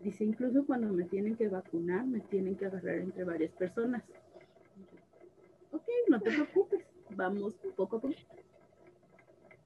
Dice, 0.00 0.24
incluso 0.24 0.66
cuando 0.66 0.92
me 0.92 1.04
tienen 1.04 1.36
que 1.36 1.48
vacunar, 1.48 2.04
me 2.06 2.20
tienen 2.20 2.56
que 2.56 2.66
agarrar 2.66 2.96
entre 2.96 3.24
varias 3.24 3.52
personas. 3.52 4.02
Ok, 5.70 5.84
no 6.08 6.20
te 6.20 6.30
preocupes, 6.30 6.84
vamos 7.10 7.54
poco 7.76 7.96
a 7.96 8.00
poco. 8.00 8.14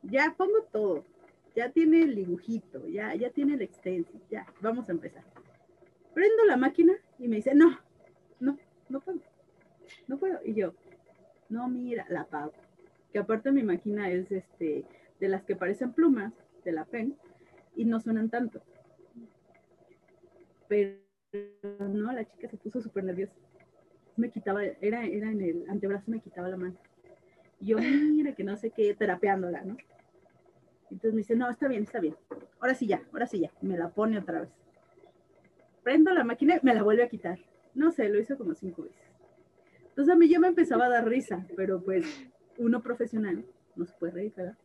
Ya 0.02 0.34
pongo 0.36 0.62
todo. 0.72 1.04
ya 1.54 1.70
tiene 1.70 2.02
el 2.02 2.14
dibujito, 2.14 2.86
ya, 2.86 3.14
ya 3.16 3.30
tiene 3.30 3.54
el 3.54 3.62
extenso, 3.62 4.12
ya, 4.30 4.46
vamos 4.60 4.88
a 4.88 4.92
empezar. 4.92 5.24
Prendo 6.14 6.44
la 6.44 6.56
máquina 6.56 6.92
y 7.18 7.26
me 7.26 7.36
dice, 7.36 7.54
no, 7.54 7.78
no, 8.38 8.56
no 8.88 9.00
puedo, 9.00 9.18
no 10.06 10.18
puedo. 10.18 10.38
Y 10.44 10.54
yo, 10.54 10.74
no, 11.48 11.68
mira, 11.68 12.06
la 12.10 12.20
apago. 12.22 12.52
Que 13.12 13.18
aparte 13.18 13.50
mi 13.50 13.62
máquina 13.62 14.08
es 14.10 14.30
este, 14.30 14.84
de 15.18 15.28
las 15.28 15.42
que 15.42 15.56
parecen 15.56 15.92
plumas, 15.92 16.32
de 16.64 16.72
la 16.72 16.84
pen, 16.84 17.16
y 17.74 17.84
no 17.84 17.98
suenan 17.98 18.30
tanto. 18.30 18.62
Pero 20.68 20.98
no, 21.88 22.12
la 22.12 22.24
chica 22.24 22.48
se 22.48 22.56
puso 22.56 22.80
súper 22.80 23.04
nerviosa. 23.04 23.34
Me 24.16 24.30
quitaba, 24.30 24.64
era, 24.64 25.04
era 25.04 25.30
en 25.30 25.40
el 25.40 25.64
antebrazo, 25.68 26.10
me 26.10 26.20
quitaba 26.20 26.48
la 26.48 26.56
mano. 26.56 26.76
Y 27.60 27.66
yo, 27.66 27.78
mira, 27.78 28.34
que 28.34 28.44
no 28.44 28.56
sé 28.56 28.70
qué, 28.70 28.94
terapeándola, 28.94 29.62
¿no? 29.62 29.76
Entonces 30.90 31.12
me 31.12 31.18
dice, 31.18 31.36
no, 31.36 31.50
está 31.50 31.68
bien, 31.68 31.82
está 31.82 32.00
bien. 32.00 32.16
Ahora 32.60 32.74
sí 32.74 32.86
ya, 32.86 33.02
ahora 33.12 33.26
sí 33.26 33.40
ya. 33.40 33.52
Me 33.60 33.76
la 33.76 33.90
pone 33.90 34.18
otra 34.18 34.40
vez. 34.40 34.50
Prendo 35.82 36.12
la 36.12 36.24
máquina 36.24 36.56
y 36.56 36.60
me 36.64 36.74
la 36.74 36.82
vuelve 36.82 37.02
a 37.02 37.08
quitar. 37.08 37.38
No 37.74 37.92
sé, 37.92 38.08
lo 38.08 38.18
hizo 38.18 38.36
como 38.36 38.54
cinco 38.54 38.82
veces. 38.82 39.02
Entonces 39.88 40.14
a 40.14 40.16
mí 40.16 40.28
ya 40.28 40.38
me 40.38 40.48
empezaba 40.48 40.86
a 40.86 40.88
dar 40.88 41.08
risa, 41.08 41.46
pero 41.56 41.82
pues 41.82 42.04
uno 42.56 42.82
profesional 42.82 43.44
no 43.76 43.84
se 43.84 43.94
puede 43.94 44.12
reír, 44.12 44.32
¿verdad? 44.36 44.56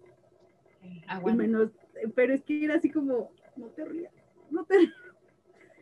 Y 1.26 1.34
menos, 1.34 1.72
pero 2.16 2.34
es 2.34 2.44
que 2.44 2.64
era 2.64 2.76
así 2.76 2.90
como, 2.90 3.32
no 3.56 3.68
te 3.68 3.86
rías, 3.86 4.14
no 4.50 4.66
te 4.66 4.78
rías. 4.80 4.94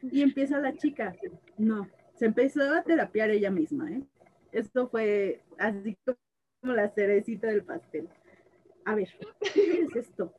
Y 0.02 0.22
empieza 0.22 0.60
la 0.60 0.76
chica, 0.76 1.16
no, 1.58 1.88
se 2.16 2.26
empezó 2.26 2.62
a 2.74 2.84
terapiar 2.84 3.30
ella 3.30 3.52
misma, 3.52 3.91
¿eh? 3.91 4.04
Esto 4.52 4.89
fue 4.89 5.41
así 5.58 5.97
como 6.06 6.74
la 6.76 6.89
cerecita 6.89 7.47
del 7.47 7.64
pastel. 7.64 8.10
A 8.86 8.95
ver, 8.95 9.10
¿qué 9.39 9.49
quieres 9.52 9.95
esto? 9.95 10.34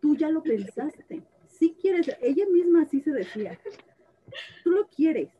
Tú 0.00 0.16
ya 0.16 0.28
lo 0.28 0.42
pensaste. 0.42 1.22
Sí 1.48 1.76
quieres, 1.80 2.16
ella 2.20 2.44
misma 2.50 2.82
así 2.82 3.00
se 3.00 3.10
decía. 3.10 3.58
Tú 4.62 4.70
lo 4.70 4.86
quieres, 4.88 5.30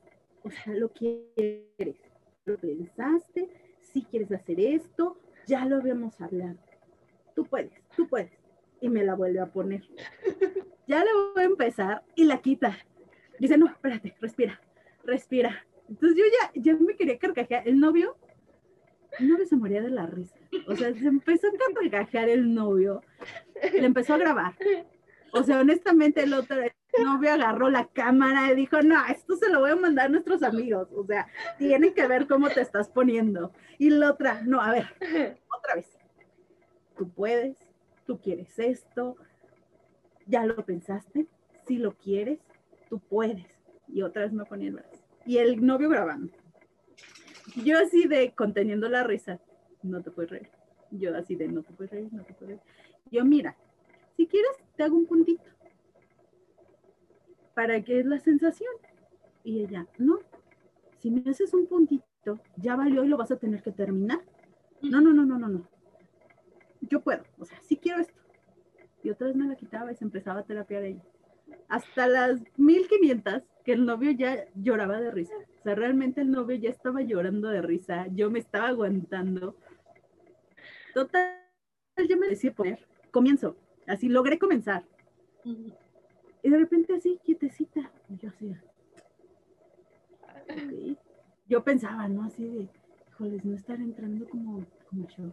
o 0.43 0.51
sea, 0.51 0.75
lo 0.75 0.93
quieres. 0.93 1.97
Lo 2.45 2.57
pensaste, 2.59 3.49
sí 3.81 4.05
quieres 4.11 4.33
hacer 4.33 4.59
esto, 4.61 5.19
ya 5.47 5.65
lo 5.67 5.77
habíamos 5.77 6.21
hablado. 6.21 6.59
Tú 7.35 7.45
puedes, 7.45 7.73
tú 7.97 8.09
puedes. 8.09 8.33
Y 8.81 8.89
me 8.89 9.05
la 9.05 9.15
vuelve 9.15 9.41
a 9.41 9.47
poner. 9.47 9.83
Ya 10.87 11.05
le 11.05 11.11
voy 11.13 11.43
a 11.43 11.47
empezar 11.47 12.03
y 12.17 12.25
la 12.25 12.41
quita. 12.41 12.77
Dice, 13.41 13.57
no, 13.57 13.67
espérate, 13.67 14.15
respira, 14.21 14.61
respira. 15.03 15.67
Entonces 15.89 16.19
yo 16.19 16.25
ya, 16.25 16.53
ya 16.55 16.75
me 16.75 16.95
quería 16.95 17.19
carcajear. 17.19 17.67
El 17.67 17.81
novio, 17.81 18.17
el 19.19 19.31
novio 19.31 19.47
se 19.47 19.57
moría 19.57 19.81
de 19.81 19.91
la 19.91 20.07
risa. 20.07 20.37
O 20.69 20.77
sea, 20.77 20.93
se 20.93 21.09
empezó 21.09 21.49
a 21.49 21.75
carcajear 21.75 22.29
el 22.29 22.55
novio. 22.55 23.03
Le 23.73 23.87
empezó 23.87 24.15
a 24.15 24.19
grabar. 24.19 24.55
O 25.33 25.43
sea, 25.43 25.59
honestamente 25.59 26.23
el 26.23 26.35
otro 26.35 26.59
novio 27.03 27.33
agarró 27.33 27.71
la 27.71 27.87
cámara 27.87 28.53
y 28.53 28.57
dijo, 28.57 28.83
no, 28.83 29.07
esto 29.07 29.37
se 29.37 29.49
lo 29.49 29.61
voy 29.61 29.71
a 29.71 29.77
mandar 29.77 30.07
a 30.07 30.11
nuestros 30.11 30.43
amigos. 30.43 30.89
O 30.93 31.05
sea, 31.07 31.27
tienen 31.57 31.95
que 31.95 32.07
ver 32.07 32.27
cómo 32.27 32.51
te 32.51 32.61
estás 32.61 32.91
poniendo. 32.91 33.53
Y 33.79 33.89
la 33.89 34.11
otra, 34.11 34.43
no, 34.43 34.61
a 34.61 34.71
ver, 34.71 34.87
otra 35.59 35.77
vez. 35.77 35.99
Tú 36.99 37.09
puedes, 37.09 37.57
tú 38.07 38.21
quieres 38.21 38.59
esto, 38.59 39.17
ya 40.27 40.45
lo 40.45 40.63
pensaste, 40.67 41.27
si 41.67 41.79
lo 41.79 41.95
quieres, 41.95 42.39
tú 42.91 42.99
puedes. 42.99 43.47
Y 43.89 44.03
otra 44.03 44.23
vez 44.23 44.33
me 44.33 44.45
ponía 44.45 44.69
el 44.69 44.75
brazo. 44.75 45.03
Y 45.25 45.39
el 45.39 45.65
novio 45.65 45.89
grabando. 45.89 46.33
Yo 47.65 47.79
así 47.79 48.07
de 48.07 48.33
conteniendo 48.33 48.89
la 48.89 49.05
risa, 49.05 49.41
no 49.83 50.03
te 50.03 50.11
puedes 50.11 50.31
reír. 50.31 50.51
Yo 50.91 51.17
así 51.17 51.37
de 51.37 51.49
no 51.49 51.63
te 51.63 51.73
puedes 51.73 51.91
reír, 51.93 52.13
no 52.13 52.25
te 52.25 52.35
puedes 52.35 52.59
reír. 52.59 52.61
Yo, 53.11 53.25
mira, 53.25 53.57
si 54.17 54.27
quieres, 54.27 54.51
te 54.77 54.83
hago 54.83 54.97
un 54.97 55.07
puntito. 55.07 55.45
¿Para 57.55 57.83
qué 57.83 58.01
es 58.01 58.07
la 58.07 58.19
sensación? 58.19 58.73
Y 59.43 59.63
ella, 59.63 59.87
no, 59.99 60.19
si 60.99 61.11
me 61.11 61.29
haces 61.31 61.55
un 61.55 61.67
puntito, 61.67 62.41
ya 62.57 62.77
valió 62.77 63.05
y 63.05 63.09
lo 63.09 63.17
vas 63.17 63.31
a 63.31 63.37
tener 63.37 63.63
que 63.63 63.73
terminar. 63.73 64.21
No, 64.83 65.01
no, 65.01 65.13
no, 65.13 65.25
no, 65.25 65.39
no, 65.39 65.49
no. 65.49 65.69
Yo 66.83 67.01
puedo, 67.01 67.23
o 67.39 67.45
sea, 67.45 67.61
sí 67.63 67.77
quiero 67.77 68.01
esto. 68.01 68.19
Y 69.03 69.11
otra 69.11 69.29
vez 69.29 69.37
me 69.37 69.47
la 69.47 69.57
quitaba 69.57 69.93
y 69.93 69.97
se 69.97 70.05
empezaba 70.05 70.41
a 70.41 70.45
terapiar 70.45 70.85
ella 70.85 71.03
hasta 71.69 72.07
las 72.07 72.41
1500 72.57 73.43
que 73.65 73.73
el 73.73 73.87
novio 73.87 74.11
ya 74.11 74.47
lloraba 74.55 75.01
de 75.01 75.11
risa. 75.11 75.35
O 75.61 75.63
sea, 75.63 75.75
realmente 75.75 76.21
el 76.21 76.31
novio 76.31 76.57
ya 76.57 76.71
estaba 76.71 77.03
llorando 77.03 77.49
de 77.49 77.63
risa. 77.63 78.07
Yo 78.09 78.31
me 78.31 78.39
estaba 78.39 78.69
aguantando. 78.69 79.57
Total, 80.95 81.37
yo 82.09 82.17
me 82.17 82.29
decía 82.29 82.53
poner. 82.53 82.87
Comienzo. 83.11 83.57
Así 83.87 84.09
logré 84.09 84.39
comenzar. 84.39 84.85
Y 85.45 86.49
de 86.49 86.59
repente 86.59 86.95
así, 86.95 87.19
quietecita. 87.25 87.91
Y 88.09 88.17
yo 88.19 88.29
así. 88.31 88.57
Yo 91.49 91.63
pensaba, 91.63 92.09
¿no? 92.09 92.25
Así 92.25 92.45
de, 92.45 92.69
híjoles, 93.09 93.45
no 93.45 93.55
estar 93.55 93.81
entrando 93.81 94.29
como, 94.29 94.65
como 94.89 95.07
yo. 95.09 95.33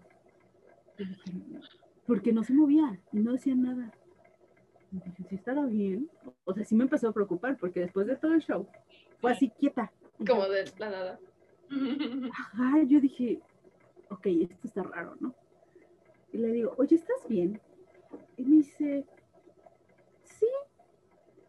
porque 2.05 2.33
no 2.33 2.43
se 2.43 2.53
movía, 2.53 2.99
no 3.11 3.33
decía 3.33 3.55
nada 3.55 3.91
dije, 4.91 5.23
sí 5.29 5.35
estará 5.35 5.65
bien. 5.65 6.09
O 6.45 6.53
sea, 6.53 6.63
sí 6.63 6.75
me 6.75 6.83
empezó 6.83 7.09
a 7.09 7.13
preocupar 7.13 7.57
porque 7.57 7.81
después 7.81 8.07
de 8.07 8.15
todo 8.15 8.33
el 8.33 8.41
show 8.41 8.67
fue 9.19 9.31
así 9.31 9.49
quieta. 9.49 9.91
Como 10.25 10.47
de 10.47 10.71
la 10.77 10.89
nada. 10.89 11.19
Ajá, 12.31 12.83
yo 12.87 12.99
dije, 12.99 13.39
ok, 14.09 14.25
esto 14.25 14.67
está 14.67 14.83
raro, 14.83 15.15
¿no? 15.19 15.35
Y 16.31 16.37
le 16.37 16.51
digo, 16.51 16.73
oye, 16.77 16.95
¿estás 16.95 17.27
bien? 17.27 17.59
Y 18.37 18.43
me 18.43 18.57
dice, 18.57 19.05
sí. 20.23 20.47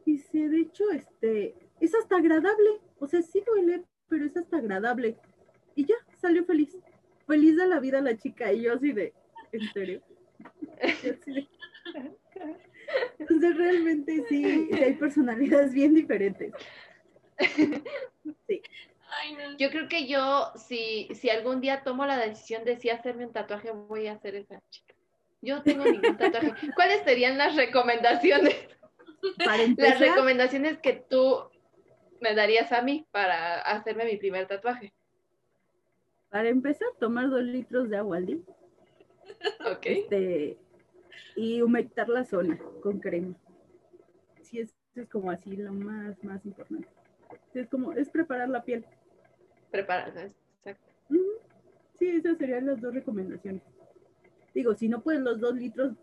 Dice, 0.04 0.48
de 0.48 0.60
hecho, 0.60 0.90
este, 0.90 1.54
es 1.80 1.94
hasta 1.94 2.16
agradable. 2.16 2.80
O 2.98 3.06
sea, 3.06 3.22
sí 3.22 3.42
duele, 3.46 3.84
pero 4.08 4.24
es 4.24 4.36
hasta 4.36 4.56
agradable. 4.58 5.16
Y 5.74 5.84
ya, 5.84 5.96
salió 6.20 6.44
feliz. 6.44 6.76
Feliz 7.26 7.56
de 7.56 7.66
la 7.66 7.78
vida 7.78 8.00
la 8.00 8.16
chica. 8.16 8.52
Y 8.52 8.62
yo 8.62 8.74
así 8.74 8.92
de, 8.92 9.12
¿en 9.52 9.72
serio? 9.72 10.02
Entonces 13.18 13.56
realmente 13.56 14.24
sí, 14.28 14.68
hay 14.72 14.94
personalidades 14.94 15.72
bien 15.72 15.94
diferentes. 15.94 16.52
Sí. 18.46 18.62
Yo 19.58 19.70
creo 19.70 19.88
que 19.88 20.06
yo, 20.06 20.52
si, 20.56 21.08
si 21.14 21.30
algún 21.30 21.60
día 21.60 21.82
tomo 21.82 22.06
la 22.06 22.18
decisión 22.18 22.64
de 22.64 22.76
sí 22.76 22.90
hacerme 22.90 23.26
un 23.26 23.32
tatuaje, 23.32 23.70
voy 23.70 24.06
a 24.06 24.12
hacer 24.12 24.34
esa 24.34 24.62
chica. 24.70 24.94
Yo 25.40 25.56
no 25.56 25.62
tengo 25.62 25.84
ningún 25.84 26.16
tatuaje. 26.16 26.52
¿Cuáles 26.74 27.02
serían 27.04 27.38
las 27.38 27.56
recomendaciones? 27.56 28.54
las 29.76 29.98
recomendaciones 29.98 30.78
que 30.78 31.04
tú 31.08 31.50
me 32.20 32.34
darías 32.34 32.72
a 32.72 32.82
mí 32.82 33.06
para 33.10 33.60
hacerme 33.60 34.04
mi 34.04 34.16
primer 34.16 34.46
tatuaje. 34.46 34.92
Para 36.28 36.48
empezar, 36.48 36.88
tomar 37.00 37.30
dos 37.30 37.42
litros 37.42 37.88
de 37.88 37.96
agua 37.96 38.18
al 38.18 38.26
día. 38.26 38.38
Ok. 39.64 39.86
Este, 39.86 40.58
y 41.36 41.62
humectar 41.62 42.08
la 42.08 42.24
zona 42.24 42.58
con 42.82 43.00
crema. 43.00 43.34
Sí, 44.42 44.60
es, 44.60 44.74
es 44.94 45.08
como 45.08 45.30
así 45.30 45.56
lo 45.56 45.72
más, 45.72 46.22
más 46.24 46.44
importante. 46.44 46.88
Es 47.54 47.68
como, 47.68 47.92
es 47.92 48.08
preparar 48.08 48.48
la 48.48 48.62
piel. 48.62 48.84
Prepararla, 49.70 50.30
exacto. 50.58 50.86
Sí, 51.98 52.08
esas 52.08 52.38
serían 52.38 52.66
las 52.66 52.80
dos 52.80 52.94
recomendaciones. 52.94 53.62
Digo, 54.54 54.74
si 54.74 54.88
no 54.88 55.02
puedes 55.02 55.20
los 55.20 55.40
dos 55.40 55.54
litros, 55.54 55.94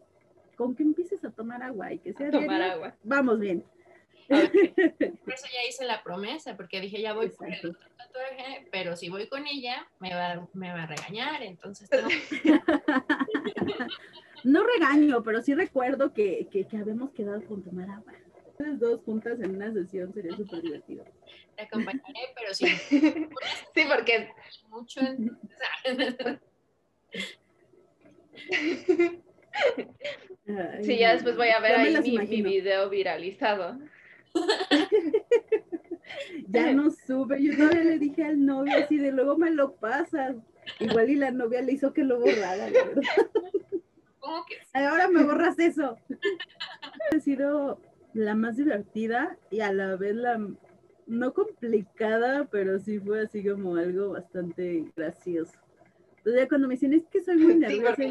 con 0.55 0.75
que 0.75 0.83
empieces 0.83 1.23
a 1.23 1.31
tomar 1.31 1.63
agua 1.63 1.93
y 1.93 1.99
que 1.99 2.13
sea 2.13 2.31
tomar 2.31 2.61
agua. 2.61 2.95
Vamos 3.03 3.39
bien. 3.39 3.63
Por 4.27 4.37
eso 4.37 5.45
ya 5.53 5.69
hice 5.69 5.85
la 5.85 6.01
promesa, 6.01 6.57
porque 6.57 6.81
dije, 6.81 6.99
ya 6.99 7.13
voy 7.13 7.29
por 7.29 7.47
el 7.47 7.77
tatuaje, 7.95 8.67
pero 8.71 8.95
si 8.95 9.07
voy 9.07 9.27
con 9.27 9.45
ella, 9.45 9.87
me 9.99 10.15
va, 10.15 10.47
me 10.53 10.71
va 10.71 10.83
a 10.83 10.87
regañar, 10.87 11.43
entonces. 11.43 11.87
no 14.45 14.63
regaño, 14.63 15.21
pero 15.23 15.41
sí 15.41 15.55
recuerdo 15.55 16.13
que, 16.13 16.47
que, 16.51 16.65
que 16.65 16.77
habíamos 16.77 17.09
quedado 17.11 17.43
con 17.45 17.63
tomar 17.63 17.89
agua. 17.89 18.13
Las 18.59 18.79
dos 18.79 19.01
juntas 19.01 19.39
en 19.41 19.55
una 19.55 19.73
sesión 19.73 20.13
sería 20.13 20.37
súper 20.37 20.61
divertido. 20.61 21.03
Te 21.55 21.63
acompañaré, 21.63 22.19
pero 22.35 22.53
sí. 22.53 22.67
sí, 23.75 23.81
porque... 23.89 24.29
Mucho 24.69 25.01
sí, 30.81 30.97
ya 30.97 31.13
después 31.13 31.35
voy 31.35 31.49
a 31.49 31.59
ver 31.59 31.75
ahí 31.75 32.01
mi, 32.01 32.17
mi, 32.19 32.41
video 32.41 32.89
viralizado. 32.89 33.77
ya 36.47 36.71
no 36.73 36.91
sube, 36.91 37.41
yo 37.41 37.57
todavía 37.57 37.83
le 37.83 37.99
dije 37.99 38.25
al 38.25 38.45
novio 38.45 38.77
así 38.77 38.97
de 38.97 39.11
luego 39.11 39.37
me 39.37 39.51
lo 39.51 39.75
pasas. 39.75 40.35
Igual 40.79 41.09
y 41.09 41.15
la 41.15 41.31
novia 41.31 41.61
le 41.61 41.73
hizo 41.73 41.93
que 41.93 42.03
lo 42.03 42.19
borrara, 42.19 42.69
Ahora 44.73 45.07
me 45.07 45.23
borras 45.23 45.57
eso. 45.59 45.97
ha 47.11 47.19
sido 47.19 47.79
la 48.13 48.35
más 48.35 48.57
divertida 48.57 49.37
y 49.49 49.59
a 49.59 49.71
la 49.73 49.95
vez 49.95 50.15
la 50.15 50.39
no 51.07 51.33
complicada, 51.33 52.45
pero 52.45 52.79
sí 52.79 52.99
fue 52.99 53.21
así 53.21 53.47
como 53.47 53.75
algo 53.75 54.11
bastante 54.11 54.85
gracioso. 54.95 55.53
Entonces 56.17 56.49
cuando 56.49 56.67
me 56.67 56.73
dicen 56.73 56.93
es 56.93 57.03
que 57.11 57.21
soy 57.21 57.37
muy 57.37 57.55
nerviosa, 57.55 58.03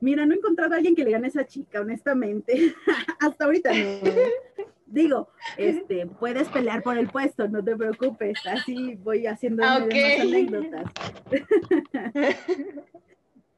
Mira, 0.00 0.26
no 0.26 0.34
he 0.34 0.38
encontrado 0.38 0.72
a 0.72 0.78
alguien 0.78 0.96
que 0.96 1.04
le 1.04 1.12
gane 1.12 1.26
a 1.26 1.28
esa 1.28 1.46
chica, 1.46 1.80
honestamente. 1.80 2.74
Hasta 3.20 3.44
ahorita 3.44 3.72
no. 3.72 4.00
Digo, 4.86 5.28
este, 5.56 6.06
puedes 6.06 6.48
pelear 6.48 6.82
por 6.82 6.98
el 6.98 7.08
puesto, 7.08 7.48
no 7.48 7.62
te 7.62 7.76
preocupes. 7.76 8.36
Así 8.44 8.96
voy 8.96 9.26
haciendo 9.28 9.62
Ah, 9.64 9.78
más 9.78 10.18
ok. 10.18 10.20
anécdotas. 10.20 10.92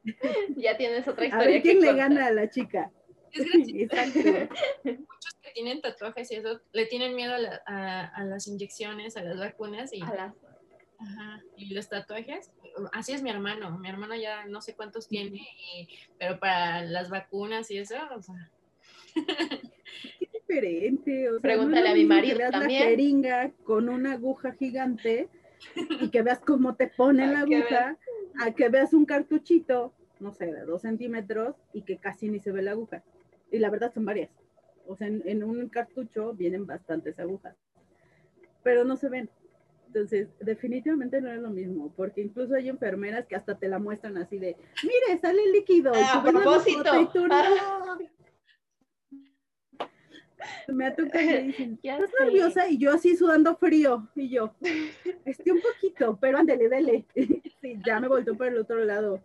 ya 0.55 0.77
tienes 0.77 1.07
otra 1.07 1.23
A 1.23 1.27
historia. 1.27 1.47
ver 1.49 1.61
quién 1.61 1.75
que 1.79 1.81
le 1.81 1.87
contar. 1.87 2.09
gana 2.09 2.25
a 2.27 2.31
la 2.31 2.49
chica. 2.49 2.91
Es. 3.31 3.45
Muchos 4.85 5.33
que 5.41 5.51
tienen 5.53 5.81
tatuajes 5.81 6.31
y 6.31 6.35
eso 6.35 6.61
le 6.71 6.85
tienen 6.85 7.15
miedo 7.15 7.33
a, 7.33 7.37
la- 7.37 7.61
a- 7.65 8.05
a 8.07 8.23
las 8.23 8.47
inyecciones, 8.47 9.17
a 9.17 9.23
las 9.23 9.37
vacunas 9.37 9.91
y, 9.93 10.01
A 10.01 10.13
las- 10.13 10.35
ajá, 10.99 11.41
y 11.57 11.73
los 11.73 11.89
tatuajes. 11.89 12.51
Así 12.93 13.11
es 13.13 13.21
mi 13.23 13.29
hermano. 13.29 13.77
Mi 13.79 13.89
hermano 13.89 14.15
ya 14.15 14.45
no 14.45 14.61
sé 14.61 14.73
cuántos 14.75 15.07
tiene, 15.07 15.45
y- 15.75 15.87
pero 16.17 16.39
para 16.39 16.81
las 16.83 17.09
vacunas 17.09 17.69
y 17.71 17.77
eso, 17.79 17.95
o 18.15 18.21
sea, 18.21 18.51
Qué 20.19 20.29
diferente. 20.33 21.29
O 21.29 21.33
sea, 21.33 21.41
Pregúntale 21.41 21.85
no 21.87 21.91
a 21.91 21.93
mi 21.95 22.05
marido 22.05 22.33
que 22.33 22.37
veas 22.39 22.51
también. 22.51 22.83
la 22.83 22.89
jeringa 22.89 23.51
con 23.63 23.89
una 23.89 24.13
aguja 24.13 24.53
gigante 24.53 25.29
y 26.01 26.09
que 26.09 26.21
veas 26.21 26.39
cómo 26.39 26.75
te 26.75 26.87
ponen 26.87 27.33
la 27.33 27.39
A 27.39 27.41
aguja, 27.43 27.97
a 28.39 28.51
que 28.51 28.69
veas 28.69 28.93
un 28.93 29.05
cartuchito, 29.05 29.93
no 30.19 30.31
sé, 30.33 30.45
de 30.47 30.61
dos 30.65 30.81
centímetros 30.81 31.55
y 31.73 31.81
que 31.83 31.97
casi 31.97 32.29
ni 32.29 32.39
se 32.39 32.51
ve 32.51 32.61
la 32.61 32.71
aguja. 32.71 33.03
Y 33.51 33.59
la 33.59 33.69
verdad 33.69 33.93
son 33.93 34.05
varias. 34.05 34.29
O 34.87 34.95
sea, 34.95 35.07
en, 35.07 35.21
en 35.25 35.43
un 35.43 35.67
cartucho 35.69 36.33
vienen 36.33 36.65
bastantes 36.65 37.19
agujas, 37.19 37.55
pero 38.63 38.83
no 38.83 38.95
se 38.97 39.09
ven. 39.09 39.29
Entonces, 39.87 40.27
definitivamente 40.41 41.21
no 41.21 41.29
es 41.31 41.39
lo 41.39 41.49
mismo, 41.49 41.91
porque 41.95 42.21
incluso 42.21 42.53
hay 42.55 42.67
enfermeras 42.69 43.25
que 43.27 43.35
hasta 43.35 43.57
te 43.57 43.69
la 43.69 43.79
muestran 43.79 44.17
así 44.17 44.37
de, 44.39 44.57
mire, 44.83 45.19
sale 45.21 45.41
el 45.43 45.53
líquido. 45.53 45.93
Ah, 45.95 46.21
la 46.25 46.31
propósito. 46.31 46.83
foto 46.83 47.01
y 47.01 47.07
tú. 47.07 47.27
"No". 47.27 47.35
Me 50.67 50.85
ha 50.87 50.95
tocado 50.95 51.11
que 51.27 51.41
dicen, 51.43 51.79
¿estás 51.83 52.09
nerviosa? 52.19 52.67
Y 52.69 52.77
yo 52.77 52.91
así 52.93 53.15
sudando 53.15 53.55
frío. 53.55 54.07
Y 54.15 54.29
yo, 54.29 54.53
estoy 55.25 55.51
un 55.53 55.61
poquito, 55.61 56.17
pero 56.19 56.37
ándele, 56.39 56.69
dele. 56.69 57.05
Sí, 57.61 57.79
ya 57.85 57.99
me 57.99 58.07
volteó 58.07 58.35
para 58.37 58.51
el 58.51 58.57
otro 58.59 58.83
lado. 58.85 59.23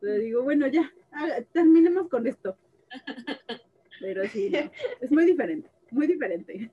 Le 0.00 0.18
digo, 0.20 0.42
bueno, 0.42 0.66
ya, 0.66 0.90
haga- 1.10 1.42
terminemos 1.52 2.08
con 2.08 2.26
esto. 2.26 2.56
Pero 4.00 4.24
sí, 4.28 4.48
no, 4.50 4.58
es 5.00 5.10
muy 5.10 5.24
diferente, 5.26 5.68
muy 5.90 6.06
diferente. 6.06 6.70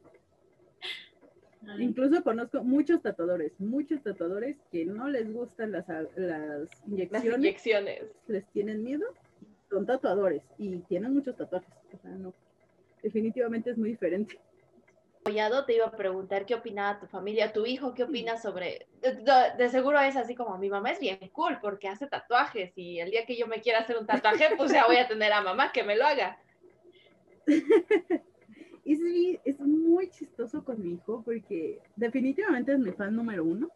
Incluso 1.80 2.22
conozco 2.24 2.62
muchos 2.64 3.02
tatuadores, 3.02 3.54
muchos 3.60 4.02
tatuadores 4.04 4.58
que 4.72 4.86
no 4.86 5.08
les 5.08 5.32
gustan 5.32 5.72
las, 5.72 5.88
las 5.88 6.08
Las 6.18 6.88
inyecciones, 6.88 7.38
inyecciones. 7.38 8.04
les 8.28 8.46
tienen 8.52 8.84
miedo, 8.84 9.06
son 9.70 9.86
tatuadores 9.86 10.44
y 10.58 10.78
tienen 10.80 11.14
muchos 11.14 11.36
tatuajes. 11.38 11.74
O 11.94 11.98
sea, 12.02 12.12
no, 12.12 12.34
definitivamente 13.04 13.70
es 13.70 13.78
muy 13.78 13.90
diferente. 13.90 14.40
apoyado, 15.22 15.64
te 15.66 15.76
iba 15.76 15.86
a 15.86 15.92
preguntar 15.92 16.46
qué 16.46 16.56
opinaba 16.56 17.00
tu 17.00 17.06
familia, 17.08 17.54
tu 17.54 17.66
hijo, 17.66 17.94
qué 17.94 18.04
opina 18.04 18.38
sobre, 18.38 18.88
de, 19.02 19.14
de- 19.16 19.52
de 19.58 19.70
seguro 19.70 20.00
es 20.02 20.16
así 20.18 20.36
como 20.36 20.58
mi 20.58 20.70
mamá 20.70 20.92
es 20.92 21.00
bien 21.00 21.18
cool 21.32 21.60
porque 21.62 21.88
hace 21.88 22.08
tatuajes 22.08 22.74
y 22.76 23.00
el 23.00 23.10
día 23.12 23.26
que 23.26 23.38
yo 23.38 23.48
me 23.48 23.62
quiera 23.62 23.80
hacer 23.80 23.98
un 23.98 24.06
tatuaje, 24.08 24.50
pues 24.58 24.72
ya 24.74 24.86
voy 24.86 24.98
a 24.98 25.08
tener 25.08 25.32
a 25.32 25.42
mamá 25.42 25.72
que 25.72 25.84
me 25.84 25.96
lo 25.96 26.06
haga. 26.06 26.40
Y 28.86 28.98
sí, 28.98 29.40
es 29.46 29.62
muy 29.62 30.10
chistoso 30.10 30.62
con 30.66 30.84
mi 30.84 30.96
hijo 30.96 31.22
porque 31.24 31.80
definitivamente 31.96 32.74
es 32.74 32.80
mi 32.80 32.92
fan 32.92 33.16
número 33.16 33.46
uno. 33.46 33.70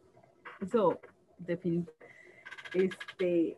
Eso, 0.60 1.00
definitivamente. 1.38 1.94
Este, 2.74 3.58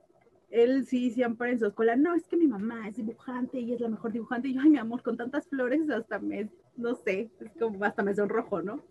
él 0.50 0.86
sí 0.86 1.12
siempre 1.12 1.52
en 1.52 1.60
su 1.60 1.68
escuela, 1.68 1.96
no, 1.96 2.16
es 2.16 2.28
que 2.28 2.38
mi 2.38 2.48
mamá 2.48 2.88
es 2.88 2.96
dibujante 2.96 3.60
y 3.60 3.74
es 3.74 3.80
la 3.80 3.90
mejor 3.90 4.12
dibujante. 4.12 4.48
Y 4.48 4.54
yo, 4.56 4.62
ay, 4.62 4.70
mi 4.70 4.78
amor, 4.78 5.04
con 5.04 5.18
tantas 5.18 5.48
flores 5.48 5.90
hasta 5.90 6.20
me, 6.20 6.50
no 6.76 6.96
sé, 6.96 7.30
es 7.40 7.52
como 7.60 7.84
hasta 7.86 8.04
me 8.04 8.16
sonrojo, 8.16 8.62
¿no? 8.62 8.82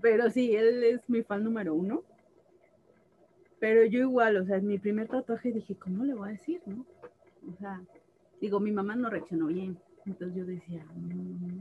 Pero 0.00 0.30
sí, 0.30 0.56
él 0.56 0.82
es 0.82 1.08
mi 1.08 1.22
fan 1.22 1.44
número 1.44 1.74
uno. 1.74 2.02
Pero 3.60 3.84
yo 3.84 4.00
igual, 4.00 4.36
o 4.38 4.44
sea, 4.44 4.56
en 4.56 4.66
mi 4.66 4.78
primer 4.78 5.06
tatuaje 5.06 5.52
dije, 5.52 5.76
¿cómo 5.76 6.04
le 6.04 6.14
voy 6.14 6.30
a 6.30 6.32
decir, 6.32 6.60
no? 6.66 6.84
O 7.48 7.56
sea, 7.58 7.80
digo, 8.40 8.58
mi 8.58 8.72
mamá 8.72 8.96
no 8.96 9.08
reaccionó 9.08 9.46
bien. 9.46 9.78
Entonces 10.04 10.36
yo 10.36 10.44
decía, 10.44 10.84
"Mm, 10.96 11.60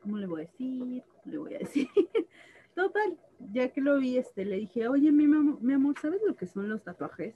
¿cómo 0.00 0.18
le 0.18 0.26
voy 0.26 0.42
a 0.42 0.46
decir? 0.46 1.04
¿Cómo 1.22 1.32
le 1.32 1.38
voy 1.38 1.54
a 1.54 1.58
decir? 1.58 1.88
Total, 2.74 3.16
ya 3.52 3.68
que 3.68 3.80
lo 3.80 3.98
vi, 3.98 4.18
este, 4.18 4.44
le 4.44 4.56
dije, 4.56 4.88
oye, 4.88 5.12
mi, 5.12 5.26
mi 5.28 5.72
amor, 5.72 5.94
¿sabes 6.00 6.20
lo 6.26 6.34
que 6.34 6.46
son 6.46 6.68
los 6.68 6.82
tatuajes? 6.82 7.34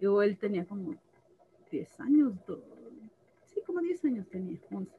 Y 0.00 0.06
él 0.06 0.36
tenía 0.38 0.64
como 0.66 0.94
10 1.70 2.00
años, 2.00 2.34
sí, 3.46 3.60
como 3.66 3.80
10 3.80 4.04
años 4.04 4.26
tenía, 4.28 4.58
11. 4.70 4.92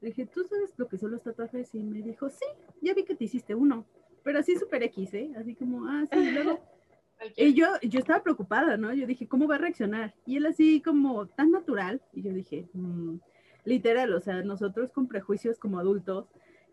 Le 0.00 0.08
dije, 0.08 0.26
¿tú 0.26 0.44
sabes 0.44 0.72
lo 0.76 0.88
que 0.88 0.96
son 0.96 1.10
los 1.10 1.22
tatuajes? 1.22 1.74
Y 1.74 1.82
me 1.82 2.02
dijo, 2.02 2.28
sí, 2.30 2.46
ya 2.80 2.94
vi 2.94 3.04
que 3.04 3.16
te 3.16 3.24
hiciste 3.24 3.54
uno, 3.54 3.84
pero 4.22 4.38
así 4.38 4.56
súper 4.56 4.82
X, 4.84 5.14
¿eh? 5.14 5.32
Así 5.36 5.54
como, 5.54 5.86
ah, 5.88 6.04
sí, 6.12 6.18
y 6.18 6.30
luego 6.30 6.60
y 7.36 7.54
yo, 7.54 7.66
yo 7.82 7.98
estaba 8.00 8.22
preocupada, 8.22 8.76
¿no? 8.76 8.92
Yo 8.94 9.06
dije, 9.06 9.26
¿cómo 9.26 9.48
va 9.48 9.56
a 9.56 9.58
reaccionar? 9.58 10.14
Y 10.26 10.36
él 10.36 10.46
así 10.46 10.80
como 10.82 11.26
tan 11.26 11.50
natural. 11.50 12.00
Y 12.12 12.22
yo 12.22 12.32
dije, 12.32 12.68
"Mm", 12.72 13.16
literal, 13.64 14.12
o 14.14 14.20
sea, 14.20 14.42
nosotros 14.42 14.92
con 14.92 15.08
prejuicios 15.08 15.58
como 15.58 15.78
adultos, 15.78 16.26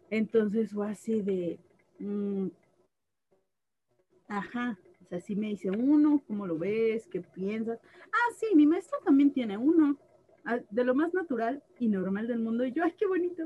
entonces 0.10 0.72
fue 0.72 0.90
así 0.90 1.22
de, 1.22 1.60
"Mm, 2.00 2.48
ajá, 4.28 4.78
o 5.06 5.08
sea, 5.08 5.22
sí 5.22 5.36
me 5.36 5.48
dice 5.48 5.70
uno, 5.70 6.24
¿cómo 6.28 6.48
lo 6.48 6.58
ves? 6.58 7.08
¿Qué 7.08 7.22
piensas? 7.22 7.80
Ah, 8.08 8.34
sí, 8.38 8.48
mi 8.56 8.66
maestro 8.66 8.98
también 9.06 9.32
tiene 9.32 9.56
uno, 9.56 10.00
ah, 10.46 10.58
de 10.68 10.84
lo 10.84 10.96
más 10.96 11.14
natural 11.14 11.62
y 11.80 11.88
normal 11.88 12.28
del 12.28 12.40
mundo. 12.40 12.66
Y 12.66 12.72
yo, 12.72 12.84
ay, 12.84 12.96
qué 12.98 13.06
bonito. 13.06 13.44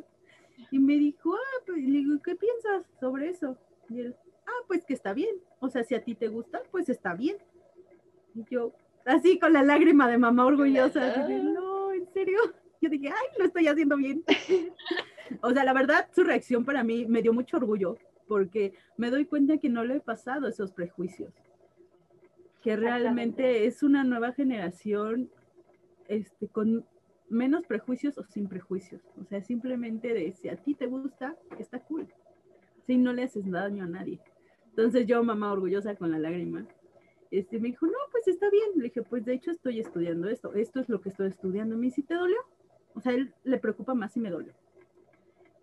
Y 0.72 0.80
me 0.80 0.96
dijo, 0.96 1.36
ah, 1.36 1.64
pues, 1.66 1.84
le 1.84 2.00
digo, 2.00 2.18
¿qué 2.24 2.36
piensas 2.36 2.86
sobre 3.02 3.30
eso? 3.30 3.58
Y 3.90 4.00
él, 4.00 4.16
ah, 4.48 4.64
pues 4.68 4.86
que 4.86 4.94
está 4.94 5.14
bien. 5.14 5.36
O 5.60 5.70
sea, 5.70 5.84
si 5.84 5.96
a 5.96 6.04
ti 6.04 6.16
te 6.16 6.30
gusta, 6.30 6.62
pues 6.72 6.88
está 6.88 7.14
bien. 7.14 7.36
Y 8.34 8.46
yo, 8.50 8.72
así 9.06 9.38
con 9.38 9.52
la 9.52 9.64
lágrima 9.64 10.08
de 10.08 10.18
mamá 10.18 10.46
orgullosa, 10.46 11.28
de, 11.28 11.40
no, 11.44 11.92
en 11.92 12.08
serio. 12.14 12.40
Yo 12.82 12.90
dije, 12.90 13.10
ay, 13.10 13.28
lo 13.38 13.44
estoy 13.44 13.68
haciendo 13.68 13.98
bien. 13.98 14.24
o 15.42 15.52
sea, 15.52 15.66
la 15.66 15.74
verdad, 15.74 16.08
su 16.16 16.24
reacción 16.24 16.64
para 16.64 16.86
mí 16.86 17.06
me 17.06 17.22
dio 17.22 17.34
mucho 17.34 17.58
orgullo, 17.58 17.98
porque 18.30 18.76
me 18.96 19.10
doy 19.10 19.26
cuenta 19.26 19.58
que 19.58 19.68
no 19.68 19.84
le 19.84 19.98
he 19.98 20.00
pasado 20.00 20.48
esos 20.48 20.72
prejuicios. 20.72 21.34
Que 22.62 22.76
realmente 22.76 23.66
es 23.66 23.84
una 23.84 24.04
nueva 24.04 24.34
generación 24.34 25.30
este, 26.08 26.48
con 26.48 26.86
menos 27.30 27.66
prejuicios 27.66 28.18
o 28.18 28.26
sin 28.26 28.48
prejuicios. 28.50 29.02
O 29.20 29.24
sea, 29.26 29.42
simplemente 29.42 30.14
de 30.14 30.34
si 30.34 30.50
a 30.50 30.58
ti 30.58 30.76
te 30.76 30.88
gusta, 30.88 31.38
está 31.58 31.80
cool. 31.80 32.08
Si 32.86 32.98
no 32.98 33.14
le 33.14 33.24
haces 33.24 33.50
daño 33.50 33.84
a 33.84 33.88
nadie. 33.88 34.20
Entonces 34.70 35.06
yo, 35.08 35.24
mamá 35.24 35.52
orgullosa 35.52 35.96
con 35.96 36.12
la 36.12 36.20
lágrima, 36.20 36.66
este, 37.32 37.60
me 37.60 37.70
dijo, 37.70 37.86
no, 37.86 37.98
pues 38.12 38.28
está 38.28 38.50
bien. 38.50 38.72
Le 38.76 38.86
dije, 38.86 39.04
pues 39.04 39.24
de 39.26 39.34
hecho 39.34 39.52
estoy 39.52 39.80
estudiando 39.80 40.28
esto. 40.30 40.54
Esto 40.54 40.80
es 40.80 40.90
lo 40.90 41.00
que 41.02 41.10
estoy 41.10 41.28
estudiando. 41.28 41.78
Me 41.78 41.88
dice, 41.88 42.02
¿te 42.04 42.16
dolió? 42.16 42.38
O 42.96 43.02
sea, 43.02 43.14
él 43.14 43.34
le 43.44 43.60
preocupa 43.60 43.94
más 43.94 44.14
si 44.14 44.20
me 44.20 44.32
dolió. 44.32 44.54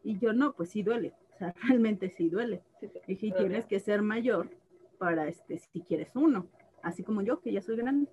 Y 0.05 0.19
yo, 0.19 0.33
no, 0.33 0.55
pues 0.55 0.71
sí 0.71 0.83
duele. 0.83 1.13
O 1.35 1.39
sea, 1.39 1.55
realmente 1.69 2.11
sí 2.11 2.29
duele. 2.29 2.63
Sí, 2.81 2.89
sí. 2.89 3.01
Le 3.07 3.15
dije, 3.15 3.29
Duele. 3.29 3.49
tienes 3.49 3.67
que 3.67 3.81
ser 3.81 4.03
mayor 4.03 4.51
para, 4.99 5.29
este, 5.29 5.59
si 5.59 5.81
quieres 5.81 6.15
uno. 6.15 6.47
Así 6.87 7.03
como 7.03 7.21
yo, 7.21 7.41
que 7.41 7.53
ya 7.53 7.61
soy 7.63 7.77
grande. 7.77 8.09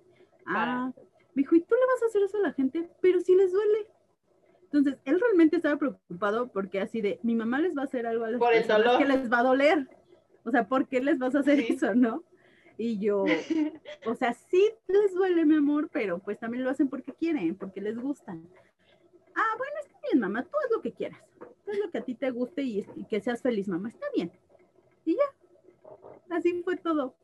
Ah, 0.46 0.92
me 1.34 1.42
dijo, 1.42 1.54
¿y 1.54 1.60
tú 1.60 1.76
le 1.76 1.86
vas 1.86 2.02
a 2.02 2.06
hacer 2.06 2.22
eso 2.24 2.38
a 2.38 2.40
la 2.40 2.52
gente? 2.52 2.90
Pero 3.00 3.20
si 3.20 3.36
les 3.36 3.52
duele. 3.52 3.86
Entonces, 4.64 4.98
él 5.04 5.20
realmente 5.20 5.54
estaba 5.56 5.76
preocupado 5.76 6.48
porque 6.48 6.80
así 6.80 7.00
de, 7.00 7.20
mi 7.22 7.36
mamá 7.36 7.60
les 7.60 7.76
va 7.76 7.82
a 7.82 7.84
hacer 7.84 8.04
algo 8.04 8.24
a 8.24 8.30
las 8.30 8.40
Por 8.40 8.52
el 8.52 8.66
dolor. 8.66 8.98
que 8.98 9.04
les 9.04 9.30
va 9.30 9.38
a 9.38 9.42
doler. 9.44 9.88
O 10.44 10.50
sea, 10.50 10.66
¿por 10.66 10.88
qué 10.88 11.00
les 11.00 11.18
vas 11.20 11.36
a 11.36 11.38
hacer 11.38 11.60
Sí. 11.64 11.74
eso, 11.74 11.94
no? 11.94 12.24
Y 12.76 12.98
yo, 12.98 13.22
o 14.06 14.14
sea, 14.16 14.32
sí 14.34 14.68
les 14.88 15.14
duele, 15.14 15.44
mi 15.44 15.54
amor, 15.54 15.88
pero 15.92 16.18
pues 16.18 16.40
también 16.40 16.64
lo 16.64 16.70
hacen 16.70 16.88
porque 16.88 17.12
quieren, 17.12 17.54
porque 17.56 17.80
les 17.80 17.96
gustan. 17.96 18.42
Ah, 19.36 19.54
bueno, 19.56 19.74
está 19.84 19.96
bien, 20.10 20.18
mamá, 20.20 20.42
tú 20.42 20.50
haz 20.64 20.70
lo 20.72 20.82
que 20.82 20.90
quieras. 20.92 21.20
Haz 21.40 21.78
lo 21.78 21.90
que 21.92 21.98
a 21.98 22.04
ti 22.04 22.16
te 22.16 22.30
guste 22.32 22.62
y, 22.62 22.84
y 22.96 23.04
que 23.04 23.20
seas 23.20 23.40
feliz, 23.40 23.68
mamá, 23.68 23.90
está 23.90 24.06
bien. 24.16 24.32
Y 25.04 25.14
ya, 25.14 26.36
así 26.36 26.60
fue 26.64 26.76
todo. 26.76 27.14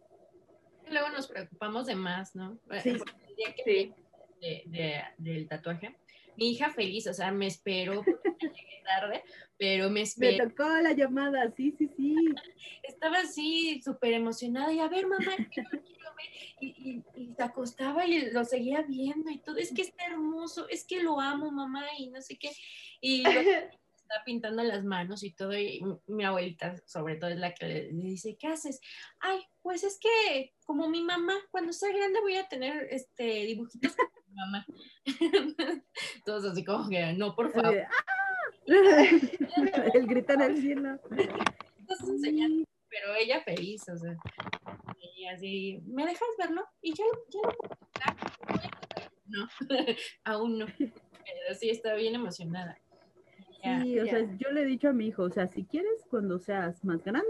Luego 0.91 1.09
nos 1.11 1.29
preocupamos 1.29 1.87
de 1.87 1.95
más, 1.95 2.35
¿no? 2.35 2.59
Sí. 2.83 2.93
Por 2.93 3.09
el 3.29 3.37
día 3.37 3.55
que 3.55 3.63
Sí. 3.65 3.95
de, 4.41 4.63
de- 4.67 5.05
del 5.19 5.49
tatuaje. 5.49 5.97
Mi 6.37 6.51
hija 6.53 6.71
feliz, 6.71 7.07
o 7.07 7.13
sea, 7.15 7.31
me 7.33 7.47
esperó 7.47 8.03
porque 8.03 8.19
llegué 8.55 8.83
tarde, 8.85 9.23
pero 9.59 9.85
me 9.89 9.91
Me 9.95 10.01
esperó. 10.03 10.49
tocó 10.49 10.69
la 10.69 10.93
llamada, 10.93 11.51
sí, 11.55 11.75
sí, 11.77 11.89
sí. 11.97 12.15
Estaba 12.83 13.19
así 13.19 13.81
súper 13.85 14.15
emocionada 14.15 14.73
y 14.73 14.79
a 14.81 14.89
ver, 14.89 15.07
mamá, 15.07 15.37
quiero 15.53 15.71
ver. 15.71 15.85
Y, 16.61 16.67
y- 16.69 17.05
y 17.23 17.35
se 17.35 17.43
acostaba 17.43 18.07
y 18.07 18.31
lo 18.31 18.45
seguía 18.45 18.83
viendo 18.83 19.31
y 19.31 19.39
todo. 19.39 19.57
Es 19.57 19.73
que 19.75 19.83
está 19.83 20.07
hermoso, 20.07 20.69
es 20.69 20.85
que 20.85 21.03
lo 21.03 21.21
amo, 21.21 21.51
mamá, 21.51 21.85
y 21.99 22.09
no 22.09 22.23
sé 22.23 22.39
qué. 22.39 22.51
Y 23.01 23.23
está 24.11 24.25
pintando 24.25 24.63
las 24.63 24.85
manos 24.85 25.23
y 25.23 25.33
todo. 25.33 25.57
Y 25.57 25.81
mi- 25.83 26.15
mi 26.15 26.25
abuelita, 26.25 26.77
sobre 26.87 27.17
todo, 27.17 27.31
es 27.31 27.39
la 27.39 27.55
que 27.55 27.67
le, 27.67 27.89
dice: 27.93 28.37
¿Qué 28.37 28.49
haces? 28.49 28.81
Ay, 29.21 29.41
pues 29.63 29.85
es 29.85 29.99
que 30.01 30.53
como 30.65 30.89
mi 30.89 31.03
mamá, 31.03 31.35
cuando 31.51 31.73
sea 31.73 31.93
grande 31.93 32.21
voy 32.21 32.37
a 32.37 32.49
tener 32.49 32.89
este 32.91 33.25
dibujitos 33.47 33.95
como 33.97 34.35
mamá. 34.35 34.67
Todos 36.25 36.45
así 36.45 36.65
como 36.65 36.89
que, 36.89 37.13
no, 37.13 37.35
por 37.35 37.53
favor. 37.53 37.79
¡Ah! 37.79 38.05
el 39.95 40.07
grito 40.07 40.33
en 40.33 40.41
el 40.43 40.61
cielo. 40.61 41.01
pero 42.89 43.15
ella 43.15 43.43
feliz, 43.43 43.89
o 43.89 43.97
sea, 43.97 44.17
y 45.17 45.27
así, 45.27 45.81
¿me 45.87 46.05
dejas 46.07 46.29
verlo? 46.39 46.65
Y 46.81 46.95
ya, 46.95 47.05
ya 47.29 47.41
lo 47.43 47.59
puedo 47.59 48.61
No, 49.27 49.49
aún 50.25 50.59
no, 50.59 50.67
pero 50.79 51.55
sí 51.59 51.71
está 51.71 51.95
bien 51.95 52.15
emocionada. 52.15 52.79
Sí, 53.63 53.99
o 53.99 54.07
sea, 54.07 54.37
yo 54.37 54.51
le 54.51 54.63
he 54.63 54.67
dicho 54.67 54.89
a 54.89 54.93
mi 54.93 55.09
hijo, 55.09 55.23
o 55.23 55.31
sea, 55.31 55.47
si 55.47 55.65
quieres, 55.65 56.07
cuando 56.11 56.39
seas 56.39 56.85
más 56.85 57.03
grande, 57.03 57.29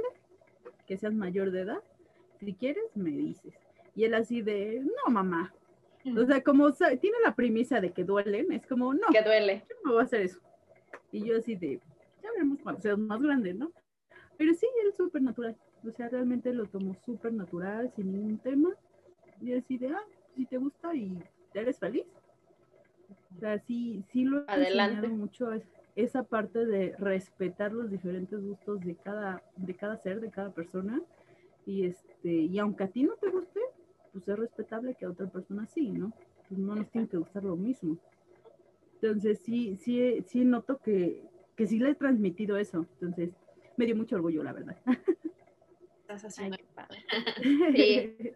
que 0.87 0.97
seas 0.97 1.15
mayor 1.15 1.51
de 1.51 1.63
edad, 1.63 1.83
si 2.39 2.55
quieres, 2.55 2.85
me 2.95 3.11
dices. 3.11 3.55
Y 3.95 4.05
él 4.05 4.15
así 4.15 4.43
de, 4.43 4.81
no, 4.81 5.13
mamá. 5.13 5.55
O 6.17 6.25
sea, 6.25 6.43
como 6.43 6.73
tiene 6.73 7.19
la 7.23 7.35
premisa 7.35 7.81
de 7.81 7.93
que 7.93 8.05
duelen, 8.05 8.53
es 8.53 8.67
como, 8.67 8.95
no. 8.95 9.09
Que 9.13 9.23
duele. 9.23 9.65
Yo 9.69 9.77
no 9.85 9.93
voy 9.93 10.01
a 10.01 10.05
hacer 10.05 10.23
eso. 10.23 10.41
Y 11.13 11.25
yo 11.25 11.37
así 11.37 11.57
de, 11.57 11.81
ya 12.23 12.31
veremos 12.33 12.59
cuando 12.63 12.81
seas 12.81 12.99
más 12.99 13.21
grande, 13.21 13.53
¿no? 13.53 13.71
Pero 14.39 14.55
sí, 14.55 14.67
él 14.83 14.89
es 14.89 14.97
súper 14.97 15.23
natural. 15.23 15.57
O 15.87 15.91
sea, 15.91 16.09
realmente 16.09 16.53
lo 16.53 16.67
tomó 16.67 16.95
súper 17.05 17.33
natural, 17.33 17.93
sin 17.95 18.13
ningún 18.13 18.39
tema. 18.39 18.71
Y 19.41 19.55
así 19.55 19.77
de, 19.77 19.89
ah, 19.89 20.05
si 20.35 20.47
te 20.47 20.57
gusta 20.57 20.95
y 20.95 21.19
eres 21.53 21.79
feliz. 21.79 22.07
O 23.37 23.41
sea, 23.41 23.59
sí, 23.59 24.03
sí 24.11 24.25
lo 24.25 24.41
he 24.41 24.45
Adelante. 24.49 25.09
mucho 25.09 25.53
esa 25.97 26.23
parte 26.23 26.67
de 26.67 26.95
respetar 26.99 27.73
los 27.73 27.91
diferentes 27.91 28.41
gustos 28.43 28.81
de 28.81 28.95
cada, 28.97 29.43
de 29.57 29.75
cada 29.75 29.97
ser, 29.97 30.21
de 30.21 30.31
cada 30.31 30.51
persona. 30.51 31.01
Y 31.67 31.87
este, 31.87 32.31
y 32.31 32.59
aunque 32.59 32.85
a 32.85 32.89
ti 32.89 33.05
no 33.05 33.15
te 33.15 33.31
guste, 33.31 33.61
pues 34.13 34.27
es 34.29 34.39
respetable 34.39 34.95
que 34.95 35.05
a 35.05 35.11
otra 35.11 35.27
persona 35.27 35.67
sí, 35.67 35.91
¿no? 35.91 36.13
Pues 36.49 36.59
no 36.59 36.75
nos 36.75 36.91
tiene 36.91 37.09
que 37.09 37.17
gustar 37.17 37.45
lo 37.45 37.57
mismo. 37.57 37.99
Entonces 38.95 39.41
sí, 39.41 39.77
sí, 39.77 40.23
sí 40.27 40.45
noto 40.45 40.79
que, 40.79 41.23
que 41.57 41.67
sí 41.67 41.79
le 41.79 41.91
he 41.91 41.95
transmitido 41.95 42.57
eso. 42.57 42.87
Entonces, 42.95 43.31
me 43.77 43.87
dio 43.87 43.97
mucho 43.97 44.17
orgullo, 44.17 44.43
la 44.43 44.53
verdad. 44.53 44.77
Estás 46.03 46.25
haciendo. 46.25 46.59
sí. 47.75 48.33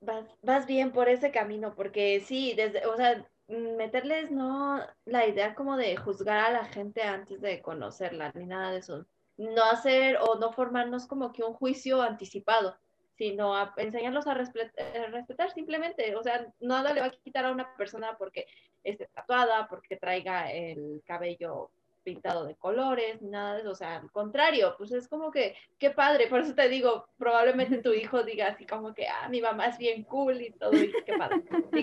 Vas, 0.00 0.26
vas, 0.42 0.66
bien 0.66 0.92
por 0.92 1.08
ese 1.08 1.30
camino, 1.32 1.74
porque 1.74 2.20
sí, 2.20 2.54
desde, 2.56 2.86
o 2.86 2.96
sea, 2.96 3.26
meterles 3.48 4.30
no 4.30 4.80
la 5.06 5.26
idea 5.26 5.54
como 5.54 5.76
de 5.76 5.96
juzgar 5.96 6.38
a 6.38 6.50
la 6.50 6.64
gente 6.66 7.02
antes 7.02 7.40
de 7.40 7.62
conocerla, 7.62 8.30
ni 8.34 8.46
nada 8.46 8.72
de 8.72 8.78
eso. 8.78 9.06
No 9.36 9.64
hacer 9.64 10.18
o 10.20 10.36
no 10.36 10.52
formarnos 10.52 11.06
como 11.06 11.32
que 11.32 11.42
un 11.42 11.54
juicio 11.54 12.02
anticipado, 12.02 12.76
sino 13.16 13.56
a 13.56 13.72
enseñarlos 13.76 14.26
a 14.26 14.34
respetar, 14.34 15.10
respetar 15.10 15.50
simplemente. 15.52 16.14
O 16.16 16.22
sea, 16.22 16.46
nada 16.60 16.92
le 16.92 17.00
va 17.00 17.06
a 17.06 17.10
quitar 17.10 17.46
a 17.46 17.52
una 17.52 17.74
persona 17.76 18.16
porque 18.18 18.46
esté 18.84 19.08
tatuada, 19.14 19.66
porque 19.68 19.96
traiga 19.96 20.52
el 20.52 21.02
cabello 21.06 21.70
pintado 22.04 22.46
de 22.46 22.54
colores, 22.54 23.20
nada 23.20 23.54
de 23.54 23.60
eso, 23.60 23.72
o 23.72 23.74
sea, 23.74 23.96
al 23.96 24.10
contrario, 24.10 24.74
pues 24.78 24.92
es 24.92 25.08
como 25.08 25.30
que, 25.30 25.54
qué 25.78 25.90
padre, 25.90 26.26
por 26.28 26.40
eso 26.40 26.54
te 26.54 26.66
digo, 26.68 27.06
probablemente 27.18 27.82
tu 27.82 27.92
hijo 27.92 28.22
diga 28.22 28.46
así 28.46 28.64
como 28.64 28.94
que, 28.94 29.06
ah, 29.06 29.28
mi 29.28 29.42
mamá 29.42 29.66
es 29.66 29.76
bien 29.76 30.04
cool 30.04 30.40
y 30.40 30.50
todo, 30.52 30.72
y 30.72 30.90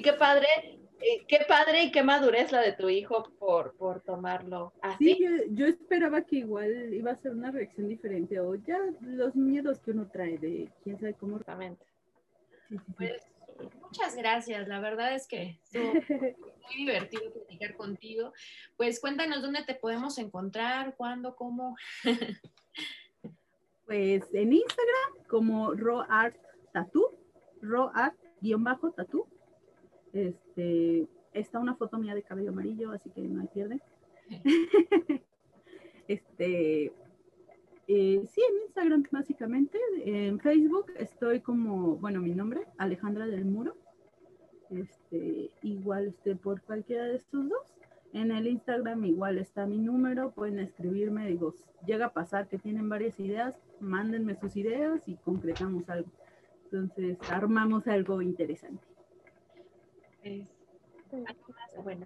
qué 0.01 0.13
padre, 0.13 0.47
eh, 0.63 0.85
qué 1.28 1.39
padre 1.48 1.84
y 1.84 1.91
qué 1.91 2.04
madurez 2.04 2.52
la 2.52 2.62
de 2.62 2.74
tu 2.74 2.89
hijo 2.89 3.24
por, 3.39 3.76
por 3.76 4.02
tomarlo 4.02 4.74
así. 4.82 5.16
Sí, 5.16 5.26
yo, 5.52 5.66
esperaba 5.68 6.24
que 6.24 6.38
igual 6.38 6.93
iba 6.93 7.12
a 7.12 7.16
ser 7.16 7.32
una 7.32 7.52
reacción 7.52 7.88
diferente, 7.88 8.39
o 8.39 8.56
ya 8.56 8.80
los 9.02 9.36
miedos 9.36 9.80
que 9.80 9.91
uno 9.91 10.08
trae 10.12 10.38
de 10.38 10.72
quién 10.84 11.00
sabe 11.00 11.14
cómo. 11.14 11.38
Exactamente. 11.38 11.86
Pues, 12.98 13.22
muchas 13.82 14.16
gracias, 14.16 14.68
la 14.68 14.80
verdad 14.80 15.14
es 15.14 15.28
que 15.28 15.60
estuvo 15.64 15.93
muy 15.93 16.76
divertido 16.76 17.32
platicar 17.32 17.76
contigo. 17.76 18.34
Pues 18.78 19.00
cuéntanos 19.00 19.41
dónde 19.41 19.64
te 19.64 19.76
podemos 19.76 20.18
encontrar, 20.18 20.96
cuándo, 20.96 21.36
cómo. 21.36 21.76
pues 23.86 24.24
en 24.34 24.54
Instagram 24.54 25.28
como 25.28 25.74
RoArt 25.74 26.36
Tattoo, 26.74 27.18
RoArt-Tattoo. 27.62 29.28
Este, 30.16 31.09
está 31.34 31.59
una 31.59 31.76
foto 31.76 31.97
mía 31.97 32.16
de 32.16 32.24
cabello 32.24 32.51
amarillo, 32.51 32.91
así 32.91 33.09
que 33.09 33.22
no 33.22 33.41
hay 33.41 33.47
pierde. 33.47 33.82
este, 36.07 36.86
eh, 37.88 38.26
sí, 38.26 38.41
en 38.49 38.61
Instagram 38.63 39.03
básicamente. 39.11 39.78
En 40.05 40.39
Facebook 40.39 40.86
estoy 40.97 41.41
como, 41.41 41.97
bueno, 41.97 42.22
mi 42.22 42.34
nombre, 42.34 42.61
Alejandra 42.78 43.28
del 43.28 43.43
Muro. 43.43 43.76
Este, 44.70 45.51
igual 45.61 46.07
este, 46.07 46.38
por 46.38 46.61
cualquiera 46.61 47.03
de 47.03 47.18
estos 47.18 47.49
dos. 47.49 47.74
En 48.13 48.32
el 48.32 48.47
Instagram 48.47 49.03
igual 49.03 49.38
está 49.38 49.66
mi 49.66 49.80
número, 49.80 50.32
pueden 50.32 50.59
escribirme, 50.59 51.28
digo, 51.28 51.55
llega 51.86 52.05
a 52.05 52.13
pasar 52.13 52.47
que 52.47 52.57
tienen 52.57 52.88
varias 52.88 53.20
ideas, 53.20 53.59
mándenme 53.82 54.36
sus 54.36 54.55
ideas 54.55 55.05
y 55.09 55.16
concretamos 55.18 55.89
algo. 55.89 56.09
Entonces, 56.63 57.18
armamos 57.30 57.86
algo 57.88 58.22
interesante. 58.22 58.95
Bueno. 61.84 62.05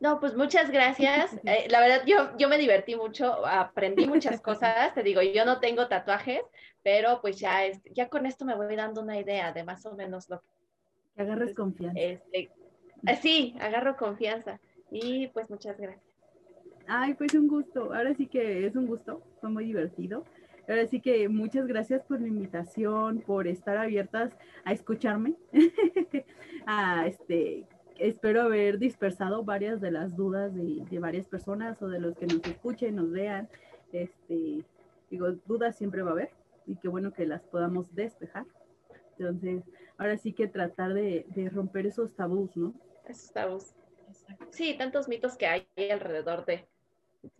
No, 0.00 0.20
pues 0.20 0.36
muchas 0.36 0.70
gracias. 0.70 1.36
Eh, 1.44 1.66
la 1.70 1.80
verdad, 1.80 2.02
yo, 2.06 2.36
yo 2.36 2.48
me 2.48 2.58
divertí 2.58 2.94
mucho, 2.94 3.44
aprendí 3.46 4.06
muchas 4.06 4.40
cosas. 4.40 4.94
Te 4.94 5.02
digo, 5.02 5.22
yo 5.22 5.44
no 5.44 5.60
tengo 5.60 5.88
tatuajes, 5.88 6.42
pero 6.82 7.20
pues 7.20 7.38
ya, 7.38 7.62
ya 7.92 8.08
con 8.08 8.26
esto 8.26 8.44
me 8.44 8.54
voy 8.54 8.76
dando 8.76 9.00
una 9.02 9.18
idea 9.18 9.52
de 9.52 9.64
más 9.64 9.84
o 9.86 9.94
menos 9.94 10.28
lo 10.28 10.40
que 10.40 11.22
agarres 11.22 11.54
confianza. 11.54 11.98
Este, 11.98 12.50
eh, 13.06 13.16
sí, 13.20 13.56
agarro 13.60 13.96
confianza. 13.96 14.60
Y 14.90 15.28
pues 15.28 15.50
muchas 15.50 15.78
gracias. 15.78 16.04
Ay, 16.86 17.14
pues 17.14 17.34
un 17.34 17.48
gusto. 17.48 17.92
Ahora 17.92 18.14
sí 18.14 18.26
que 18.26 18.66
es 18.66 18.76
un 18.76 18.86
gusto. 18.86 19.22
Fue 19.40 19.50
muy 19.50 19.64
divertido. 19.64 20.24
Ahora 20.68 20.86
sí 20.86 21.00
que 21.00 21.28
muchas 21.28 21.66
gracias 21.66 22.02
por 22.04 22.20
la 22.20 22.28
invitación, 22.28 23.22
por 23.26 23.46
estar 23.46 23.78
abiertas 23.78 24.36
a 24.64 24.72
escucharme. 24.72 25.34
a 26.66 27.06
este, 27.06 27.66
espero 27.98 28.42
haber 28.42 28.78
dispersado 28.78 29.44
varias 29.44 29.80
de 29.80 29.90
las 29.90 30.14
dudas 30.14 30.54
de, 30.54 30.84
de, 30.88 30.98
varias 30.98 31.26
personas 31.26 31.80
o 31.80 31.88
de 31.88 32.00
los 32.00 32.16
que 32.16 32.26
nos 32.26 32.44
escuchen, 32.46 32.96
nos 32.96 33.10
vean. 33.10 33.48
Este, 33.92 34.62
digo, 35.10 35.32
dudas 35.46 35.76
siempre 35.76 36.02
va 36.02 36.10
a 36.10 36.12
haber 36.12 36.30
y 36.66 36.76
qué 36.76 36.88
bueno 36.88 37.12
que 37.12 37.26
las 37.26 37.42
podamos 37.44 37.94
despejar. 37.94 38.44
Entonces, 39.18 39.64
ahora 39.96 40.16
sí 40.18 40.32
que 40.32 40.46
tratar 40.46 40.92
de, 40.92 41.26
romper 41.52 41.86
esos 41.86 42.14
tabús, 42.14 42.56
¿no? 42.56 42.74
Esos 43.06 43.32
tabús. 43.32 43.74
Sí, 44.50 44.76
tantos 44.78 45.08
mitos 45.08 45.36
que 45.36 45.46
hay 45.46 45.66
alrededor 45.90 46.44
de. 46.44 46.66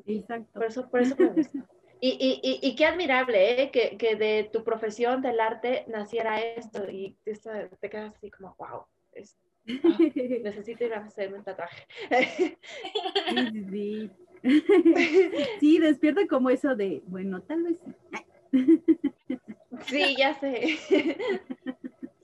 Exacto. 0.07 0.51
Por 0.55 0.65
eso, 0.65 0.91
por 0.91 1.01
eso 1.03 1.15
me 1.19 1.29
gusta. 1.29 1.67
Y, 2.01 2.41
y, 2.43 2.69
y, 2.69 2.77
qué 2.77 2.87
admirable, 2.87 3.63
¿eh? 3.63 3.71
que, 3.71 3.97
que, 3.97 4.15
de 4.15 4.49
tu 4.53 4.63
profesión 4.63 5.21
del 5.21 5.41
arte 5.41 5.85
naciera 5.89 6.41
esto 6.41 6.89
y 6.89 7.17
te, 7.25 7.91
quedas 7.91 8.15
así 8.15 8.31
como, 8.31 8.55
wow, 8.59 8.85
ah, 8.85 8.87
necesito 10.43 10.85
ir 10.85 10.95
a 10.95 11.05
hacerme 11.05 11.39
un 11.39 11.45
tatuaje. 11.45 11.87
Sí, 12.11 12.57
sí, 13.71 14.11
sí. 15.61 15.79
despierta 15.79 16.27
como 16.29 16.51
eso 16.51 16.77
de, 16.77 17.03
bueno, 17.07 17.43
tal 17.43 17.65
vez 17.65 17.79
sí. 18.53 18.83
Sí, 19.87 20.17
ya 20.17 20.39
sé. 20.39 20.77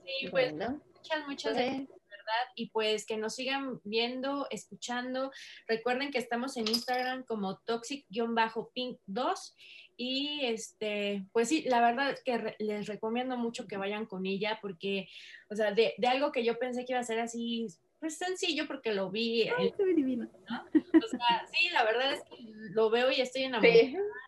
Sí, 0.05 0.27
pues 0.31 0.53
muchas, 0.53 1.27
muchas 1.27 1.53
pues. 1.53 1.65
gracias. 1.65 1.94
¿Verdad? 2.25 2.51
Y 2.55 2.69
pues 2.69 3.05
que 3.05 3.17
nos 3.17 3.35
sigan 3.35 3.79
viendo, 3.83 4.47
escuchando. 4.49 5.31
Recuerden 5.67 6.11
que 6.11 6.17
estamos 6.17 6.57
en 6.57 6.67
Instagram 6.67 7.23
como 7.23 7.59
toxic-pink2 7.61 9.53
y 9.97 10.41
este, 10.43 11.25
pues 11.31 11.47
sí, 11.47 11.63
la 11.67 11.79
verdad 11.79 12.11
es 12.11 12.21
que 12.23 12.55
les 12.59 12.87
recomiendo 12.87 13.37
mucho 13.37 13.67
que 13.67 13.77
vayan 13.77 14.05
con 14.05 14.25
ella 14.25 14.59
porque, 14.61 15.07
o 15.49 15.55
sea, 15.55 15.71
de, 15.71 15.93
algo 16.07 16.31
que 16.31 16.43
yo 16.43 16.59
pensé 16.59 16.85
que 16.85 16.93
iba 16.93 16.99
a 16.99 17.03
ser 17.03 17.19
así, 17.19 17.67
pues 17.99 18.17
sencillo 18.17 18.67
porque 18.67 18.93
lo 18.93 19.09
vi. 19.09 19.49
Ay, 19.57 19.73
divino. 19.95 20.29
O 20.43 21.07
sea, 21.07 21.47
sí, 21.53 21.69
la 21.71 21.83
verdad 21.85 22.13
es 22.13 22.23
que 22.23 22.35
lo 22.71 22.89
veo 22.89 23.09
y 23.11 23.21
estoy 23.21 23.43
enamorada. 23.43 23.81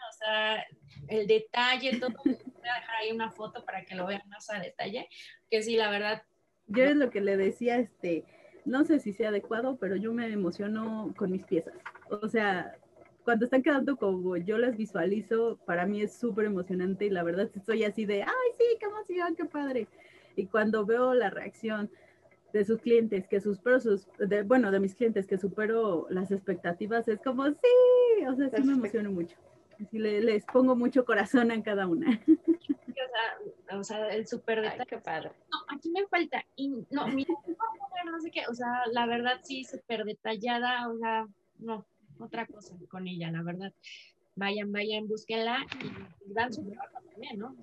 O 0.09 0.13
sea, 0.17 0.65
el 1.09 1.27
detalle, 1.27 1.99
todo. 1.99 2.13
Voy 2.23 2.69
a 2.69 2.79
dejar 2.79 2.95
ahí 2.95 3.11
una 3.11 3.31
foto 3.31 3.63
para 3.65 3.83
que 3.83 3.95
lo 3.95 4.05
vean 4.05 4.27
más 4.27 4.49
a 4.49 4.59
detalle, 4.59 5.09
que 5.49 5.61
sí, 5.63 5.75
la 5.75 5.89
verdad. 5.89 6.23
Yo 6.67 6.83
es 6.83 6.95
lo 6.95 7.09
que 7.09 7.21
le 7.21 7.37
decía, 7.37 7.77
este, 7.77 8.25
no 8.65 8.83
sé 8.83 8.99
si 8.99 9.13
sea 9.13 9.29
adecuado, 9.29 9.77
pero 9.77 9.95
yo 9.95 10.13
me 10.13 10.31
emociono 10.31 11.13
con 11.17 11.31
mis 11.31 11.45
piezas. 11.45 11.73
O 12.09 12.27
sea, 12.27 12.75
cuando 13.23 13.45
están 13.45 13.63
quedando 13.63 13.97
como 13.97 14.37
yo 14.37 14.57
las 14.57 14.77
visualizo, 14.77 15.59
para 15.65 15.85
mí 15.85 16.01
es 16.01 16.13
súper 16.13 16.45
emocionante 16.45 17.05
y 17.05 17.09
la 17.09 17.23
verdad 17.23 17.49
estoy 17.53 17.83
así 17.83 18.05
de, 18.05 18.23
ay, 18.23 18.51
sí, 18.57 18.63
qué 18.79 18.85
emoción, 18.85 19.35
qué 19.35 19.45
padre. 19.45 19.87
Y 20.35 20.45
cuando 20.45 20.85
veo 20.85 21.13
la 21.13 21.29
reacción 21.29 21.89
de 22.53 22.63
sus 22.63 22.79
clientes, 22.79 23.27
que 23.27 23.41
supero 23.41 23.79
sus, 23.79 24.07
de, 24.17 24.43
bueno, 24.43 24.71
de 24.71 24.79
mis 24.79 24.95
clientes, 24.95 25.27
que 25.27 25.37
supero 25.37 26.07
las 26.09 26.31
expectativas, 26.31 27.07
es 27.07 27.19
como, 27.19 27.45
sí, 27.47 28.25
o 28.27 28.35
sea, 28.35 28.49
sí 28.49 28.63
me 28.63 28.73
emociono 28.73 29.11
mucho. 29.11 29.35
Así 29.81 29.99
les 29.99 30.45
pongo 30.45 30.75
mucho 30.75 31.05
corazón 31.05 31.51
en 31.51 31.61
cada 31.61 31.87
una. 31.87 32.21
O 33.73 33.83
sea, 33.83 34.07
el 34.09 34.27
súper 34.27 34.61
detalle. 34.61 34.85
qué 34.87 34.97
padre. 34.97 35.31
No, 35.51 35.75
aquí 35.75 35.89
me 35.89 36.05
falta. 36.07 36.43
Y 36.55 36.69
no, 36.89 37.07
mira, 37.07 37.33
no 38.05 38.21
sé 38.21 38.31
qué. 38.31 38.43
O 38.49 38.53
sea, 38.53 38.83
la 38.91 39.05
verdad 39.05 39.39
sí, 39.43 39.63
súper 39.63 40.05
detallada. 40.05 40.87
O 40.87 40.97
sea, 40.97 41.27
no, 41.59 41.85
otra 42.19 42.45
cosa 42.45 42.75
con 42.89 43.07
ella, 43.07 43.31
la 43.31 43.43
verdad. 43.43 43.73
Vayan, 44.35 44.71
vayan, 44.71 45.07
búsquenla 45.07 45.65
y, 45.83 46.33
dan 46.33 46.53
su 46.53 46.63
trabajo 46.69 46.99
también, 47.09 47.39
¿no? 47.39 47.55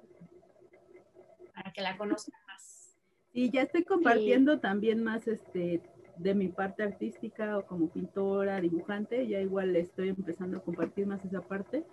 Para 1.55 1.73
que 1.73 1.81
la 1.81 1.97
conozcan 1.97 2.41
más. 2.47 2.97
Y 3.33 3.51
ya 3.51 3.63
estoy 3.63 3.85
compartiendo 3.85 4.61
también 4.61 5.03
más 5.03 5.27
este 5.29 5.83
de 6.17 6.35
mi 6.35 6.49
parte 6.49 6.83
artística 6.83 7.59
o 7.59 7.67
como 7.67 7.89
pintora, 7.89 8.61
dibujante, 8.61 9.27
ya 9.27 9.41
igual 9.41 9.75
estoy 9.75 10.11
empezando 10.11 10.59
a 10.59 10.63
compartir 10.63 11.07
más 11.07 11.25
esa 11.25 11.41
parte, 11.41 11.85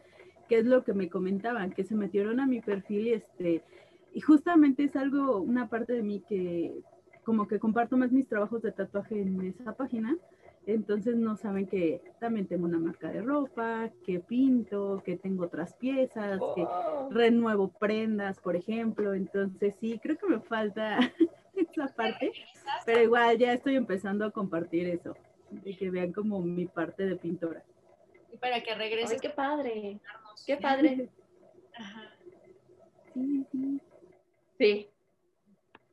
que 0.51 0.59
es 0.59 0.65
lo 0.65 0.83
que 0.83 0.93
me 0.93 1.07
comentaban, 1.07 1.71
que 1.71 1.85
se 1.85 1.95
metieron 1.95 2.41
a 2.41 2.45
mi 2.45 2.59
perfil 2.59 3.07
y 3.07 3.13
este, 3.13 3.63
y 4.11 4.19
justamente 4.19 4.83
es 4.83 4.97
algo, 4.97 5.39
una 5.39 5.69
parte 5.69 5.93
de 5.93 6.03
mí 6.03 6.21
que 6.27 6.73
como 7.23 7.47
que 7.47 7.57
comparto 7.57 7.95
más 7.95 8.11
mis 8.11 8.27
trabajos 8.27 8.61
de 8.61 8.73
tatuaje 8.73 9.21
en 9.21 9.39
esa 9.45 9.77
página, 9.77 10.17
entonces 10.65 11.15
no 11.15 11.37
saben 11.37 11.67
que 11.67 12.01
también 12.19 12.47
tengo 12.47 12.65
una 12.65 12.79
marca 12.79 13.09
de 13.09 13.21
ropa, 13.21 13.91
que 14.05 14.19
pinto, 14.19 15.01
que 15.05 15.15
tengo 15.15 15.45
otras 15.45 15.73
piezas, 15.75 16.41
que 16.53 16.67
renuevo 17.11 17.69
prendas, 17.69 18.37
por 18.41 18.57
ejemplo. 18.57 19.13
Entonces 19.13 19.77
sí, 19.79 20.01
creo 20.03 20.17
que 20.17 20.27
me 20.27 20.41
falta 20.41 20.99
esa 21.55 21.87
parte, 21.95 22.33
pero 22.85 23.01
igual 23.01 23.37
ya 23.37 23.53
estoy 23.53 23.77
empezando 23.77 24.25
a 24.25 24.31
compartir 24.31 24.89
eso, 24.89 25.15
de 25.49 25.77
que 25.77 25.89
vean 25.89 26.11
como 26.11 26.41
mi 26.41 26.65
parte 26.65 27.05
de 27.05 27.15
pintora. 27.15 27.63
Y 28.33 28.37
para 28.37 28.61
que 28.61 28.75
regrese. 28.75 29.17
qué 29.17 29.29
padre. 29.29 29.99
Qué 30.45 30.57
padre. 30.57 31.09
Ajá. 31.77 32.11
Sí, 33.13 33.45
sí. 33.51 33.81
Sí. 34.57 34.89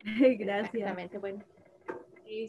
Gracias. 0.38 0.74
Exactamente, 0.74 1.18
bueno. 1.18 1.44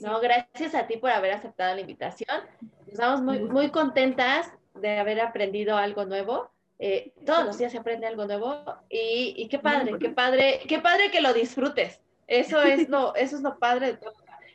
No, 0.02 0.20
gracias 0.20 0.76
a 0.76 0.88
ti 0.88 0.98
por 0.98 1.10
haber 1.10 1.32
aceptado 1.32 1.74
la 1.74 1.82
invitación. 1.82 2.42
Estamos 2.88 3.22
muy, 3.22 3.40
muy 3.40 3.70
contentas 3.70 4.52
de 4.74 5.00
haber 5.00 5.22
aprendido 5.22 5.78
algo 5.78 6.06
nuevo. 6.06 6.52
Eh, 6.80 7.14
todos 7.26 7.46
los 7.46 7.58
días 7.58 7.72
se 7.72 7.78
aprende 7.78 8.08
algo 8.08 8.26
nuevo 8.26 8.64
y, 8.90 9.34
y, 9.38 9.48
qué 9.48 9.60
padre, 9.60 9.98
qué 10.00 10.10
padre, 10.10 10.62
qué 10.68 10.80
padre 10.80 11.12
que 11.12 11.22
lo 11.22 11.34
disfrutes. 11.34 12.02
Eso 12.28 12.62
es 12.62 12.90
lo, 12.90 13.16
eso 13.16 13.36
es 13.38 13.42
lo 13.42 13.58
padre 13.58 13.88
de 13.88 13.98
todo. 13.98 14.14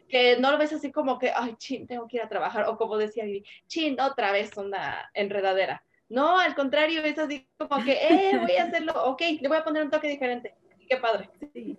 Que 0.09 0.37
no 0.39 0.53
lo 0.53 0.59
ves 0.59 0.73
así 0.73 0.93
como 0.93 1.19
que, 1.19 1.33
ay, 1.35 1.55
chin, 1.57 1.87
tengo 1.87 2.07
que 2.07 2.19
ir 2.19 2.23
a 2.23 2.29
trabajar. 2.29 2.69
O 2.69 2.77
como 2.77 2.97
decía 2.99 3.25
Vivi, 3.25 3.45
chin, 3.67 3.99
otra 4.01 4.31
vez 4.31 4.57
una 4.57 5.11
enredadera. 5.15 5.83
No, 6.09 6.39
al 6.39 6.55
contrario, 6.55 7.03
es 7.03 7.19
así 7.19 7.47
como 7.57 7.85
que, 7.85 7.93
eh, 7.93 8.39
voy 8.41 8.57
a 8.57 8.65
hacerlo, 8.65 8.93
ok, 9.07 9.23
le 9.41 9.49
voy 9.49 9.57
a 9.57 9.65
poner 9.65 9.85
un 9.85 9.91
toque 9.91 10.09
diferente. 10.09 10.55
Qué 10.89 10.97
padre. 10.97 11.31
Sí. 11.53 11.77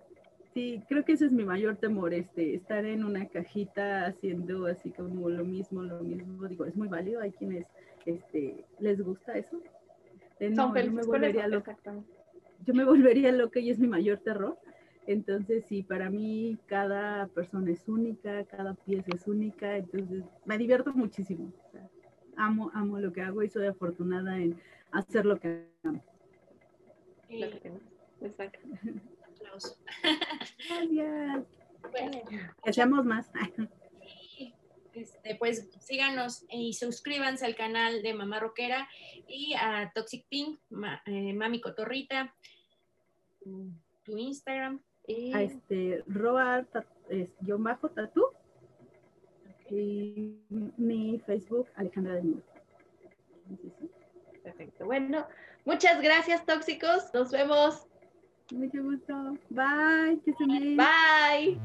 Sí, 0.56 0.82
creo 0.88 1.04
que 1.04 1.12
ese 1.12 1.26
es 1.26 1.34
mi 1.34 1.44
mayor 1.44 1.76
temor, 1.76 2.14
este, 2.14 2.56
estar 2.56 2.86
en 2.86 3.04
una 3.04 3.28
cajita 3.28 4.06
haciendo 4.06 4.68
así 4.68 4.90
como 4.90 5.30
lo 5.30 5.44
mismo, 5.44 5.84
lo 5.84 6.00
mismo. 6.00 6.48
Digo, 6.48 6.64
es 6.64 6.78
muy 6.78 6.88
válido, 6.88 7.20
hay 7.20 7.34
quienes 7.34 7.68
este, 8.06 8.64
les 8.80 9.02
gusta 9.02 9.38
eso. 9.38 9.62
no, 10.40 10.74
yo 10.74 10.92
me 10.94 11.04
volvería 11.04 11.50
loca. 11.50 11.78
Yo 12.66 12.74
me 12.74 12.86
volvería 12.86 13.34
loca 13.34 13.60
y 13.60 13.70
es 13.70 13.80
mi 13.80 13.88
mayor 13.88 14.20
terror. 14.20 14.58
Entonces, 15.08 15.66
sí, 15.68 15.84
para 15.84 16.10
mí 16.10 16.58
cada 16.68 17.28
persona 17.28 17.72
es 17.72 17.90
única, 17.90 18.46
cada 18.46 18.76
pieza 18.76 19.12
es 19.14 19.28
única, 19.28 19.76
entonces 19.76 20.24
me 20.46 20.58
divierto 20.58 20.94
muchísimo. 20.94 21.52
Amo, 22.38 22.72
amo 22.74 23.00
lo 23.00 23.12
que 23.12 23.22
hago 23.22 23.44
y 23.44 23.50
soy 23.50 23.68
afortunada 23.68 24.38
en 24.38 24.60
hacer 24.92 25.26
lo 25.26 25.40
que 25.40 25.68
amo. 25.84 26.04
Exacto. 28.22 28.60
Gracias. 29.40 29.78
que 32.64 32.74
seamos 32.74 33.06
más. 33.06 33.30
Este, 34.94 35.36
pues 35.36 35.70
síganos 35.82 36.46
y 36.50 36.74
suscríbanse 36.74 37.46
al 37.46 37.56
canal 37.56 38.02
de 38.02 38.14
Mamá 38.14 38.40
Roquera 38.40 38.88
y 39.28 39.54
a 39.60 39.92
Toxic 39.94 40.26
Pink, 40.30 40.58
eh, 41.06 41.34
Mami 41.34 41.60
Cotorrita, 41.60 42.34
tu 44.04 44.18
Instagram. 44.18 44.82
Y... 45.06 45.34
A 45.34 45.42
este, 45.42 46.02
Roar, 46.08 46.66
yo 47.42 47.58
bajo 47.60 47.90
tatú. 47.90 48.26
Y 49.70 50.38
mi 50.78 51.20
Facebook, 51.26 51.68
Alejandra 51.76 52.16
de 52.16 52.24
Muro. 52.24 52.42
Perfecto. 54.44 54.86
Bueno, 54.86 55.28
muchas 55.66 56.02
gracias, 56.02 56.46
tóxicos. 56.46 57.14
Nos 57.14 57.32
vemos 57.32 57.88
mucho 58.52 58.84
gusto. 58.84 59.38
Bye. 59.50 60.20
Que 60.24 60.34
se 60.34 60.46
Bye. 60.76 61.60